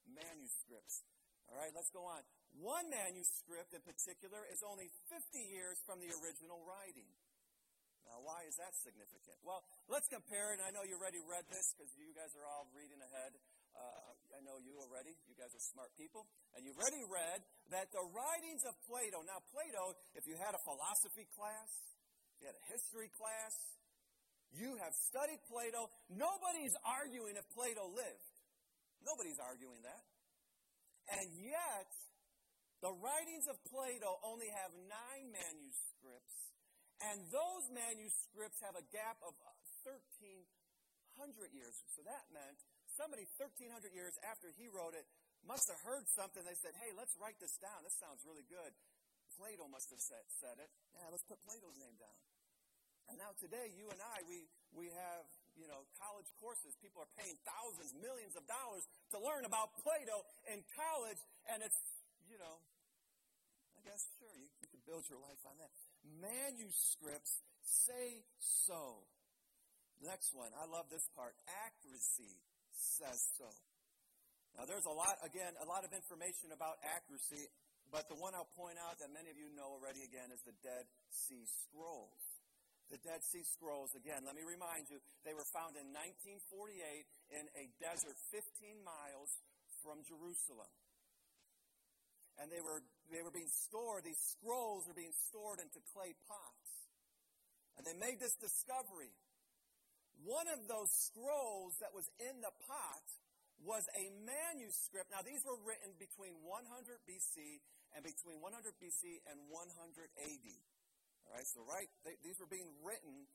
manuscripts. 0.09 1.03
All 1.51 1.59
right, 1.59 1.75
let's 1.75 1.91
go 1.91 2.07
on. 2.07 2.23
One 2.61 2.89
manuscript 2.89 3.75
in 3.77 3.83
particular 3.83 4.45
is 4.49 4.63
only 4.65 4.89
50 5.09 5.37
years 5.53 5.81
from 5.85 6.01
the 6.01 6.13
original 6.23 6.63
writing. 6.65 7.09
Now, 8.09 8.21
why 8.25 8.45
is 8.45 8.59
that 8.59 8.75
significant? 8.77 9.39
Well, 9.47 9.63
let's 9.87 10.11
compare 10.11 10.53
it. 10.53 10.61
I 10.61 10.75
know 10.75 10.83
you 10.83 10.99
already 10.99 11.23
read 11.23 11.47
this 11.49 11.73
because 11.73 11.93
you 11.97 12.11
guys 12.13 12.35
are 12.35 12.45
all 12.45 12.67
reading 12.75 12.99
ahead. 12.99 13.33
Uh, 13.77 14.37
I 14.37 14.41
know 14.45 14.59
you 14.61 14.77
already. 14.81 15.15
You 15.29 15.37
guys 15.37 15.53
are 15.55 15.65
smart 15.73 15.93
people. 15.97 16.29
And 16.57 16.65
you've 16.65 16.79
already 16.79 17.05
read 17.07 17.41
that 17.73 17.93
the 17.93 18.05
writings 18.13 18.65
of 18.69 18.77
Plato. 18.85 19.25
Now, 19.25 19.41
Plato, 19.53 19.97
if 20.17 20.25
you 20.29 20.37
had 20.37 20.53
a 20.53 20.63
philosophy 20.65 21.29
class, 21.37 21.71
you 22.41 22.51
had 22.51 22.59
a 22.59 22.67
history 22.73 23.09
class, 23.15 23.55
you 24.53 24.77
have 24.85 24.93
studied 24.93 25.41
Plato. 25.49 25.89
Nobody's 26.13 26.77
arguing 26.85 27.41
if 27.41 27.47
Plato 27.57 27.89
lived. 27.89 28.37
Nobody's 29.01 29.41
arguing 29.41 29.81
that. 29.83 30.05
And 31.09 31.27
yet, 31.41 31.91
the 32.83 32.93
writings 32.93 33.47
of 33.47 33.57
Plato 33.71 34.19
only 34.27 34.51
have 34.51 34.75
nine 34.91 35.31
manuscripts, 35.31 36.37
and 36.99 37.23
those 37.31 37.71
manuscripts 37.71 38.59
have 38.63 38.75
a 38.75 38.85
gap 38.91 39.19
of 39.23 39.35
1,300 39.87 40.43
years. 41.55 41.75
So 41.95 42.03
that 42.07 42.27
meant 42.35 42.59
somebody 42.97 43.25
1,300 43.41 43.93
years 43.93 44.15
after 44.27 44.53
he 44.55 44.69
wrote 44.69 44.97
it 44.97 45.07
must 45.47 45.67
have 45.69 45.81
heard 45.83 46.07
something. 46.15 46.43
They 46.45 46.59
said, 46.59 46.77
hey, 46.79 46.95
let's 46.95 47.15
write 47.19 47.39
this 47.43 47.55
down. 47.59 47.83
This 47.83 47.97
sounds 47.99 48.23
really 48.23 48.47
good. 48.47 48.71
Plato 49.39 49.67
must 49.67 49.89
have 49.91 50.03
said, 50.03 50.23
said 50.39 50.57
it. 50.61 50.71
Yeah, 50.95 51.09
let's 51.09 51.25
put 51.25 51.41
Plato's 51.43 51.75
name 51.81 51.97
down. 51.99 52.19
And 53.11 53.19
now 53.19 53.35
today, 53.43 53.75
you 53.75 53.91
and 53.91 53.99
I, 53.99 54.23
we, 54.31 54.47
we 54.71 54.87
have, 54.95 55.25
you 55.59 55.67
know, 55.67 55.83
college 55.99 56.31
courses. 56.39 56.79
People 56.79 57.03
are 57.03 57.13
paying 57.19 57.35
thousands, 57.43 57.91
millions 57.99 58.39
of 58.39 58.47
dollars 58.47 58.87
to 59.11 59.19
learn 59.19 59.43
about 59.43 59.75
Plato 59.83 60.23
in 60.47 60.63
college, 60.79 61.19
and 61.51 61.65
it's, 61.67 61.81
you 62.31 62.39
know, 62.39 62.57
I 63.75 63.81
guess, 63.83 64.07
sure, 64.23 64.31
you, 64.39 64.47
you 64.63 64.69
can 64.71 64.79
build 64.87 65.03
your 65.11 65.19
life 65.19 65.43
on 65.43 65.59
that. 65.59 65.73
Manuscripts 66.23 67.43
say 67.67 68.23
so. 68.39 69.03
Next 70.03 70.35
one, 70.35 70.51
I 70.55 70.67
love 70.71 70.87
this 70.91 71.07
part. 71.15 71.35
Accuracy 71.67 72.39
says 72.83 73.21
so. 73.39 73.49
Now, 74.59 74.69
there's 74.69 74.85
a 74.85 74.93
lot, 74.93 75.17
again, 75.25 75.57
a 75.63 75.69
lot 75.69 75.87
of 75.87 75.97
information 75.97 76.53
about 76.53 76.77
accuracy, 76.85 77.49
but 77.89 78.05
the 78.13 78.19
one 78.21 78.37
I'll 78.37 78.53
point 78.53 78.77
out 78.77 79.01
that 79.01 79.09
many 79.15 79.33
of 79.33 79.39
you 79.41 79.49
know 79.57 79.73
already 79.79 80.05
again 80.05 80.29
is 80.29 80.43
the 80.45 80.53
Dead 80.61 80.85
Sea 81.09 81.47
Scrolls. 81.65 82.21
The 82.93 83.01
Dead 83.01 83.25
Sea 83.33 83.47
Scrolls, 83.57 83.97
again, 83.97 84.29
let 84.29 84.37
me 84.37 84.45
remind 84.45 84.93
you, 84.93 85.01
they 85.25 85.33
were 85.33 85.49
found 85.57 85.81
in 85.81 85.89
1948 85.97 87.41
in 87.41 87.45
a 87.57 87.65
desert 87.81 88.17
15 88.29 88.85
miles 88.85 89.31
from 89.81 90.05
Jerusalem 90.05 90.69
and 92.41 92.49
they 92.49 92.63
were, 92.65 92.81
they 93.13 93.21
were 93.21 93.35
being 93.35 93.51
stored, 93.69 94.05
these 94.05 94.21
scrolls 94.33 94.89
were 94.89 94.97
being 94.97 95.13
stored 95.29 95.61
into 95.61 95.79
clay 95.93 96.17
pots. 96.25 96.71
And 97.77 97.85
they 97.85 97.97
made 97.97 98.21
this 98.21 98.37
discovery. 98.41 99.13
One 100.23 100.47
of 100.47 100.71
those 100.71 100.91
scrolls 100.91 101.75
that 101.83 101.91
was 101.91 102.07
in 102.23 102.39
the 102.43 102.55
pot 102.71 103.07
was 103.63 103.83
a 103.99 104.07
manuscript. 104.23 105.11
Now, 105.11 105.23
these 105.23 105.43
were 105.43 105.59
written 105.67 105.95
between 105.99 106.35
100 106.43 106.63
BC 107.07 107.63
and 107.95 108.03
between 108.03 108.39
100 108.39 108.75
BC 108.79 109.23
and 109.31 109.39
100 109.51 109.51
AD. 109.51 110.47
All 111.27 111.35
right, 111.39 111.47
so 111.47 111.63
right, 111.67 111.91
they, 112.03 112.19
these 112.27 112.39
were 112.43 112.51
being 112.51 112.71
written 112.83 113.27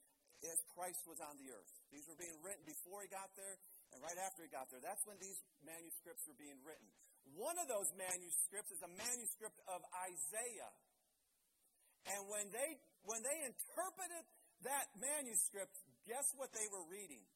as 0.45 0.60
Christ 0.76 1.02
was 1.10 1.19
on 1.23 1.36
the 1.39 1.50
earth. 1.50 1.71
These 1.89 2.06
were 2.06 2.19
being 2.19 2.36
written 2.45 2.62
before 2.67 3.02
he 3.02 3.10
got 3.10 3.32
there 3.34 3.58
and 3.95 4.04
right 4.04 4.19
after 4.21 4.43
he 4.45 4.52
got 4.52 4.69
there. 4.69 4.84
That's 4.84 5.02
when 5.08 5.17
these 5.17 5.39
manuscripts 5.63 6.28
were 6.28 6.38
being 6.38 6.60
written. 6.62 6.86
One 7.36 7.58
of 7.58 7.67
those 7.67 7.89
manuscripts 7.97 8.71
is 8.71 8.84
a 8.84 8.91
manuscript 8.95 9.58
of 9.67 9.82
Isaiah. 10.08 10.73
And 12.15 12.21
when 12.32 12.47
they, 12.56 12.80
when 13.04 13.19
they 13.26 13.38
interpreted 13.43 14.23
that 14.63 14.88
manuscript, 14.95 15.76
Guess 16.08 16.32
what 16.39 16.56
they 16.56 16.63
were 16.72 16.88
reading? 16.88 17.28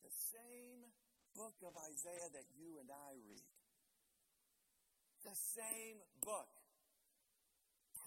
The 0.00 0.14
same 0.32 0.88
book 1.36 1.52
of 1.60 1.76
Isaiah 1.76 2.32
that 2.32 2.48
you 2.56 2.80
and 2.80 2.88
I 2.88 3.20
read. 3.28 3.44
The 5.20 5.36
same 5.36 6.00
book. 6.24 6.48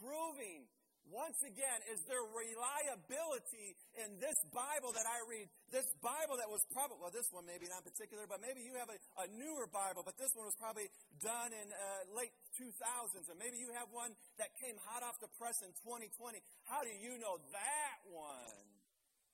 Proving 0.02 0.66
once 1.12 1.40
again, 1.44 1.80
is 1.92 2.00
there 2.08 2.24
reliability 2.32 3.76
in 4.00 4.16
this 4.24 4.38
Bible 4.56 4.96
that 4.96 5.04
I 5.04 5.20
read? 5.28 5.52
This 5.68 5.88
Bible 6.00 6.40
that 6.40 6.48
was 6.48 6.64
probably, 6.72 6.98
well, 7.04 7.12
this 7.12 7.28
one 7.36 7.44
maybe 7.44 7.68
not 7.68 7.84
particular, 7.84 8.24
but 8.24 8.40
maybe 8.40 8.64
you 8.64 8.80
have 8.80 8.88
a, 8.88 8.98
a 9.24 9.26
newer 9.36 9.68
Bible, 9.68 10.02
but 10.08 10.16
this 10.16 10.32
one 10.34 10.48
was 10.48 10.56
probably 10.56 10.88
done 11.20 11.52
in 11.52 11.68
uh, 11.70 12.16
late 12.16 12.32
2000s, 12.56 13.28
and 13.28 13.38
maybe 13.38 13.60
you 13.60 13.70
have 13.76 13.92
one 13.92 14.16
that 14.40 14.56
came 14.64 14.80
hot 14.88 15.04
off 15.04 15.20
the 15.20 15.32
press 15.36 15.60
in 15.60 15.76
2020. 15.84 16.40
How 16.72 16.82
do 16.88 16.92
you 16.92 17.20
know 17.20 17.36
that 17.52 17.98
one 18.08 18.64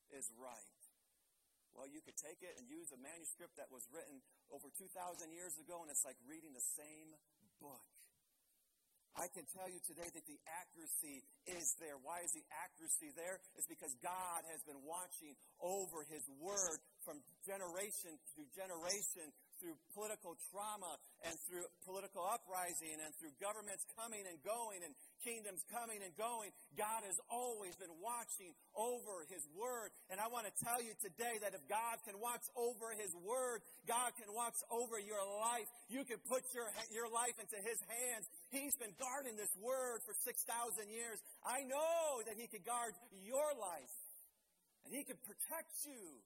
is 0.10 0.25
right? 0.41 0.73
Well, 1.77 1.88
you 1.88 2.01
could 2.01 2.17
take 2.17 2.41
it 2.41 2.58
and 2.58 2.65
use 2.67 2.89
a 2.91 2.99
manuscript 2.99 3.55
that 3.62 3.69
was 3.69 3.86
written 3.93 4.19
over 4.51 4.67
2,000 4.73 4.89
years 5.32 5.55
ago, 5.62 5.79
and 5.86 5.88
it's 5.88 6.03
like 6.03 6.17
reading 6.25 6.51
the 6.51 6.65
same 6.75 7.13
book. 7.62 7.98
I 9.17 9.28
can 9.34 9.45
tell 9.56 9.67
you 9.67 9.82
today 9.86 10.08
that 10.08 10.26
the 10.26 10.39
accuracy 10.48 11.24
is 11.50 11.76
there. 11.82 11.98
Why 12.02 12.22
is 12.22 12.32
the 12.34 12.45
accuracy 12.54 13.10
there? 13.17 13.41
It's 13.58 13.67
because 13.67 13.93
God 14.04 14.45
has 14.54 14.62
been 14.63 14.80
watching 14.86 15.34
over 15.60 16.06
His 16.08 16.24
Word 16.38 16.80
from 17.04 17.19
generation 17.48 18.15
to 18.38 18.41
generation 18.54 19.34
through 19.60 19.76
political 19.91 20.39
trauma 20.52 20.95
and 21.28 21.36
through 21.48 21.67
political 21.84 22.24
uprising 22.24 22.95
and 22.95 23.12
through 23.19 23.36
governments 23.43 23.84
coming 24.00 24.24
and 24.24 24.39
going 24.48 24.80
and 24.88 24.95
kingdoms 25.19 25.60
coming 25.67 26.00
and 26.00 26.15
going. 26.15 26.48
God 26.80 27.04
has 27.04 27.19
always 27.28 27.76
been 27.76 27.91
watching 28.00 28.56
over 28.72 29.28
His 29.28 29.43
Word. 29.52 29.91
And 30.08 30.24
I 30.24 30.32
want 30.32 30.48
to 30.48 30.54
tell 30.63 30.80
you 30.80 30.95
today 31.04 31.43
that 31.43 31.52
if 31.52 31.63
God 31.67 32.00
can 32.08 32.15
watch 32.24 32.48
over 32.56 32.95
His 32.95 33.12
Word, 33.19 33.60
God 33.84 34.15
can 34.15 34.32
watch 34.32 34.56
over 34.72 34.95
your 34.95 35.22
life. 35.43 35.67
You 35.91 36.08
can 36.08 36.24
put 36.32 36.48
your, 36.56 36.72
your 36.95 37.12
life 37.12 37.36
into 37.36 37.60
His 37.60 37.80
hands. 37.84 38.26
He's 38.49 38.73
been 38.77 38.93
guarding 38.97 39.38
this 39.38 39.53
Word 39.62 40.01
for 40.01 40.13
6,000 40.13 40.41
years. 40.89 41.21
I 41.45 41.62
know 41.69 42.25
that 42.25 42.33
He 42.33 42.49
can 42.49 42.65
guard 42.65 42.97
your 43.21 43.53
life 43.57 43.97
and 44.85 44.93
He 44.93 45.05
can 45.05 45.17
protect 45.21 45.73
you. 45.85 46.21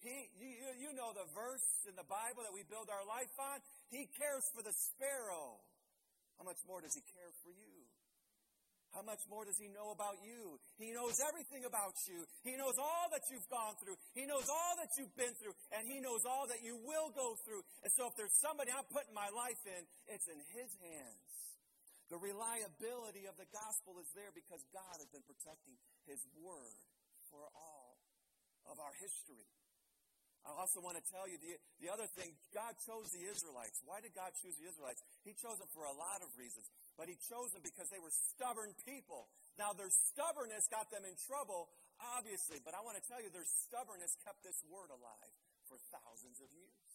He, 0.00 0.32
you, 0.40 0.88
you 0.88 0.90
know 0.96 1.12
the 1.14 1.28
verse 1.36 1.86
in 1.86 1.94
the 1.94 2.08
Bible 2.08 2.42
that 2.42 2.56
we 2.56 2.66
build 2.66 2.90
our 2.90 3.06
life 3.06 3.32
on. 3.38 3.60
He 3.92 4.08
cares 4.18 4.48
for 4.50 4.64
the 4.64 4.74
sparrow. 4.74 5.60
How 6.40 6.44
much 6.44 6.58
more 6.66 6.80
does 6.80 6.96
He 6.96 7.04
care 7.04 7.30
for 7.44 7.52
you? 7.52 7.71
How 8.92 9.00
much 9.00 9.24
more 9.32 9.48
does 9.48 9.56
He 9.56 9.72
know 9.72 9.92
about 9.92 10.20
you? 10.20 10.60
He 10.76 10.92
knows 10.92 11.16
everything 11.24 11.64
about 11.64 11.96
you. 12.04 12.28
He 12.44 12.60
knows 12.60 12.76
all 12.76 13.08
that 13.08 13.24
you've 13.32 13.48
gone 13.48 13.72
through. 13.80 13.96
He 14.12 14.28
knows 14.28 14.44
all 14.52 14.74
that 14.76 14.92
you've 15.00 15.16
been 15.16 15.32
through. 15.40 15.56
And 15.72 15.88
He 15.88 16.00
knows 16.00 16.28
all 16.28 16.44
that 16.52 16.60
you 16.60 16.76
will 16.84 17.08
go 17.16 17.32
through. 17.48 17.64
And 17.80 17.90
so 17.96 18.12
if 18.12 18.14
there's 18.20 18.36
somebody 18.44 18.68
I'm 18.68 18.84
putting 18.92 19.16
my 19.16 19.32
life 19.32 19.60
in, 19.64 19.82
it's 20.12 20.28
in 20.28 20.40
His 20.52 20.70
hands. 20.84 21.32
The 22.12 22.20
reliability 22.20 23.24
of 23.24 23.40
the 23.40 23.48
gospel 23.48 23.96
is 23.96 24.08
there 24.12 24.28
because 24.36 24.60
God 24.76 25.00
has 25.00 25.08
been 25.08 25.24
protecting 25.24 25.80
His 26.04 26.20
word 26.36 26.76
for 27.32 27.40
all 27.56 27.96
of 28.68 28.76
our 28.76 28.92
history. 29.00 29.48
I 30.42 30.50
also 30.58 30.82
want 30.82 30.98
to 30.98 31.04
tell 31.06 31.30
you 31.30 31.38
the, 31.38 31.54
the 31.78 31.88
other 31.88 32.06
thing 32.18 32.34
God 32.50 32.74
chose 32.82 33.14
the 33.14 33.22
Israelites. 33.30 33.78
Why 33.86 34.02
did 34.02 34.10
God 34.12 34.34
choose 34.42 34.58
the 34.58 34.66
Israelites? 34.66 34.98
He 35.22 35.38
chose 35.38 35.54
them 35.62 35.70
for 35.70 35.86
a 35.86 35.94
lot 35.94 36.18
of 36.18 36.34
reasons, 36.34 36.66
but 37.02 37.10
He 37.10 37.18
chose 37.18 37.50
them 37.50 37.66
because 37.66 37.90
they 37.90 37.98
were 37.98 38.14
stubborn 38.14 38.70
people. 38.86 39.26
Now, 39.58 39.74
their 39.74 39.90
stubbornness 39.90 40.70
got 40.70 40.86
them 40.94 41.02
in 41.02 41.18
trouble, 41.26 41.66
obviously, 42.14 42.62
but 42.62 42.78
I 42.78 42.80
want 42.86 42.94
to 42.94 43.02
tell 43.10 43.18
you 43.18 43.26
their 43.34 43.42
stubbornness 43.66 44.14
kept 44.22 44.46
this 44.46 44.62
word 44.70 44.86
alive 44.94 45.34
for 45.66 45.82
thousands 45.90 46.38
of 46.38 46.46
years. 46.54 46.90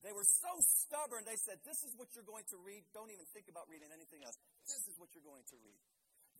They 0.00 0.16
were 0.16 0.24
so 0.24 0.56
stubborn, 0.64 1.28
they 1.28 1.36
said, 1.36 1.60
This 1.68 1.84
is 1.84 1.92
what 2.00 2.16
you're 2.16 2.24
going 2.24 2.48
to 2.48 2.56
read. 2.64 2.80
Don't 2.96 3.12
even 3.12 3.28
think 3.36 3.52
about 3.52 3.68
reading 3.68 3.92
anything 3.92 4.24
else. 4.24 4.40
This 4.64 4.88
is 4.88 4.96
what 4.96 5.12
you're 5.12 5.24
going 5.28 5.44
to 5.52 5.58
read. 5.60 5.84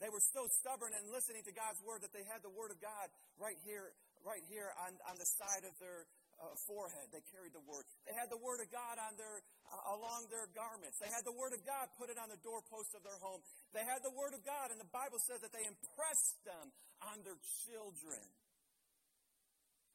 They 0.01 0.09
were 0.09 0.25
so 0.25 0.49
stubborn 0.49 0.97
in 0.97 1.05
listening 1.13 1.45
to 1.45 1.53
God's 1.53 1.85
word 1.85 2.01
that 2.01 2.17
they 2.17 2.25
had 2.25 2.41
the 2.41 2.53
word 2.53 2.73
of 2.73 2.81
God 2.81 3.13
right 3.37 3.61
here 3.69 3.93
right 4.25 4.45
here 4.49 4.73
on, 4.81 4.97
on 5.05 5.21
the 5.21 5.29
side 5.29 5.69
of 5.69 5.77
their 5.85 6.09
uh, 6.45 6.53
forehead. 6.69 7.09
They 7.09 7.25
carried 7.33 7.57
the 7.57 7.65
word. 7.65 7.89
They 8.05 8.13
had 8.13 8.29
the 8.29 8.41
word 8.41 8.61
of 8.61 8.69
God 8.69 9.01
on 9.01 9.17
their 9.17 9.41
uh, 9.73 9.97
along 9.97 10.29
their 10.29 10.45
garments. 10.53 11.01
They 11.01 11.09
had 11.09 11.25
the 11.25 11.33
word 11.33 11.57
of 11.57 11.65
God 11.65 11.89
put 11.97 12.13
it 12.13 12.21
on 12.21 12.29
the 12.29 12.41
doorpost 12.45 12.93
of 12.93 13.01
their 13.01 13.17
home. 13.25 13.41
They 13.73 13.83
had 13.83 14.05
the 14.05 14.13
word 14.13 14.37
of 14.37 14.45
God, 14.45 14.69
and 14.69 14.77
the 14.77 14.93
Bible 14.93 15.19
says 15.25 15.41
that 15.41 15.57
they 15.57 15.65
impressed 15.65 16.37
them 16.45 16.69
on 17.01 17.25
their 17.25 17.41
children. 17.65 18.21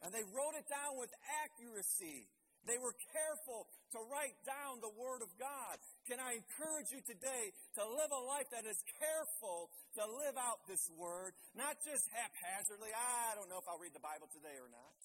And 0.01 0.09
they 0.15 0.25
wrote 0.33 0.55
it 0.57 0.65
down 0.65 0.97
with 0.97 1.11
accuracy. 1.43 2.25
They 2.67 2.79
were 2.79 2.95
careful 3.15 3.67
to 3.95 3.99
write 4.11 4.35
down 4.43 4.83
the 4.83 4.91
Word 4.91 5.23
of 5.23 5.31
God. 5.39 5.79
Can 6.07 6.19
I 6.19 6.35
encourage 6.35 6.91
you 6.91 6.99
today 7.03 7.55
to 7.79 7.83
live 7.87 8.11
a 8.11 8.23
life 8.27 8.51
that 8.51 8.67
is 8.67 8.79
careful 8.99 9.71
to 9.95 10.03
live 10.19 10.35
out 10.35 10.67
this 10.67 10.83
Word, 10.99 11.35
not 11.55 11.79
just 11.83 12.03
haphazardly, 12.11 12.91
I 12.91 13.35
don't 13.39 13.47
know 13.47 13.59
if 13.59 13.67
I'll 13.67 13.79
read 13.79 13.95
the 13.95 14.03
Bible 14.03 14.27
today 14.31 14.59
or 14.59 14.67
not. 14.67 14.99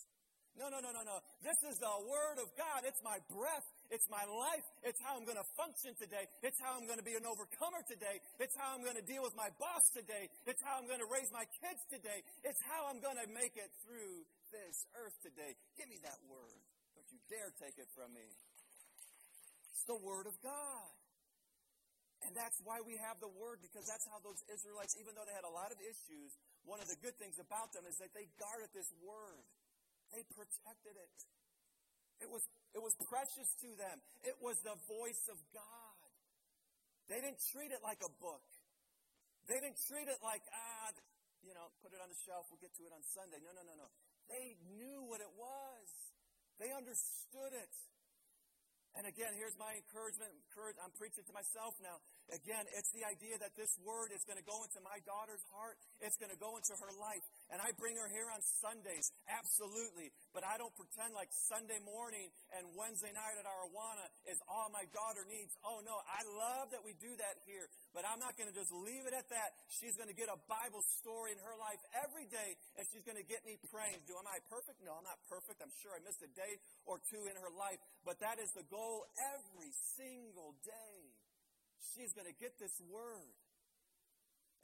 No, 0.54 0.70
no, 0.70 0.78
no, 0.78 0.94
no, 0.94 1.02
no. 1.02 1.18
This 1.42 1.58
is 1.66 1.82
the 1.82 1.90
Word 2.06 2.38
of 2.38 2.46
God. 2.54 2.86
It's 2.86 3.02
my 3.02 3.18
breath. 3.26 3.66
It's 3.90 4.06
my 4.06 4.22
life. 4.22 4.62
It's 4.86 5.02
how 5.02 5.18
I'm 5.18 5.26
going 5.26 5.38
to 5.38 5.48
function 5.58 5.98
today. 5.98 6.30
It's 6.46 6.62
how 6.62 6.78
I'm 6.78 6.86
going 6.86 7.02
to 7.02 7.06
be 7.06 7.18
an 7.18 7.26
overcomer 7.26 7.82
today. 7.90 8.22
It's 8.38 8.54
how 8.54 8.70
I'm 8.70 8.86
going 8.86 8.94
to 8.94 9.02
deal 9.02 9.26
with 9.26 9.34
my 9.34 9.50
boss 9.58 9.82
today. 9.90 10.30
It's 10.46 10.62
how 10.62 10.78
I'm 10.78 10.86
going 10.86 11.02
to 11.02 11.10
raise 11.10 11.26
my 11.34 11.42
kids 11.58 11.82
today. 11.90 12.22
It's 12.46 12.62
how 12.70 12.86
I'm 12.86 13.02
going 13.02 13.18
to 13.18 13.26
make 13.34 13.58
it 13.58 13.70
through 13.82 14.22
this 14.54 14.86
earth 14.94 15.18
today. 15.26 15.58
Give 15.74 15.90
me 15.90 15.98
that 16.06 16.22
Word. 16.30 16.62
Don't 16.94 17.10
you 17.10 17.18
dare 17.26 17.50
take 17.58 17.74
it 17.74 17.90
from 17.98 18.14
me. 18.14 18.26
It's 19.74 19.84
the 19.90 19.98
Word 19.98 20.30
of 20.30 20.38
God. 20.38 20.94
And 22.22 22.32
that's 22.32 22.56
why 22.62 22.78
we 22.80 22.94
have 23.02 23.18
the 23.18 23.28
Word, 23.42 23.58
because 23.58 23.90
that's 23.90 24.06
how 24.06 24.22
those 24.22 24.38
Israelites, 24.48 24.94
even 25.02 25.18
though 25.18 25.26
they 25.26 25.34
had 25.34 25.44
a 25.44 25.50
lot 25.50 25.74
of 25.74 25.82
issues, 25.82 26.30
one 26.62 26.78
of 26.78 26.86
the 26.86 26.96
good 27.02 27.18
things 27.18 27.42
about 27.42 27.74
them 27.74 27.84
is 27.90 27.98
that 27.98 28.14
they 28.14 28.30
guarded 28.38 28.70
this 28.70 28.88
Word. 29.02 29.42
They 30.14 30.22
protected 30.30 30.94
it. 30.94 31.16
It 32.22 32.30
was, 32.30 32.46
it 32.70 32.78
was 32.78 32.94
precious 33.10 33.50
to 33.66 33.70
them. 33.74 33.98
It 34.22 34.38
was 34.38 34.54
the 34.62 34.78
voice 34.86 35.26
of 35.26 35.36
God. 35.50 36.10
They 37.10 37.18
didn't 37.18 37.42
treat 37.50 37.74
it 37.74 37.82
like 37.82 37.98
a 38.00 38.12
book. 38.22 38.46
They 39.50 39.58
didn't 39.58 39.76
treat 39.90 40.06
it 40.06 40.22
like, 40.22 40.40
ah, 40.54 40.94
you 41.44 41.52
know, 41.52 41.68
put 41.84 41.92
it 41.92 42.00
on 42.00 42.08
the 42.08 42.16
shelf, 42.24 42.48
we'll 42.48 42.62
get 42.62 42.72
to 42.80 42.86
it 42.88 42.94
on 42.94 43.02
Sunday. 43.04 43.42
No, 43.44 43.52
no, 43.52 43.60
no, 43.66 43.74
no. 43.76 43.88
They 44.30 44.56
knew 44.78 45.04
what 45.04 45.20
it 45.20 45.28
was. 45.36 45.88
They 46.56 46.72
understood 46.72 47.52
it. 47.52 47.74
And 48.94 49.04
again, 49.10 49.34
here's 49.34 49.58
my 49.58 49.74
encouragement. 49.74 50.30
I'm 50.80 50.94
preaching 50.94 51.26
to 51.26 51.34
myself 51.34 51.74
now. 51.82 51.98
Again, 52.32 52.64
it's 52.72 52.88
the 52.96 53.04
idea 53.04 53.36
that 53.36 53.52
this 53.52 53.76
word 53.84 54.08
is 54.08 54.24
going 54.24 54.40
to 54.40 54.46
go 54.48 54.64
into 54.64 54.80
my 54.80 54.96
daughter's 55.04 55.44
heart. 55.52 55.76
It's 56.00 56.16
going 56.16 56.32
to 56.32 56.40
go 56.40 56.56
into 56.56 56.72
her 56.72 56.92
life. 56.96 57.20
And 57.52 57.60
I 57.60 57.76
bring 57.76 58.00
her 58.00 58.08
here 58.08 58.32
on 58.32 58.40
Sundays, 58.64 59.12
absolutely. 59.28 60.08
But 60.32 60.40
I 60.40 60.56
don't 60.56 60.72
pretend 60.72 61.12
like 61.12 61.28
Sunday 61.30 61.78
morning 61.84 62.32
and 62.56 62.64
Wednesday 62.72 63.12
night 63.12 63.36
at 63.36 63.44
Awana 63.44 64.08
is 64.24 64.40
all 64.48 64.72
my 64.72 64.88
daughter 64.96 65.28
needs. 65.28 65.52
Oh 65.68 65.84
no, 65.84 66.00
I 66.08 66.24
love 66.24 66.72
that 66.72 66.80
we 66.80 66.96
do 66.96 67.12
that 67.20 67.44
here. 67.44 67.68
But 67.92 68.08
I'm 68.08 68.18
not 68.18 68.40
going 68.40 68.48
to 68.48 68.56
just 68.56 68.72
leave 68.72 69.04
it 69.04 69.12
at 69.12 69.28
that. 69.28 69.52
She's 69.68 69.94
going 70.00 70.08
to 70.08 70.16
get 70.16 70.32
a 70.32 70.40
Bible 70.48 70.80
story 71.00 71.36
in 71.36 71.40
her 71.44 71.56
life 71.60 71.80
every 71.92 72.24
day, 72.24 72.56
and 72.80 72.88
she's 72.88 73.04
going 73.04 73.20
to 73.20 73.26
get 73.28 73.44
me 73.44 73.60
praying. 73.68 74.00
Do 74.08 74.16
am 74.16 74.24
I 74.24 74.40
perfect? 74.48 74.80
No, 74.80 74.96
I'm 74.96 75.04
not 75.04 75.20
perfect. 75.28 75.60
I'm 75.60 75.72
sure 75.84 75.92
I 75.92 76.00
missed 76.00 76.24
a 76.24 76.32
day 76.32 76.56
or 76.88 76.98
two 77.12 77.28
in 77.28 77.36
her 77.36 77.52
life. 77.52 77.78
But 78.02 78.18
that 78.24 78.40
is 78.40 78.48
the 78.56 78.64
goal 78.72 79.04
every 79.20 79.70
single 79.94 80.56
day. 80.64 81.23
She's 81.92 82.16
going 82.16 82.28
to 82.28 82.36
get 82.40 82.56
this 82.56 82.72
word. 82.88 83.36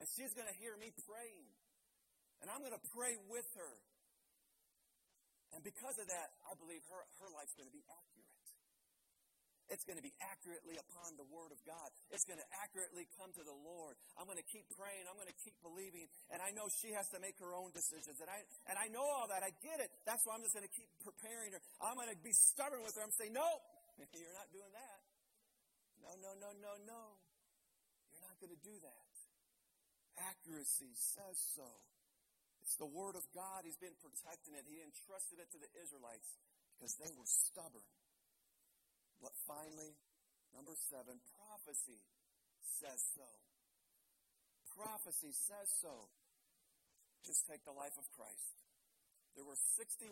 And 0.00 0.08
she's 0.16 0.32
going 0.32 0.48
to 0.48 0.56
hear 0.56 0.72
me 0.80 0.88
praying. 1.04 1.48
And 2.40 2.48
I'm 2.48 2.64
going 2.64 2.72
to 2.72 2.86
pray 2.96 3.20
with 3.28 3.44
her. 3.60 3.74
And 5.52 5.60
because 5.60 6.00
of 6.00 6.08
that, 6.08 6.28
I 6.48 6.56
believe 6.56 6.80
her, 6.88 7.02
her 7.20 7.28
life's 7.36 7.52
going 7.58 7.68
to 7.68 7.74
be 7.74 7.84
accurate. 7.84 8.30
It's 9.70 9.86
going 9.86 10.00
to 10.00 10.02
be 10.02 10.10
accurately 10.18 10.74
upon 10.82 11.14
the 11.14 11.22
Word 11.30 11.54
of 11.54 11.60
God. 11.62 11.94
It's 12.10 12.26
going 12.26 12.42
to 12.42 12.48
accurately 12.58 13.06
come 13.14 13.30
to 13.38 13.44
the 13.46 13.54
Lord. 13.54 13.94
I'm 14.18 14.26
going 14.26 14.40
to 14.40 14.50
keep 14.50 14.66
praying. 14.74 15.06
I'm 15.06 15.14
going 15.14 15.30
to 15.30 15.40
keep 15.46 15.54
believing. 15.62 16.10
And 16.34 16.42
I 16.42 16.50
know 16.50 16.66
she 16.66 16.90
has 16.90 17.06
to 17.14 17.22
make 17.22 17.38
her 17.38 17.54
own 17.54 17.70
decisions. 17.70 18.18
And 18.18 18.26
I, 18.26 18.42
and 18.66 18.74
I 18.74 18.90
know 18.90 19.06
all 19.06 19.30
that. 19.30 19.46
I 19.46 19.54
get 19.62 19.78
it. 19.78 19.94
That's 20.10 20.26
why 20.26 20.34
I'm 20.34 20.42
just 20.42 20.58
going 20.58 20.66
to 20.66 20.74
keep 20.74 20.90
preparing 21.06 21.54
her. 21.54 21.62
I'm 21.78 21.94
going 21.94 22.10
to 22.10 22.18
be 22.18 22.34
stubborn 22.34 22.82
with 22.82 22.98
her. 22.98 23.06
I'm 23.06 23.14
saying, 23.14 23.30
nope, 23.30 23.62
You're 24.16 24.32
not 24.32 24.48
doing 24.52 24.72
that. 24.72 25.09
No, 26.04 26.12
no, 26.20 26.32
no, 26.40 26.50
no, 26.58 26.72
no. 26.84 27.02
You're 28.10 28.24
not 28.24 28.36
going 28.40 28.52
to 28.52 28.62
do 28.64 28.76
that. 28.82 29.12
Accuracy 30.20 30.92
says 30.96 31.38
so. 31.56 31.68
It's 32.60 32.76
the 32.76 32.88
Word 32.88 33.16
of 33.16 33.24
God. 33.32 33.64
He's 33.64 33.80
been 33.80 33.96
protecting 33.98 34.52
it. 34.54 34.68
He 34.68 34.84
entrusted 34.84 35.40
it 35.40 35.48
to 35.56 35.58
the 35.60 35.70
Israelites 35.80 36.28
because 36.76 36.96
they 37.00 37.10
were 37.16 37.28
stubborn. 37.28 37.86
But 39.20 39.32
finally, 39.44 39.96
number 40.52 40.76
seven, 40.88 41.20
prophecy 41.36 42.00
says 42.80 43.00
so. 43.16 43.28
Prophecy 44.76 45.32
says 45.32 45.68
so. 45.80 46.08
Just 47.24 47.44
take 47.44 47.64
the 47.68 47.76
life 47.76 47.96
of 48.00 48.08
Christ. 48.16 48.56
There 49.36 49.44
were 49.44 49.58
61 49.76 50.08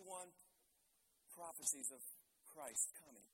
prophecies 1.32 1.88
of 1.88 2.02
Christ 2.52 2.92
coming 3.00 3.24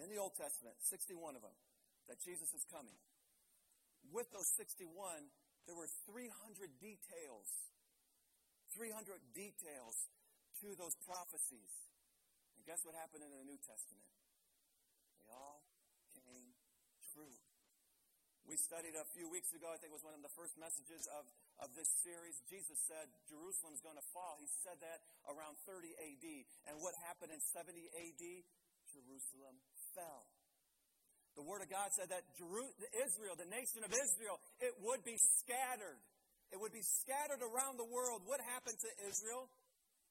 in 0.00 0.08
the 0.08 0.16
Old 0.16 0.32
Testament, 0.38 0.76
61 0.88 1.36
of 1.36 1.42
them, 1.42 1.56
that 2.10 2.18
Jesus 2.18 2.50
is 2.50 2.66
coming. 2.66 2.98
With 4.10 4.26
those 4.34 4.50
61, 4.58 4.90
there 5.70 5.78
were 5.78 5.86
300 6.10 6.26
details, 6.82 7.48
300 8.74 9.22
details 9.30 9.94
to 10.58 10.74
those 10.74 10.98
prophecies. 11.06 11.70
And 12.58 12.66
guess 12.66 12.82
what 12.82 12.98
happened 12.98 13.22
in 13.22 13.30
the 13.30 13.46
New 13.46 13.62
Testament? 13.62 14.10
They 15.22 15.30
all 15.30 15.62
came 16.26 16.50
true. 17.14 17.38
We 18.42 18.58
studied 18.58 18.98
a 18.98 19.06
few 19.14 19.30
weeks 19.30 19.54
ago, 19.54 19.70
I 19.70 19.78
think 19.78 19.94
it 19.94 19.98
was 20.02 20.02
one 20.02 20.18
of 20.18 20.26
the 20.26 20.34
first 20.34 20.58
messages 20.58 21.06
of, 21.14 21.22
of 21.62 21.70
this 21.78 21.86
series. 22.02 22.34
Jesus 22.50 22.74
said 22.90 23.06
Jerusalem's 23.30 23.78
going 23.78 23.94
to 23.94 24.08
fall. 24.10 24.42
He 24.42 24.50
said 24.66 24.82
that 24.82 25.06
around 25.30 25.54
30 25.70 25.94
AD. 25.94 26.26
And 26.66 26.82
what 26.82 26.98
happened 27.06 27.30
in 27.30 27.38
70 27.38 27.78
AD? 27.94 28.24
Jerusalem 28.90 29.62
fell. 29.94 30.26
The 31.40 31.48
Word 31.48 31.64
of 31.64 31.72
God 31.72 31.88
said 31.96 32.12
that 32.12 32.20
Israel, 32.36 33.32
the 33.32 33.48
nation 33.48 33.80
of 33.80 33.88
Israel, 33.88 34.36
it 34.60 34.76
would 34.84 35.00
be 35.08 35.16
scattered. 35.40 35.96
It 36.52 36.60
would 36.60 36.76
be 36.76 36.84
scattered 36.84 37.40
around 37.40 37.80
the 37.80 37.88
world. 37.88 38.28
What 38.28 38.44
happened 38.44 38.76
to 38.76 38.90
Israel? 39.08 39.48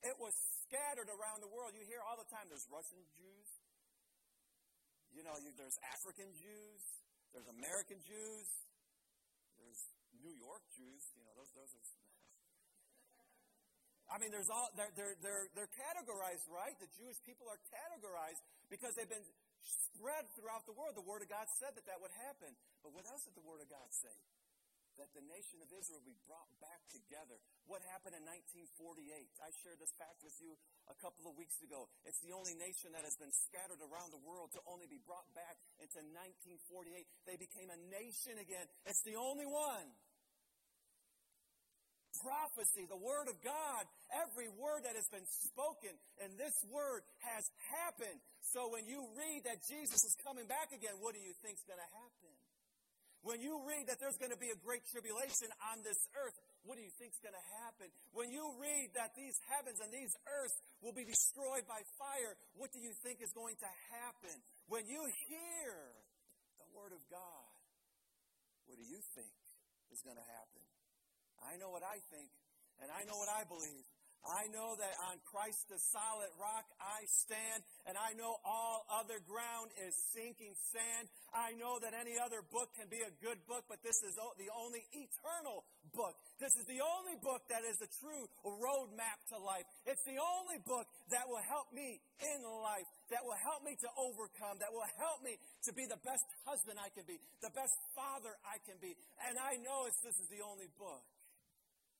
It 0.02 0.18
was 0.18 0.34
scattered 0.66 1.06
around 1.06 1.46
the 1.46 1.52
world. 1.54 1.78
You 1.78 1.86
hear 1.86 2.02
all 2.02 2.18
the 2.18 2.26
time 2.34 2.50
there's 2.50 2.66
Russian 2.74 2.98
Jews, 3.14 3.50
you 5.14 5.22
know, 5.22 5.38
you, 5.38 5.54
there's 5.54 5.78
African 5.94 6.34
Jews, 6.34 6.82
there's 7.30 7.46
American 7.62 8.02
Jews, 8.10 8.48
there's 9.62 9.82
New 10.26 10.34
York 10.34 10.66
Jews. 10.74 11.14
You 11.14 11.30
know, 11.30 11.34
those, 11.38 11.54
those 11.54 11.70
are. 11.78 11.86
I 14.10 14.18
mean, 14.18 14.34
there's 14.34 14.50
all, 14.50 14.66
they're, 14.74 14.90
they're, 14.98 15.14
they're, 15.22 15.46
they're 15.54 15.74
categorized, 15.78 16.50
right? 16.50 16.74
The 16.82 16.90
Jewish 16.98 17.22
people 17.30 17.46
are 17.46 17.62
categorized 17.70 18.42
because 18.74 18.98
they've 18.98 19.06
been 19.06 19.30
spread 19.64 20.28
throughout 20.36 20.64
the 20.66 20.76
world. 20.76 20.96
The 20.96 21.06
Word 21.06 21.24
of 21.24 21.30
God 21.30 21.48
said 21.60 21.76
that 21.76 21.86
that 21.88 22.00
would 22.00 22.14
happen. 22.24 22.56
But 22.84 22.96
what 22.96 23.08
else 23.08 23.26
did 23.28 23.36
the 23.36 23.46
Word 23.46 23.60
of 23.60 23.70
God 23.70 23.90
say? 23.92 24.16
That 24.98 25.12
the 25.16 25.24
nation 25.24 25.64
of 25.64 25.72
Israel 25.72 26.04
would 26.04 26.12
be 26.12 26.20
brought 26.28 26.52
back 26.60 26.84
together. 26.92 27.40
What 27.72 27.80
happened 27.88 28.20
in 28.20 28.26
1948? 28.28 29.08
I 29.40 29.50
shared 29.64 29.80
this 29.80 29.96
fact 29.96 30.20
with 30.20 30.36
you 30.44 30.60
a 30.92 30.96
couple 31.00 31.24
of 31.30 31.40
weeks 31.40 31.56
ago. 31.64 31.88
It's 32.04 32.20
the 32.20 32.36
only 32.36 32.52
nation 32.60 32.92
that 32.92 33.08
has 33.08 33.16
been 33.16 33.32
scattered 33.32 33.80
around 33.80 34.12
the 34.12 34.20
world 34.20 34.52
to 34.60 34.62
only 34.68 34.92
be 34.92 35.00
brought 35.08 35.28
back 35.32 35.56
into 35.80 36.04
1948. 36.04 37.08
They 37.24 37.40
became 37.40 37.72
a 37.72 37.80
nation 37.88 38.44
again. 38.44 38.68
It's 38.84 39.04
the 39.08 39.16
only 39.16 39.48
one 39.48 39.88
prophecy, 42.20 42.84
the 42.88 43.00
Word 43.00 43.32
of 43.32 43.40
God, 43.40 43.84
every 44.12 44.52
word 44.60 44.84
that 44.84 44.96
has 44.96 45.08
been 45.08 45.26
spoken, 45.48 45.96
and 46.20 46.36
this 46.36 46.56
word 46.68 47.06
has 47.24 47.48
happened. 47.80 48.20
So 48.42 48.72
when 48.72 48.88
you 48.90 49.06
read 49.14 49.46
that 49.46 49.62
Jesus 49.68 50.02
is 50.04 50.16
coming 50.26 50.48
back 50.48 50.74
again, 50.74 50.98
what 51.04 51.14
do 51.14 51.22
you 51.22 51.36
think 51.44 51.60
is 51.60 51.66
going 51.70 51.82
to 51.82 51.92
happen? 51.94 52.34
When 53.20 53.44
you 53.44 53.60
read 53.68 53.92
that 53.92 54.00
there's 54.00 54.16
going 54.16 54.32
to 54.32 54.40
be 54.40 54.48
a 54.48 54.60
great 54.64 54.88
tribulation 54.88 55.52
on 55.76 55.84
this 55.84 56.00
earth, 56.16 56.40
what 56.64 56.80
do 56.80 56.84
you 56.84 56.94
think 56.96 57.12
is 57.12 57.20
going 57.20 57.36
to 57.36 57.48
happen? 57.68 57.92
When 58.16 58.32
you 58.32 58.48
read 58.56 58.96
that 58.96 59.12
these 59.12 59.36
heavens 59.52 59.84
and 59.84 59.92
these 59.92 60.16
earths 60.24 60.56
will 60.80 60.96
be 60.96 61.04
destroyed 61.04 61.68
by 61.68 61.84
fire, 62.00 62.40
what 62.56 62.72
do 62.72 62.80
you 62.80 62.96
think 63.04 63.20
is 63.20 63.36
going 63.36 63.60
to 63.60 63.72
happen? 63.92 64.32
When 64.72 64.88
you 64.88 65.04
hear 65.28 65.76
the 66.64 66.68
Word 66.72 66.96
of 66.96 67.04
God, 67.12 67.52
what 68.72 68.80
do 68.80 68.88
you 68.88 69.04
think 69.20 69.36
is 69.92 70.00
going 70.00 70.16
to 70.16 70.28
happen? 70.40 70.64
I 71.44 71.60
know 71.60 71.76
what 71.76 71.84
I 71.84 72.00
think, 72.08 72.32
and 72.80 72.88
I 72.88 73.04
know 73.04 73.20
what 73.20 73.32
I 73.32 73.44
believe. 73.44 73.84
I 74.28 74.52
know 74.52 74.76
that 74.76 74.96
on 75.08 75.18
Christ 75.32 75.72
the 75.72 75.80
solid 75.80 76.30
rock 76.36 76.68
I 76.78 77.08
stand, 77.08 77.64
and 77.88 77.96
I 77.96 78.12
know 78.20 78.36
all 78.44 78.84
other 78.92 79.24
ground 79.24 79.72
is 79.88 79.96
sinking 80.12 80.54
sand. 80.76 81.08
I 81.32 81.56
know 81.56 81.80
that 81.80 81.96
any 81.96 82.20
other 82.20 82.44
book 82.44 82.76
can 82.76 82.92
be 82.92 83.00
a 83.00 83.14
good 83.24 83.40
book, 83.48 83.64
but 83.72 83.80
this 83.80 84.04
is 84.04 84.20
the 84.36 84.52
only 84.52 84.84
eternal 84.92 85.64
book. 85.96 86.20
This 86.38 86.52
is 86.60 86.68
the 86.68 86.84
only 86.84 87.16
book 87.24 87.48
that 87.48 87.64
is 87.64 87.80
the 87.80 87.90
true 88.04 88.28
roadmap 88.44 89.20
to 89.32 89.38
life. 89.40 89.64
It's 89.88 90.04
the 90.04 90.20
only 90.20 90.60
book 90.68 90.86
that 91.16 91.26
will 91.32 91.44
help 91.48 91.72
me 91.72 92.04
in 92.20 92.40
life, 92.44 92.88
that 93.16 93.24
will 93.24 93.40
help 93.40 93.64
me 93.64 93.80
to 93.80 93.90
overcome, 93.96 94.60
that 94.60 94.76
will 94.76 94.90
help 95.00 95.24
me 95.24 95.40
to 95.64 95.72
be 95.72 95.88
the 95.88 96.00
best 96.04 96.28
husband 96.44 96.76
I 96.76 96.92
can 96.92 97.08
be, 97.08 97.18
the 97.40 97.54
best 97.56 97.76
father 97.96 98.36
I 98.44 98.60
can 98.68 98.76
be. 98.84 99.00
And 99.26 99.40
I 99.40 99.56
know 99.64 99.88
this 100.04 100.20
is 100.20 100.28
the 100.28 100.44
only 100.44 100.68
book 100.76 101.04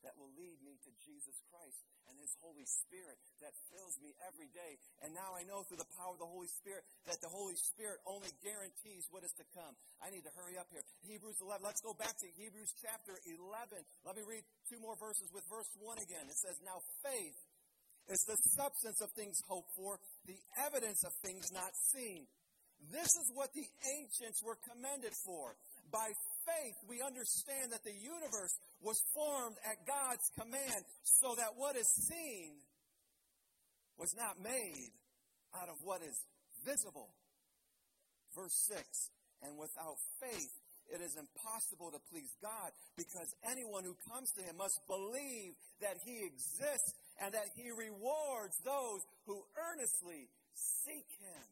that 0.04 0.16
will 0.16 0.32
lead 0.36 0.60
me 0.64 0.80
to 0.80 0.92
Jesus 1.04 1.36
Christ 1.52 1.80
His 2.20 2.36
Holy 2.44 2.68
Spirit 2.68 3.18
that 3.40 3.56
fills 3.72 3.96
me 4.04 4.12
every 4.28 4.52
day. 4.52 4.78
And 5.02 5.16
now 5.16 5.34
I 5.34 5.48
know 5.48 5.64
through 5.66 5.82
the 5.82 5.94
power 5.96 6.14
of 6.16 6.22
the 6.22 6.30
Holy 6.30 6.52
Spirit 6.60 6.84
that 7.08 7.20
the 7.24 7.32
Holy 7.32 7.56
Spirit 7.56 8.04
only 8.06 8.30
guarantees 8.44 9.08
what 9.10 9.24
is 9.24 9.34
to 9.40 9.46
come. 9.56 9.74
I 10.04 10.12
need 10.12 10.28
to 10.28 10.34
hurry 10.36 10.60
up 10.60 10.68
here. 10.70 10.84
Hebrews 11.08 11.40
11. 11.40 11.64
Let's 11.64 11.82
go 11.82 11.96
back 11.96 12.14
to 12.20 12.28
Hebrews 12.36 12.76
chapter 12.84 13.16
11. 13.24 13.80
Let 14.04 14.16
me 14.20 14.24
read 14.28 14.44
two 14.68 14.80
more 14.84 15.00
verses 15.00 15.32
with 15.32 15.48
verse 15.48 15.72
1 15.80 16.04
again. 16.04 16.28
It 16.28 16.38
says, 16.38 16.60
Now 16.62 16.84
faith 17.02 17.40
is 18.12 18.22
the 18.26 18.38
substance 18.58 19.00
of 19.02 19.10
things 19.14 19.38
hoped 19.48 19.70
for, 19.78 20.02
the 20.26 20.38
evidence 20.66 21.06
of 21.06 21.14
things 21.24 21.54
not 21.54 21.72
seen. 21.94 22.26
This 22.88 23.12
is 23.12 23.28
what 23.36 23.52
the 23.54 23.68
ancients 24.00 24.42
were 24.42 24.58
commended 24.64 25.14
for. 25.28 25.56
By 25.92 26.08
faith, 26.50 26.78
we 26.90 27.02
understand 27.06 27.72
that 27.72 27.84
the 27.86 27.94
universe 27.94 28.54
was 28.82 28.98
formed 29.14 29.58
at 29.66 29.86
God's 29.86 30.26
command 30.38 30.82
so 31.04 31.36
that 31.38 31.54
what 31.56 31.76
is 31.76 31.88
seen 32.10 32.58
was 33.98 34.16
not 34.18 34.42
made 34.42 34.90
out 35.54 35.70
of 35.70 35.78
what 35.84 36.02
is 36.02 36.18
visible. 36.66 37.10
Verse 38.36 38.56
6 38.70 38.82
And 39.44 39.58
without 39.58 39.98
faith, 40.22 40.54
it 40.90 41.02
is 41.06 41.14
impossible 41.18 41.92
to 41.94 42.02
please 42.10 42.34
God 42.42 42.74
because 42.98 43.30
anyone 43.46 43.86
who 43.86 43.94
comes 44.10 44.32
to 44.34 44.42
him 44.42 44.58
must 44.58 44.82
believe 44.90 45.54
that 45.82 46.02
he 46.02 46.26
exists 46.26 46.98
and 47.22 47.34
that 47.34 47.46
he 47.54 47.70
rewards 47.70 48.58
those 48.66 49.06
who 49.28 49.38
earnestly 49.54 50.26
seek 50.54 51.06
him. 51.22 51.46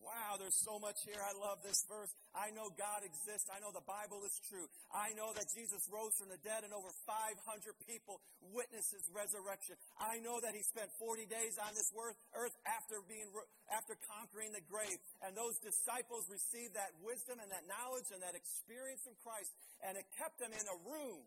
Wow, 0.00 0.40
there's 0.40 0.56
so 0.56 0.80
much 0.80 0.96
here. 1.04 1.20
I 1.20 1.36
love 1.36 1.60
this 1.60 1.84
verse. 1.84 2.08
I 2.32 2.48
know 2.56 2.72
God 2.72 3.04
exists. 3.04 3.52
I 3.52 3.60
know 3.60 3.68
the 3.68 3.84
Bible 3.84 4.24
is 4.24 4.32
true. 4.48 4.64
I 4.88 5.12
know 5.12 5.36
that 5.36 5.44
Jesus 5.52 5.84
rose 5.92 6.16
from 6.16 6.32
the 6.32 6.40
dead 6.40 6.64
and 6.64 6.72
over 6.72 6.88
500 7.04 7.36
people 7.84 8.24
witnessed 8.52 8.96
his 8.96 9.04
resurrection. 9.12 9.76
I 10.00 10.16
know 10.24 10.40
that 10.40 10.56
he 10.56 10.64
spent 10.64 10.88
40 10.96 11.28
days 11.28 11.60
on 11.60 11.76
this 11.76 11.92
earth 12.32 12.56
after 12.64 13.04
being 13.04 13.28
after 13.68 13.94
conquering 14.08 14.56
the 14.56 14.64
grave. 14.64 14.96
And 15.20 15.36
those 15.36 15.60
disciples 15.60 16.26
received 16.32 16.80
that 16.80 16.96
wisdom 17.04 17.36
and 17.36 17.52
that 17.52 17.68
knowledge 17.68 18.08
and 18.10 18.24
that 18.24 18.32
experience 18.32 19.04
from 19.04 19.14
Christ 19.20 19.52
and 19.84 19.96
it 19.96 20.08
kept 20.16 20.40
them 20.40 20.52
in 20.52 20.64
a 20.64 20.78
room 20.84 21.24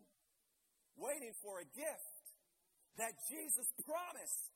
waiting 0.98 1.34
for 1.42 1.58
a 1.58 1.66
gift 1.74 2.24
that 2.98 3.14
Jesus 3.26 3.66
promised. 3.82 4.53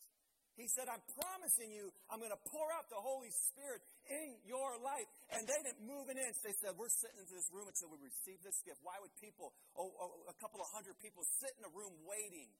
He 0.58 0.66
said, 0.66 0.90
I'm 0.90 1.00
promising 1.14 1.70
you, 1.70 1.94
I'm 2.10 2.18
going 2.18 2.34
to 2.34 2.44
pour 2.50 2.66
out 2.74 2.90
the 2.90 2.98
Holy 2.98 3.30
Spirit 3.30 3.78
in 4.10 4.34
your 4.42 4.74
life. 4.82 5.06
And 5.30 5.46
they 5.46 5.54
didn't 5.62 5.86
move 5.86 6.10
an 6.10 6.18
inch. 6.18 6.34
They 6.42 6.52
said, 6.58 6.74
We're 6.74 6.90
sitting 6.90 7.22
in 7.22 7.30
this 7.30 7.46
room 7.54 7.70
until 7.70 7.94
we 7.94 8.02
receive 8.02 8.42
this 8.42 8.58
gift. 8.66 8.82
Why 8.82 8.98
would 8.98 9.14
people, 9.22 9.54
oh, 9.78 9.94
oh, 9.94 10.18
a 10.26 10.34
couple 10.42 10.58
of 10.58 10.66
hundred 10.74 10.98
people, 10.98 11.22
sit 11.38 11.54
in 11.54 11.62
a 11.62 11.70
room 11.70 11.94
waiting? 12.10 12.50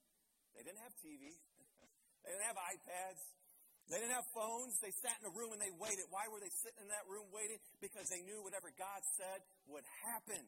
They 0.55 0.63
didn't 0.63 0.79
have 0.79 0.95
TV, 1.03 1.35
they 2.23 2.31
didn't 2.31 2.47
have 2.47 2.57
iPads. 2.57 3.23
They 3.89 4.05
didn't 4.05 4.21
have 4.21 4.29
phones. 4.37 4.77
They 4.85 4.93
sat 5.01 5.17
in 5.25 5.25
a 5.25 5.33
room 5.33 5.57
and 5.57 5.61
they 5.65 5.73
waited. 5.73 6.13
Why 6.13 6.29
were 6.29 6.45
they 6.45 6.53
sitting 6.53 6.85
in 6.85 6.93
that 6.93 7.09
room 7.09 7.25
waiting? 7.33 7.57
Because 7.81 8.13
they 8.13 8.21
knew 8.21 8.45
whatever 8.45 8.69
God 8.77 9.01
said 9.17 9.41
would 9.65 9.85
happen. 10.05 10.45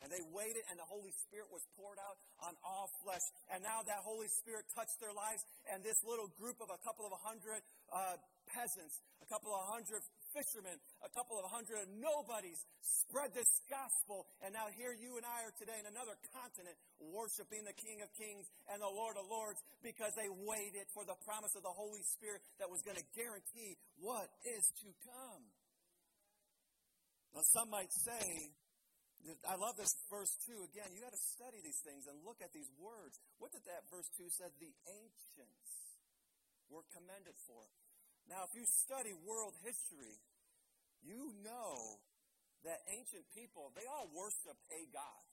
And 0.00 0.08
they 0.08 0.24
waited, 0.32 0.64
and 0.72 0.80
the 0.80 0.88
Holy 0.88 1.12
Spirit 1.28 1.52
was 1.52 1.60
poured 1.76 2.00
out 2.00 2.16
on 2.40 2.56
all 2.64 2.88
flesh. 3.04 3.24
And 3.52 3.60
now 3.60 3.84
that 3.84 4.00
Holy 4.00 4.28
Spirit 4.32 4.64
touched 4.72 4.96
their 4.96 5.12
lives, 5.12 5.44
and 5.68 5.84
this 5.84 6.00
little 6.08 6.32
group 6.40 6.56
of 6.64 6.72
a 6.72 6.80
couple 6.80 7.04
of 7.04 7.12
hundred 7.20 7.60
uh, 7.92 8.16
peasants, 8.48 8.96
a 9.20 9.28
couple 9.28 9.52
of 9.52 9.60
hundred 9.68 10.00
fishermen, 10.32 10.78
a 11.02 11.10
couple 11.12 11.38
of 11.38 11.46
hundred 11.50 11.84
nobodies 11.98 12.58
spread 12.80 13.34
this 13.34 13.50
gospel. 13.66 14.26
And 14.42 14.54
now 14.54 14.70
here 14.74 14.94
you 14.94 15.18
and 15.18 15.26
I 15.26 15.46
are 15.46 15.54
today 15.58 15.76
in 15.78 15.86
another 15.86 16.14
continent 16.34 16.74
worshiping 16.98 17.66
the 17.66 17.76
King 17.76 18.02
of 18.02 18.10
Kings 18.14 18.46
and 18.70 18.78
the 18.82 18.90
Lord 18.90 19.18
of 19.18 19.26
Lords 19.26 19.58
because 19.82 20.14
they 20.14 20.30
waited 20.30 20.86
for 20.94 21.04
the 21.04 21.18
promise 21.26 21.54
of 21.58 21.62
the 21.66 21.74
Holy 21.74 22.02
Spirit 22.06 22.42
that 22.62 22.70
was 22.70 22.82
going 22.82 22.98
to 22.98 23.06
guarantee 23.14 23.76
what 23.98 24.30
is 24.46 24.64
to 24.86 24.88
come. 25.06 25.44
Now, 27.34 27.46
some 27.54 27.70
might 27.70 27.92
say, 27.94 28.50
I 29.44 29.56
love 29.60 29.76
this 29.76 29.92
verse 30.08 30.32
2. 30.48 30.64
Again, 30.72 30.96
you 30.96 31.04
got 31.04 31.12
to 31.12 31.24
study 31.36 31.60
these 31.60 31.80
things 31.84 32.08
and 32.08 32.16
look 32.24 32.40
at 32.40 32.56
these 32.56 32.68
words. 32.80 33.20
What 33.36 33.52
did 33.52 33.64
that 33.68 33.84
verse 33.92 34.08
2 34.16 34.24
say? 34.32 34.48
The 34.56 34.72
ancients 34.88 35.72
were 36.72 36.84
commended 36.96 37.36
for. 37.44 37.60
Now, 38.32 38.48
if 38.48 38.52
you 38.56 38.64
study 38.64 39.12
world 39.28 39.52
history, 39.60 40.16
you 41.04 41.36
know 41.44 42.00
that 42.64 42.80
ancient 42.88 43.28
people, 43.36 43.72
they 43.76 43.84
all 43.88 44.08
worshiped 44.12 44.64
a 44.72 44.80
God. 44.92 45.24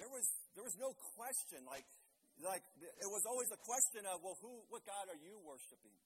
there 0.00 0.08
was, 0.08 0.24
there 0.56 0.64
was 0.64 0.74
no 0.80 0.96
question. 1.14 1.60
Like, 1.68 1.84
like 2.40 2.64
it 2.80 3.10
was 3.12 3.28
always 3.28 3.52
a 3.52 3.60
question 3.60 4.08
of, 4.08 4.24
well, 4.24 4.40
who, 4.40 4.64
what 4.72 4.80
God 4.88 5.12
are 5.12 5.20
you 5.20 5.36
worshiping? 5.44 5.98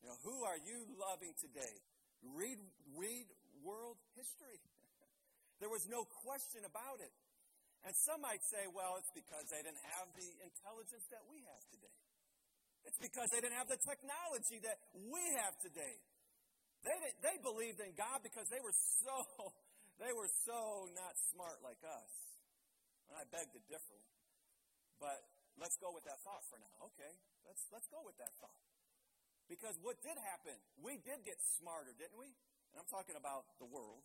You 0.00 0.08
know, 0.08 0.18
who 0.24 0.48
are 0.48 0.56
you 0.64 0.88
loving 0.96 1.36
today? 1.36 1.76
Read, 2.24 2.56
read 2.96 3.28
world 3.66 3.98
history. 4.14 4.62
there 5.60 5.68
was 5.68 5.90
no 5.90 6.06
question 6.22 6.62
about 6.62 7.02
it. 7.02 7.10
And 7.82 7.94
some 7.94 8.22
might 8.22 8.42
say, 8.46 8.70
well, 8.70 8.98
it's 9.02 9.10
because 9.10 9.50
they 9.50 9.62
didn't 9.62 9.82
have 9.98 10.06
the 10.14 10.26
intelligence 10.42 11.06
that 11.10 11.22
we 11.26 11.42
have 11.42 11.62
today. 11.70 11.98
It's 12.86 12.98
because 13.02 13.34
they 13.34 13.42
didn't 13.42 13.58
have 13.58 13.66
the 13.66 13.82
technology 13.82 14.62
that 14.62 14.78
we 14.94 15.22
have 15.42 15.58
today. 15.58 15.98
They, 16.86 16.94
they 17.18 17.36
believed 17.42 17.82
in 17.82 17.90
God 17.98 18.22
because 18.22 18.46
they 18.46 18.62
were 18.62 18.74
so 19.02 19.26
they 20.02 20.14
were 20.14 20.30
so 20.46 20.86
not 20.94 21.18
smart 21.34 21.58
like 21.66 21.82
us. 21.82 22.12
And 23.10 23.18
I 23.18 23.26
beg 23.26 23.50
to 23.54 23.60
differ. 23.66 23.98
But 25.02 25.18
let's 25.58 25.76
go 25.82 25.90
with 25.90 26.06
that 26.06 26.22
thought 26.22 26.46
for 26.46 26.62
now. 26.62 26.90
Okay, 26.94 27.12
let's, 27.46 27.66
let's 27.74 27.90
go 27.90 28.00
with 28.06 28.16
that 28.22 28.30
thought. 28.38 28.62
Because 29.46 29.78
what 29.82 29.98
did 30.02 30.18
happen? 30.26 30.58
We 30.82 30.98
did 31.02 31.22
get 31.22 31.38
smarter, 31.58 31.94
didn't 31.94 32.18
we? 32.18 32.34
And 32.76 32.84
I'm 32.84 32.92
talking 32.92 33.16
about 33.16 33.48
the 33.56 33.64
world. 33.64 34.04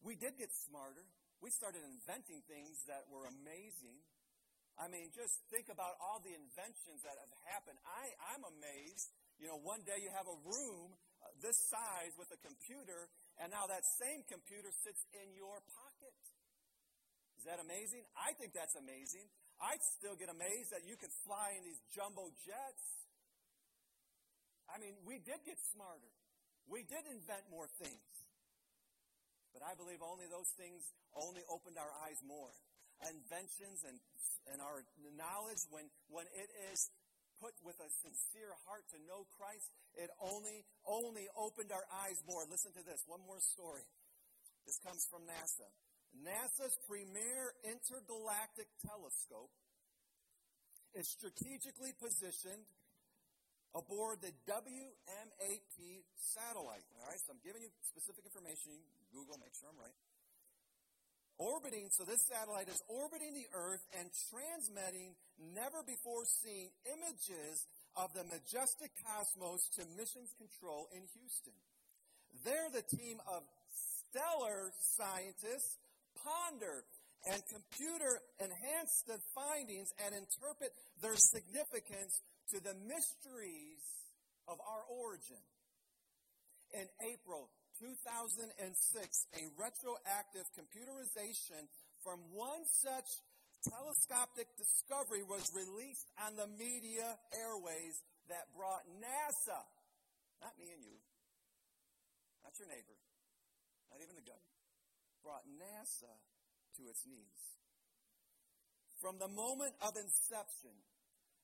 We 0.00 0.16
did 0.16 0.40
get 0.40 0.48
smarter. 0.56 1.04
We 1.44 1.52
started 1.52 1.84
inventing 1.84 2.40
things 2.48 2.80
that 2.88 3.04
were 3.12 3.28
amazing. 3.28 4.00
I 4.80 4.88
mean, 4.88 5.12
just 5.12 5.36
think 5.52 5.68
about 5.68 6.00
all 6.00 6.24
the 6.24 6.32
inventions 6.32 7.04
that 7.04 7.12
have 7.12 7.28
happened. 7.52 7.76
I, 7.84 8.08
I'm 8.32 8.40
amazed. 8.56 9.12
You 9.36 9.52
know, 9.52 9.60
one 9.60 9.84
day 9.84 10.00
you 10.00 10.08
have 10.16 10.24
a 10.24 10.38
room 10.48 10.96
uh, 11.20 11.28
this 11.44 11.60
size 11.68 12.16
with 12.16 12.32
a 12.32 12.40
computer, 12.40 13.12
and 13.36 13.52
now 13.52 13.68
that 13.68 13.84
same 14.00 14.24
computer 14.32 14.72
sits 14.80 15.04
in 15.12 15.36
your 15.36 15.60
pocket. 15.76 16.16
Is 17.36 17.44
that 17.44 17.60
amazing? 17.60 18.08
I 18.16 18.32
think 18.40 18.56
that's 18.56 18.80
amazing. 18.80 19.28
I'd 19.60 19.84
still 20.00 20.16
get 20.16 20.32
amazed 20.32 20.72
that 20.72 20.88
you 20.88 20.96
could 20.96 21.12
fly 21.28 21.52
in 21.52 21.68
these 21.68 21.84
jumbo 21.92 22.32
jets. 22.48 22.84
I 24.72 24.80
mean, 24.80 24.96
we 25.04 25.20
did 25.20 25.44
get 25.44 25.60
smarter. 25.68 26.16
We 26.66 26.82
did 26.86 27.04
invent 27.10 27.46
more 27.50 27.68
things. 27.80 28.12
But 29.52 29.62
I 29.62 29.76
believe 29.76 30.00
only 30.00 30.26
those 30.32 30.48
things 30.56 30.80
only 31.12 31.44
opened 31.52 31.76
our 31.76 31.92
eyes 32.08 32.18
more. 32.24 32.50
Inventions 33.04 33.84
and, 33.84 33.98
and 34.48 34.62
our 34.62 34.86
knowledge, 35.18 35.60
when, 35.68 35.90
when 36.08 36.24
it 36.32 36.48
is 36.72 36.88
put 37.42 37.52
with 37.66 37.76
a 37.82 37.90
sincere 38.00 38.54
heart 38.64 38.86
to 38.94 38.98
know 39.04 39.26
Christ, 39.36 39.66
it 39.98 40.08
only, 40.22 40.64
only 40.86 41.26
opened 41.34 41.74
our 41.74 41.84
eyes 42.06 42.22
more. 42.24 42.46
Listen 42.48 42.72
to 42.78 42.84
this. 42.86 43.02
One 43.04 43.20
more 43.26 43.42
story. 43.42 43.84
This 44.64 44.78
comes 44.80 45.04
from 45.10 45.26
NASA. 45.26 45.68
NASA's 46.14 46.78
premier 46.86 47.52
intergalactic 47.66 48.68
telescope 48.86 49.50
is 50.94 51.08
strategically 51.08 51.92
positioned 51.98 52.62
aboard 53.74 54.20
the 54.20 54.32
WMAP 54.48 55.76
satellite. 56.16 56.84
All 57.00 57.08
right, 57.08 57.20
so 57.20 57.32
I'm 57.32 57.42
giving 57.44 57.64
you 57.64 57.72
specific 57.84 58.24
information. 58.28 58.76
Google, 59.12 59.40
make 59.40 59.56
sure 59.56 59.68
I'm 59.72 59.80
right. 59.80 59.96
Orbiting, 61.40 61.88
so 61.90 62.04
this 62.04 62.22
satellite 62.28 62.68
is 62.68 62.78
orbiting 62.86 63.32
the 63.34 63.48
Earth 63.56 63.82
and 63.98 64.06
transmitting 64.30 65.16
never 65.56 65.82
before 65.82 66.28
seen 66.28 66.70
images 66.86 67.66
of 67.96 68.12
the 68.12 68.22
majestic 68.28 68.92
cosmos 69.00 69.66
to 69.80 69.82
missions 69.96 70.30
control 70.36 70.86
in 70.92 71.02
Houston. 71.18 71.56
There, 72.44 72.68
the 72.70 72.84
team 72.84 73.18
of 73.26 73.42
stellar 73.72 74.70
scientists 74.96 75.80
ponder 76.20 76.84
and 77.26 77.40
computer 77.48 78.20
enhance 78.42 79.02
the 79.06 79.18
findings 79.34 79.94
and 80.04 80.14
interpret 80.14 80.74
their 81.00 81.16
significance 81.16 82.20
to 82.50 82.60
the 82.60 82.74
mysteries 82.88 83.84
of 84.48 84.58
our 84.58 84.82
origin. 84.90 85.40
In 86.72 86.88
April 87.04 87.52
2006, 87.78 88.48
a 89.36 89.44
retroactive 89.60 90.48
computerization 90.56 91.68
from 92.02 92.18
one 92.32 92.64
such 92.64 93.06
telescopic 93.62 94.50
discovery 94.58 95.22
was 95.22 95.46
released 95.54 96.10
on 96.18 96.34
the 96.34 96.48
media 96.58 97.14
airways 97.30 98.02
that 98.26 98.50
brought 98.56 98.82
NASA, 98.98 99.60
not 100.42 100.56
me 100.58 100.72
and 100.74 100.82
you, 100.82 100.98
not 102.42 102.56
your 102.58 102.66
neighbor, 102.66 102.98
not 103.92 104.02
even 104.02 104.18
the 104.18 104.26
government, 104.26 104.58
brought 105.22 105.46
NASA 105.60 106.10
to 106.78 106.82
its 106.90 107.06
knees. 107.06 107.42
From 108.98 109.18
the 109.18 109.30
moment 109.30 109.74
of 109.82 109.94
inception, 109.98 110.74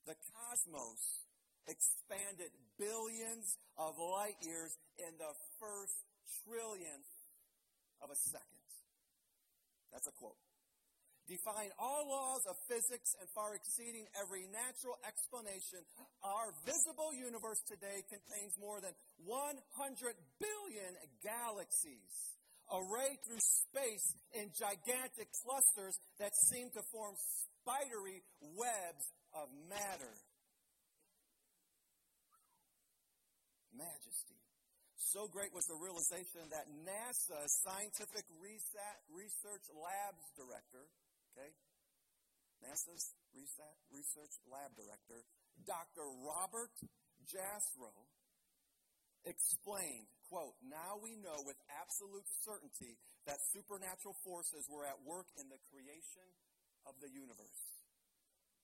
the 0.09 0.17
cosmos 0.33 1.29
expanded 1.69 2.49
billions 2.81 3.61
of 3.77 3.93
light 4.01 4.41
years 4.41 4.73
in 4.97 5.13
the 5.21 5.33
first 5.61 6.01
trillionth 6.41 7.13
of 8.01 8.09
a 8.09 8.17
second. 8.17 8.69
That's 9.93 10.09
a 10.09 10.17
quote. 10.17 10.41
Defying 11.29 11.69
all 11.77 12.09
laws 12.09 12.49
of 12.49 12.57
physics 12.73 13.13
and 13.21 13.29
far 13.37 13.53
exceeding 13.53 14.09
every 14.17 14.49
natural 14.49 14.97
explanation, 15.05 15.85
our 16.25 16.57
visible 16.65 17.13
universe 17.13 17.61
today 17.69 18.01
contains 18.09 18.57
more 18.57 18.81
than 18.81 18.97
100 19.29 19.61
billion 20.41 20.93
galaxies 21.21 22.33
arrayed 22.73 23.21
through 23.29 23.45
space 23.45 24.09
in 24.33 24.49
gigantic 24.57 25.29
clusters 25.45 26.01
that 26.17 26.33
seem 26.49 26.73
to 26.73 26.81
form 26.97 27.13
spidery 27.61 28.25
webs 28.57 29.05
of 29.35 29.49
matter. 29.69 30.15
Majesty. 33.75 34.41
So 34.97 35.29
great 35.31 35.55
was 35.55 35.65
the 35.71 35.79
realization 35.79 36.45
that 36.51 36.67
NASA 36.85 37.41
Scientific 37.65 38.27
Research 38.43 39.67
Labs 39.73 40.27
Director, 40.37 40.85
okay, 41.33 41.51
NASA's 42.61 43.15
Research 43.33 44.35
Lab 44.51 44.75
Director, 44.75 45.23
Dr. 45.65 46.05
Robert 46.27 46.75
Jastrow, 47.31 47.95
explained 49.25 50.11
Quote, 50.29 50.61
now 50.61 51.01
we 51.01 51.17
know 51.25 51.41
with 51.49 51.57
absolute 51.81 52.29
certainty 52.45 53.01
that 53.25 53.41
supernatural 53.49 54.13
forces 54.21 54.69
were 54.69 54.85
at 54.85 55.01
work 55.09 55.25
in 55.41 55.49
the 55.49 55.57
creation 55.73 56.29
of 56.85 56.93
the 57.01 57.09
universe. 57.09 57.78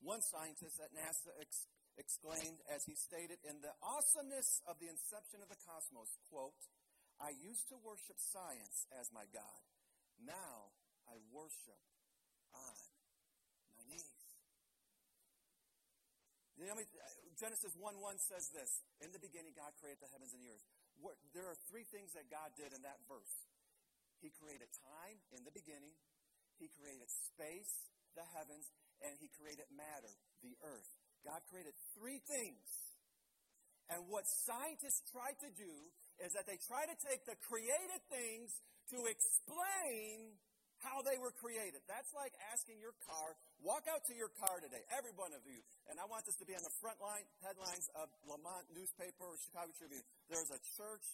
One 0.05 0.21
scientist 0.21 0.77
at 0.85 0.93
NASA 0.93 1.33
ex- 1.41 1.67
exclaimed 1.97 2.61
as 2.69 2.85
he 2.85 2.93
stated 2.93 3.41
in 3.49 3.65
the 3.65 3.73
awesomeness 3.81 4.61
of 4.69 4.77
the 4.77 4.93
inception 4.93 5.41
of 5.41 5.49
the 5.49 5.57
cosmos, 5.65 6.13
quote, 6.29 6.61
I 7.17 7.33
used 7.33 7.73
to 7.73 7.77
worship 7.81 8.21
science 8.21 8.85
as 9.01 9.09
my 9.17 9.25
God. 9.33 9.63
Now 10.21 10.77
I 11.09 11.17
worship 11.33 11.81
on 12.53 12.77
my 13.81 13.85
knees. 13.89 14.21
You 16.61 16.69
know, 16.69 16.79
Genesis 17.41 17.73
1 17.75 17.83
1 17.83 18.19
says 18.21 18.53
this 18.53 18.85
In 19.01 19.11
the 19.11 19.19
beginning, 19.19 19.57
God 19.57 19.73
created 19.81 20.05
the 20.05 20.13
heavens 20.13 20.37
and 20.37 20.43
the 20.45 20.53
earth 20.53 20.69
there 21.35 21.47
are 21.51 21.59
three 21.67 21.85
things 21.85 22.15
that 22.15 22.31
God 22.31 22.55
did 22.55 22.71
in 22.71 22.83
that 22.87 23.03
verse. 23.11 23.51
He 24.23 24.31
created 24.31 24.71
time 24.73 25.19
in 25.35 25.43
the 25.45 25.53
beginning, 25.53 25.93
He 26.57 26.71
created 26.71 27.11
space, 27.11 27.91
the 28.15 28.25
heavens, 28.33 28.71
and 29.05 29.15
He 29.21 29.29
created 29.37 29.69
matter, 29.73 30.13
the 30.41 30.57
earth. 30.65 30.91
God 31.25 31.41
created 31.49 31.73
three 31.97 32.21
things. 32.25 32.67
And 33.93 34.09
what 34.09 34.25
scientists 34.25 35.05
try 35.13 35.37
to 35.45 35.51
do 35.53 35.73
is 36.25 36.33
that 36.33 36.49
they 36.49 36.57
try 36.65 36.89
to 36.89 36.97
take 37.05 37.29
the 37.29 37.37
created 37.45 38.01
things 38.09 38.49
to 38.93 39.05
explain 39.09 40.37
how 40.81 41.01
they 41.01 41.17
were 41.17 41.33
created. 41.33 41.81
That's 41.89 42.13
like 42.13 42.37
asking 42.53 42.77
your 42.81 42.93
car, 43.09 43.37
walk 43.65 43.89
out 43.89 44.05
to 44.09 44.15
your 44.17 44.29
car 44.37 44.61
today, 44.61 44.85
every 44.93 45.17
one 45.17 45.33
of 45.33 45.41
you, 45.49 45.65
and 45.89 45.97
I 45.97 46.05
want 46.05 46.29
this 46.29 46.37
to 46.45 46.47
be 46.49 46.53
on 46.53 46.61
the 46.61 46.75
front 46.85 47.01
line 47.01 47.25
headlines 47.41 47.89
of 47.97 48.13
Lemont 48.29 48.69
newspaper 48.77 49.25
or 49.25 49.37
Chicago 49.41 49.73
Tribune. 49.81 50.05
There's 50.29 50.53
a 50.53 50.61
church 50.77 51.05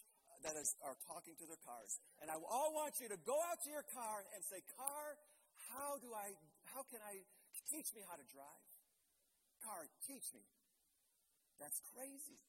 that 0.43 0.57
is, 0.59 0.75
are 0.83 0.97
talking 1.07 1.37
to 1.39 1.45
their 1.47 1.61
cars. 1.63 2.01
And 2.19 2.33
I 2.33 2.37
all 2.49 2.73
want 2.73 2.99
you 2.99 3.07
to 3.13 3.19
go 3.29 3.37
out 3.47 3.61
to 3.63 3.71
your 3.71 3.85
car 3.93 4.25
and 4.35 4.41
say, 4.49 4.65
Car, 4.75 5.21
how 5.71 6.01
do 6.01 6.11
I, 6.17 6.33
how 6.73 6.83
can 6.89 6.99
I, 7.05 7.23
teach 7.71 7.95
me 7.95 8.03
how 8.05 8.19
to 8.19 8.27
drive? 8.35 8.67
Car, 9.63 9.87
teach 10.05 10.27
me. 10.35 10.43
That's 11.63 11.79
crazy. 11.95 12.43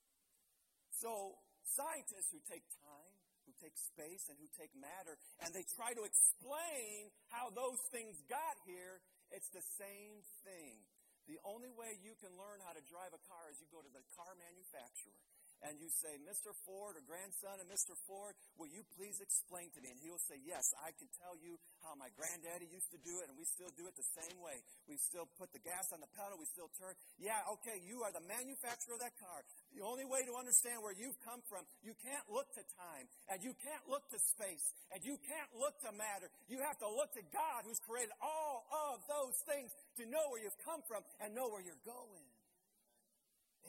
So, 0.98 1.38
scientists 1.64 2.34
who 2.34 2.42
take 2.50 2.66
time, 2.82 3.16
who 3.46 3.54
take 3.62 3.78
space 3.78 4.26
and 4.28 4.38
who 4.42 4.50
take 4.58 4.74
matter, 4.74 5.18
and 5.46 5.54
they 5.54 5.66
try 5.78 5.94
to 5.94 6.04
explain 6.04 7.14
how 7.30 7.54
those 7.54 7.80
things 7.94 8.18
got 8.26 8.58
here. 8.66 9.02
It's 9.30 9.50
the 9.54 9.64
same 9.78 10.26
thing. 10.44 10.82
The 11.30 11.38
only 11.46 11.70
way 11.70 12.02
you 12.02 12.18
can 12.18 12.34
learn 12.34 12.60
how 12.66 12.74
to 12.74 12.84
drive 12.90 13.14
a 13.14 13.22
car 13.30 13.48
is 13.54 13.62
you 13.62 13.70
go 13.70 13.80
to 13.80 13.94
the 13.94 14.04
car 14.18 14.34
manufacturer 14.42 15.22
and 15.62 15.78
you 15.78 15.90
say, 15.94 16.18
Mr. 16.26 16.50
Ford 16.66 16.98
or 16.98 17.04
grandson 17.06 17.62
of 17.62 17.70
Mr. 17.70 17.94
Ford, 18.10 18.34
will 18.58 18.70
you 18.70 18.82
please 18.98 19.22
explain 19.22 19.70
to 19.78 19.80
me? 19.82 19.94
And 19.94 20.00
he 20.02 20.10
will 20.10 20.22
say, 20.26 20.42
Yes, 20.42 20.74
I 20.82 20.90
can 20.98 21.06
tell 21.22 21.38
you 21.38 21.62
how 21.86 21.94
my 21.94 22.10
granddaddy 22.18 22.66
used 22.74 22.90
to 22.94 23.00
do 23.06 23.22
it, 23.22 23.30
and 23.30 23.38
we 23.38 23.46
still 23.46 23.70
do 23.78 23.86
it 23.86 23.94
the 23.94 24.10
same 24.18 24.42
way. 24.42 24.58
We 24.90 24.98
still 24.98 25.30
put 25.38 25.54
the 25.54 25.62
gas 25.62 25.94
on 25.94 26.02
the 26.02 26.10
pedal, 26.18 26.42
we 26.42 26.50
still 26.50 26.70
turn. 26.82 26.98
Yeah, 27.22 27.38
okay, 27.62 27.78
you 27.86 28.02
are 28.02 28.14
the 28.14 28.26
manufacturer 28.26 28.98
of 28.98 29.02
that 29.06 29.14
car. 29.22 29.46
The 29.78 29.86
only 29.86 30.06
way 30.06 30.26
to 30.26 30.34
understand 30.34 30.82
where 30.82 30.98
you've 30.98 31.18
come 31.22 31.46
from, 31.46 31.62
you 31.86 31.94
can't 32.02 32.26
look 32.26 32.50
to 32.58 32.64
time, 32.76 33.06
and 33.30 33.46
you 33.46 33.54
can't 33.62 33.86
look 33.86 34.04
to 34.10 34.20
space, 34.20 34.66
and 34.90 35.06
you 35.06 35.22
can't 35.30 35.52
look 35.54 35.78
to 35.86 35.94
matter. 35.94 36.28
You 36.50 36.66
have 36.66 36.82
to 36.82 36.90
look 36.90 37.14
to 37.14 37.24
God 37.30 37.70
who's 37.70 37.80
created 37.86 38.12
all 38.18 38.66
of 38.90 39.06
those 39.06 39.38
things 39.46 39.70
to 40.02 40.10
know 40.10 40.34
where 40.34 40.42
you've 40.42 40.62
come 40.66 40.82
from 40.90 41.06
and 41.22 41.38
know 41.38 41.54
where 41.54 41.62
you're 41.62 41.86
going. 41.86 42.26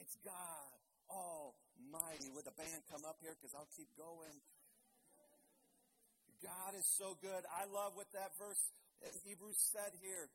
It's 0.01 0.17
God 0.25 0.73
Almighty. 1.93 2.33
Would 2.33 2.49
the 2.49 2.57
band 2.57 2.81
come 2.89 3.05
up 3.05 3.21
here? 3.21 3.37
Because 3.37 3.53
I'll 3.53 3.69
keep 3.77 3.89
going. 3.93 4.33
God 6.41 6.73
is 6.73 6.89
so 6.97 7.13
good. 7.21 7.45
I 7.53 7.69
love 7.69 7.93
what 7.93 8.09
that 8.17 8.33
verse 8.41 8.59
Hebrews 9.23 9.61
said 9.71 9.93
here. 10.01 10.27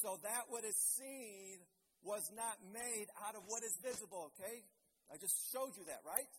So 0.00 0.16
that 0.24 0.48
what 0.48 0.64
is 0.64 0.74
seen 0.96 1.60
was 2.00 2.24
not 2.32 2.56
made 2.72 3.12
out 3.28 3.36
of 3.36 3.44
what 3.44 3.60
is 3.60 3.76
visible, 3.84 4.32
okay? 4.32 4.64
I 5.12 5.20
just 5.20 5.36
showed 5.52 5.76
you 5.76 5.84
that, 5.92 6.00
right? 6.00 6.32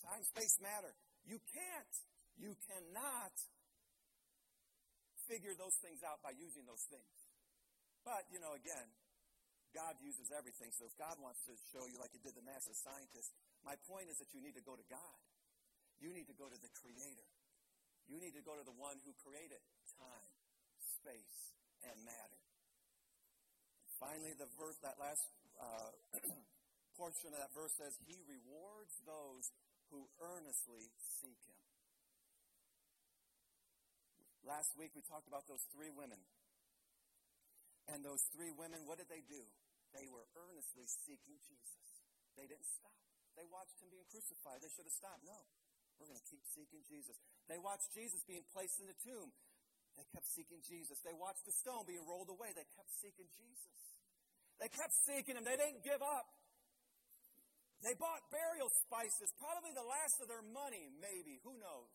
Time, 0.00 0.24
space, 0.24 0.56
matter. 0.64 0.96
You 1.28 1.36
can't, 1.52 1.94
you 2.40 2.56
cannot 2.64 3.34
figure 5.28 5.52
those 5.52 5.76
things 5.84 6.00
out 6.00 6.24
by 6.24 6.32
using 6.38 6.64
those 6.64 6.86
things. 6.88 7.14
But, 8.06 8.24
you 8.32 8.40
know, 8.40 8.54
again, 8.56 8.86
God 9.76 10.00
uses 10.00 10.32
everything. 10.32 10.72
So 10.72 10.88
if 10.88 10.96
God 10.96 11.20
wants 11.20 11.44
to 11.44 11.52
show 11.68 11.84
you, 11.84 12.00
like 12.00 12.16
He 12.16 12.20
did 12.24 12.32
the 12.32 12.40
NASA 12.48 12.72
scientists, 12.72 13.36
my 13.60 13.76
point 13.84 14.08
is 14.08 14.16
that 14.16 14.32
you 14.32 14.40
need 14.40 14.56
to 14.56 14.64
go 14.64 14.72
to 14.72 14.86
God. 14.88 15.20
You 16.00 16.16
need 16.16 16.24
to 16.32 16.36
go 16.40 16.48
to 16.48 16.56
the 16.56 16.72
Creator. 16.80 17.28
You 18.08 18.16
need 18.16 18.32
to 18.32 18.44
go 18.44 18.56
to 18.56 18.64
the 18.64 18.72
one 18.80 18.96
who 19.04 19.12
created 19.20 19.60
time, 20.00 20.32
space, 20.80 21.52
and 21.84 21.96
matter. 22.08 22.40
Finally, 24.00 24.32
the 24.40 24.48
verse, 24.56 24.80
that 24.80 24.96
last 24.96 25.24
uh, 25.60 25.92
portion 27.00 27.36
of 27.36 27.40
that 27.44 27.52
verse 27.52 27.76
says, 27.76 27.92
He 28.08 28.16
rewards 28.24 28.96
those 29.04 29.44
who 29.92 30.08
earnestly 30.24 30.88
seek 31.20 31.40
Him. 31.44 31.60
Last 34.46 34.72
week 34.78 34.94
we 34.96 35.02
talked 35.04 35.28
about 35.28 35.44
those 35.50 35.64
three 35.74 35.92
women. 35.92 36.22
And 37.90 38.02
those 38.02 38.22
three 38.34 38.50
women, 38.54 38.82
what 38.86 38.98
did 38.98 39.10
they 39.10 39.22
do? 39.26 39.42
They 39.96 40.08
were 40.12 40.28
earnestly 40.36 40.86
seeking 40.86 41.40
Jesus. 41.44 41.86
They 42.36 42.44
didn't 42.44 42.68
stop. 42.68 42.94
They 43.36 43.48
watched 43.48 43.80
him 43.80 43.88
being 43.92 44.06
crucified. 44.08 44.60
They 44.60 44.72
should 44.72 44.88
have 44.88 44.96
stopped. 44.96 45.24
No. 45.24 45.36
We're 45.96 46.08
going 46.08 46.20
to 46.20 46.28
keep 46.28 46.44
seeking 46.52 46.84
Jesus. 46.84 47.16
They 47.48 47.56
watched 47.56 47.88
Jesus 47.96 48.20
being 48.28 48.44
placed 48.52 48.80
in 48.80 48.86
the 48.88 48.98
tomb. 49.00 49.32
They 49.96 50.04
kept 50.12 50.28
seeking 50.28 50.60
Jesus. 50.60 51.00
They 51.00 51.16
watched 51.16 51.48
the 51.48 51.56
stone 51.56 51.88
being 51.88 52.04
rolled 52.04 52.28
away. 52.28 52.52
They 52.52 52.68
kept 52.76 52.92
seeking 53.00 53.28
Jesus. 53.32 53.80
They 54.60 54.68
kept 54.68 54.92
seeking 54.92 55.40
him. 55.40 55.44
They 55.44 55.56
didn't 55.56 55.80
give 55.80 56.04
up. 56.04 56.28
They 57.84 57.92
bought 57.96 58.24
burial 58.32 58.72
spices, 58.72 59.32
probably 59.36 59.72
the 59.76 59.84
last 59.84 60.20
of 60.24 60.28
their 60.32 60.44
money, 60.44 60.88
maybe. 61.00 61.40
Who 61.44 61.56
knows? 61.60 61.92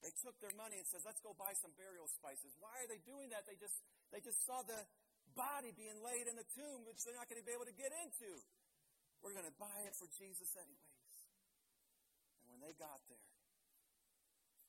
They 0.00 0.12
took 0.24 0.36
their 0.40 0.52
money 0.56 0.80
and 0.80 0.86
says, 0.88 1.04
"Let's 1.04 1.20
go 1.20 1.32
buy 1.36 1.52
some 1.60 1.72
burial 1.76 2.08
spices." 2.08 2.52
Why 2.60 2.72
are 2.84 2.88
they 2.88 3.00
doing 3.04 3.30
that? 3.30 3.44
They 3.44 3.56
just 3.56 3.76
they 4.12 4.20
just 4.20 4.44
saw 4.44 4.62
the 4.62 4.86
body 5.36 5.70
being 5.76 6.00
laid 6.00 6.26
in 6.26 6.34
the 6.34 6.48
tomb, 6.56 6.88
which 6.88 7.04
they're 7.04 7.14
not 7.14 7.28
going 7.28 7.38
to 7.38 7.46
be 7.46 7.52
able 7.52 7.68
to 7.68 7.76
get 7.76 7.92
into. 7.92 8.40
We're 9.20 9.36
going 9.36 9.48
to 9.48 9.58
buy 9.60 9.84
it 9.84 9.94
for 9.96 10.08
Jesus 10.16 10.48
anyways 10.56 11.16
And 12.40 12.46
when 12.56 12.60
they 12.64 12.72
got 12.76 13.00
there, 13.06 13.32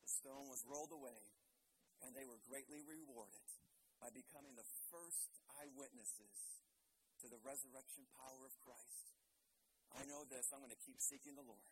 the 0.03 0.11
stone 0.11 0.47
was 0.51 0.63
rolled 0.67 0.91
away, 0.91 1.19
and 2.03 2.15
they 2.15 2.27
were 2.27 2.39
greatly 2.47 2.83
rewarded 2.83 3.47
by 3.99 4.11
becoming 4.13 4.53
the 4.55 4.67
first 4.91 5.31
eyewitnesses 5.57 6.37
to 7.23 7.25
the 7.27 7.41
resurrection 7.41 8.05
power 8.19 8.45
of 8.45 8.53
Christ. 8.61 9.07
I 9.95 10.05
know 10.05 10.27
this. 10.27 10.51
I'm 10.53 10.61
going 10.61 10.75
to 10.75 10.85
keep 10.85 10.99
seeking 11.01 11.33
the 11.33 11.47
Lord. 11.47 11.71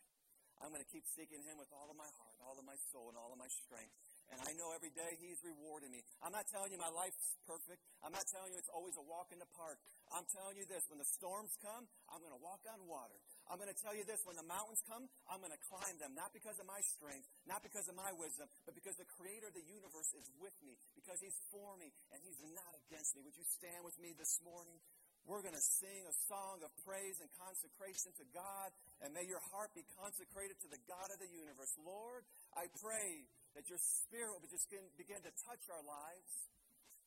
I'm 0.64 0.72
going 0.72 0.82
to 0.82 0.90
keep 0.90 1.06
seeking 1.14 1.44
Him 1.44 1.60
with 1.60 1.70
all 1.76 1.92
of 1.92 1.98
my 2.00 2.10
heart, 2.18 2.38
all 2.42 2.58
of 2.58 2.66
my 2.66 2.80
soul, 2.90 3.12
and 3.12 3.20
all 3.20 3.30
of 3.30 3.38
my 3.38 3.52
strength. 3.52 4.15
And 4.34 4.42
I 4.42 4.58
know 4.58 4.74
every 4.74 4.92
day 4.94 5.18
He's 5.22 5.38
rewarding 5.46 5.94
me. 5.94 6.02
I'm 6.26 6.34
not 6.34 6.50
telling 6.50 6.74
you 6.74 6.80
my 6.82 6.92
life's 6.92 7.38
perfect. 7.46 7.82
I'm 8.02 8.14
not 8.14 8.26
telling 8.30 8.54
you 8.54 8.58
it's 8.58 8.72
always 8.74 8.98
a 8.98 9.06
walk 9.06 9.30
in 9.30 9.38
the 9.38 9.50
park. 9.54 9.78
I'm 10.14 10.26
telling 10.34 10.58
you 10.58 10.66
this 10.66 10.86
when 10.90 11.02
the 11.02 11.08
storms 11.08 11.54
come, 11.62 11.86
I'm 12.10 12.22
going 12.22 12.34
to 12.34 12.42
walk 12.42 12.62
on 12.70 12.82
water. 12.86 13.18
I'm 13.46 13.62
going 13.62 13.70
to 13.70 13.78
tell 13.78 13.94
you 13.94 14.06
this 14.06 14.26
when 14.26 14.38
the 14.38 14.46
mountains 14.46 14.82
come, 14.90 15.06
I'm 15.30 15.38
going 15.42 15.54
to 15.54 15.64
climb 15.70 15.98
them, 16.02 16.18
not 16.18 16.34
because 16.34 16.58
of 16.58 16.66
my 16.66 16.82
strength, 16.82 17.30
not 17.46 17.62
because 17.62 17.86
of 17.86 17.94
my 17.94 18.10
wisdom, 18.18 18.50
but 18.66 18.74
because 18.74 18.98
the 18.98 19.06
creator 19.06 19.50
of 19.50 19.56
the 19.58 19.66
universe 19.66 20.10
is 20.18 20.26
with 20.42 20.58
me, 20.66 20.74
because 20.98 21.22
he's 21.22 21.38
for 21.54 21.78
me, 21.78 21.94
and 22.10 22.18
he's 22.26 22.42
not 22.58 22.74
against 22.86 23.14
me. 23.14 23.22
Would 23.22 23.38
you 23.38 23.46
stand 23.46 23.86
with 23.86 23.98
me 24.02 24.18
this 24.18 24.42
morning? 24.42 24.82
We're 25.26 25.42
going 25.42 25.58
to 25.58 25.70
sing 25.82 26.06
a 26.06 26.14
song 26.30 26.62
of 26.62 26.70
praise 26.86 27.18
and 27.18 27.30
consecration 27.42 28.14
to 28.22 28.26
God, 28.30 28.70
and 29.02 29.10
may 29.10 29.26
your 29.26 29.42
heart 29.50 29.74
be 29.74 29.82
consecrated 29.98 30.62
to 30.62 30.70
the 30.70 30.78
God 30.86 31.10
of 31.10 31.18
the 31.18 31.30
universe. 31.34 31.74
Lord, 31.82 32.22
I 32.54 32.70
pray 32.78 33.26
that 33.56 33.66
your 33.72 33.80
spirit 33.80 34.36
will 34.36 34.52
just 34.52 34.68
begin 35.00 35.20
to 35.24 35.32
touch 35.48 35.64
our 35.72 35.84
lives. 35.88 36.32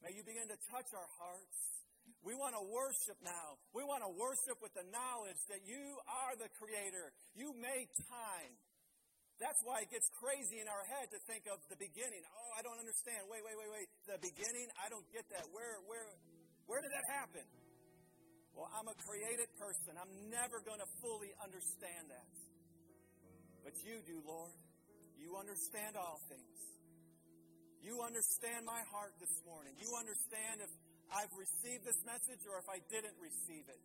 May 0.00 0.16
you 0.16 0.24
begin 0.24 0.48
to 0.48 0.58
touch 0.72 0.88
our 0.96 1.10
hearts. 1.20 1.58
We 2.24 2.32
want 2.32 2.56
to 2.56 2.64
worship 2.64 3.20
now. 3.20 3.60
We 3.76 3.84
want 3.84 4.00
to 4.02 4.12
worship 4.16 4.58
with 4.64 4.72
the 4.72 4.84
knowledge 4.88 5.38
that 5.52 5.62
you 5.68 6.00
are 6.08 6.32
the 6.40 6.48
creator. 6.56 7.12
You 7.36 7.52
made 7.60 7.92
time. 8.08 8.52
That's 9.38 9.60
why 9.62 9.86
it 9.86 9.90
gets 9.94 10.10
crazy 10.18 10.58
in 10.58 10.66
our 10.66 10.82
head 10.98 11.14
to 11.14 11.18
think 11.30 11.46
of 11.46 11.62
the 11.70 11.78
beginning. 11.78 12.26
Oh, 12.26 12.50
I 12.58 12.64
don't 12.66 12.80
understand. 12.80 13.30
Wait, 13.30 13.44
wait, 13.46 13.54
wait, 13.54 13.70
wait. 13.70 13.88
The 14.10 14.18
beginning, 14.18 14.66
I 14.82 14.90
don't 14.90 15.06
get 15.14 15.30
that. 15.30 15.46
Where 15.54 15.78
where 15.86 16.10
where 16.66 16.82
did 16.82 16.90
that 16.90 17.06
happen? 17.06 17.46
Well, 18.50 18.66
I'm 18.74 18.90
a 18.90 18.98
created 19.06 19.46
person. 19.54 19.94
I'm 19.94 20.10
never 20.34 20.58
going 20.66 20.82
to 20.82 20.90
fully 20.98 21.30
understand 21.38 22.10
that. 22.10 22.26
But 23.62 23.78
you 23.86 24.02
do, 24.02 24.18
Lord. 24.26 24.50
You 25.18 25.34
understand 25.36 25.98
all 25.98 26.22
things. 26.30 26.58
You 27.82 28.02
understand 28.02 28.66
my 28.66 28.82
heart 28.90 29.14
this 29.18 29.34
morning. 29.46 29.74
You 29.78 29.90
understand 29.98 30.62
if 30.62 30.72
I've 31.10 31.32
received 31.34 31.86
this 31.86 31.98
message 32.06 32.42
or 32.46 32.58
if 32.58 32.68
I 32.70 32.78
didn't 32.90 33.16
receive 33.18 33.66
it. 33.66 33.82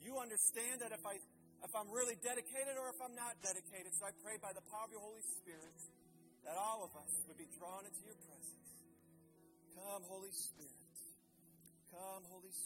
You 0.00 0.18
understand 0.18 0.80
that 0.80 0.94
if 0.94 1.04
I 1.04 1.18
if 1.60 1.72
I'm 1.76 1.92
really 1.92 2.16
dedicated 2.24 2.80
or 2.80 2.88
if 2.88 2.98
I'm 3.04 3.12
not 3.12 3.36
dedicated. 3.44 3.92
So 4.00 4.08
I 4.08 4.12
pray 4.24 4.40
by 4.40 4.56
the 4.56 4.64
power 4.72 4.88
of 4.88 4.92
your 4.92 5.04
Holy 5.04 5.24
Spirit 5.40 5.76
that 6.48 6.56
all 6.56 6.88
of 6.88 6.92
us 6.96 7.12
would 7.28 7.36
be 7.36 7.48
drawn 7.60 7.84
into 7.84 8.00
your 8.08 8.16
presence. 8.24 8.68
Come, 9.76 10.02
Holy 10.08 10.32
Spirit. 10.32 10.96
Come, 11.92 12.24
Holy 12.32 12.48
Spirit. 12.48 12.60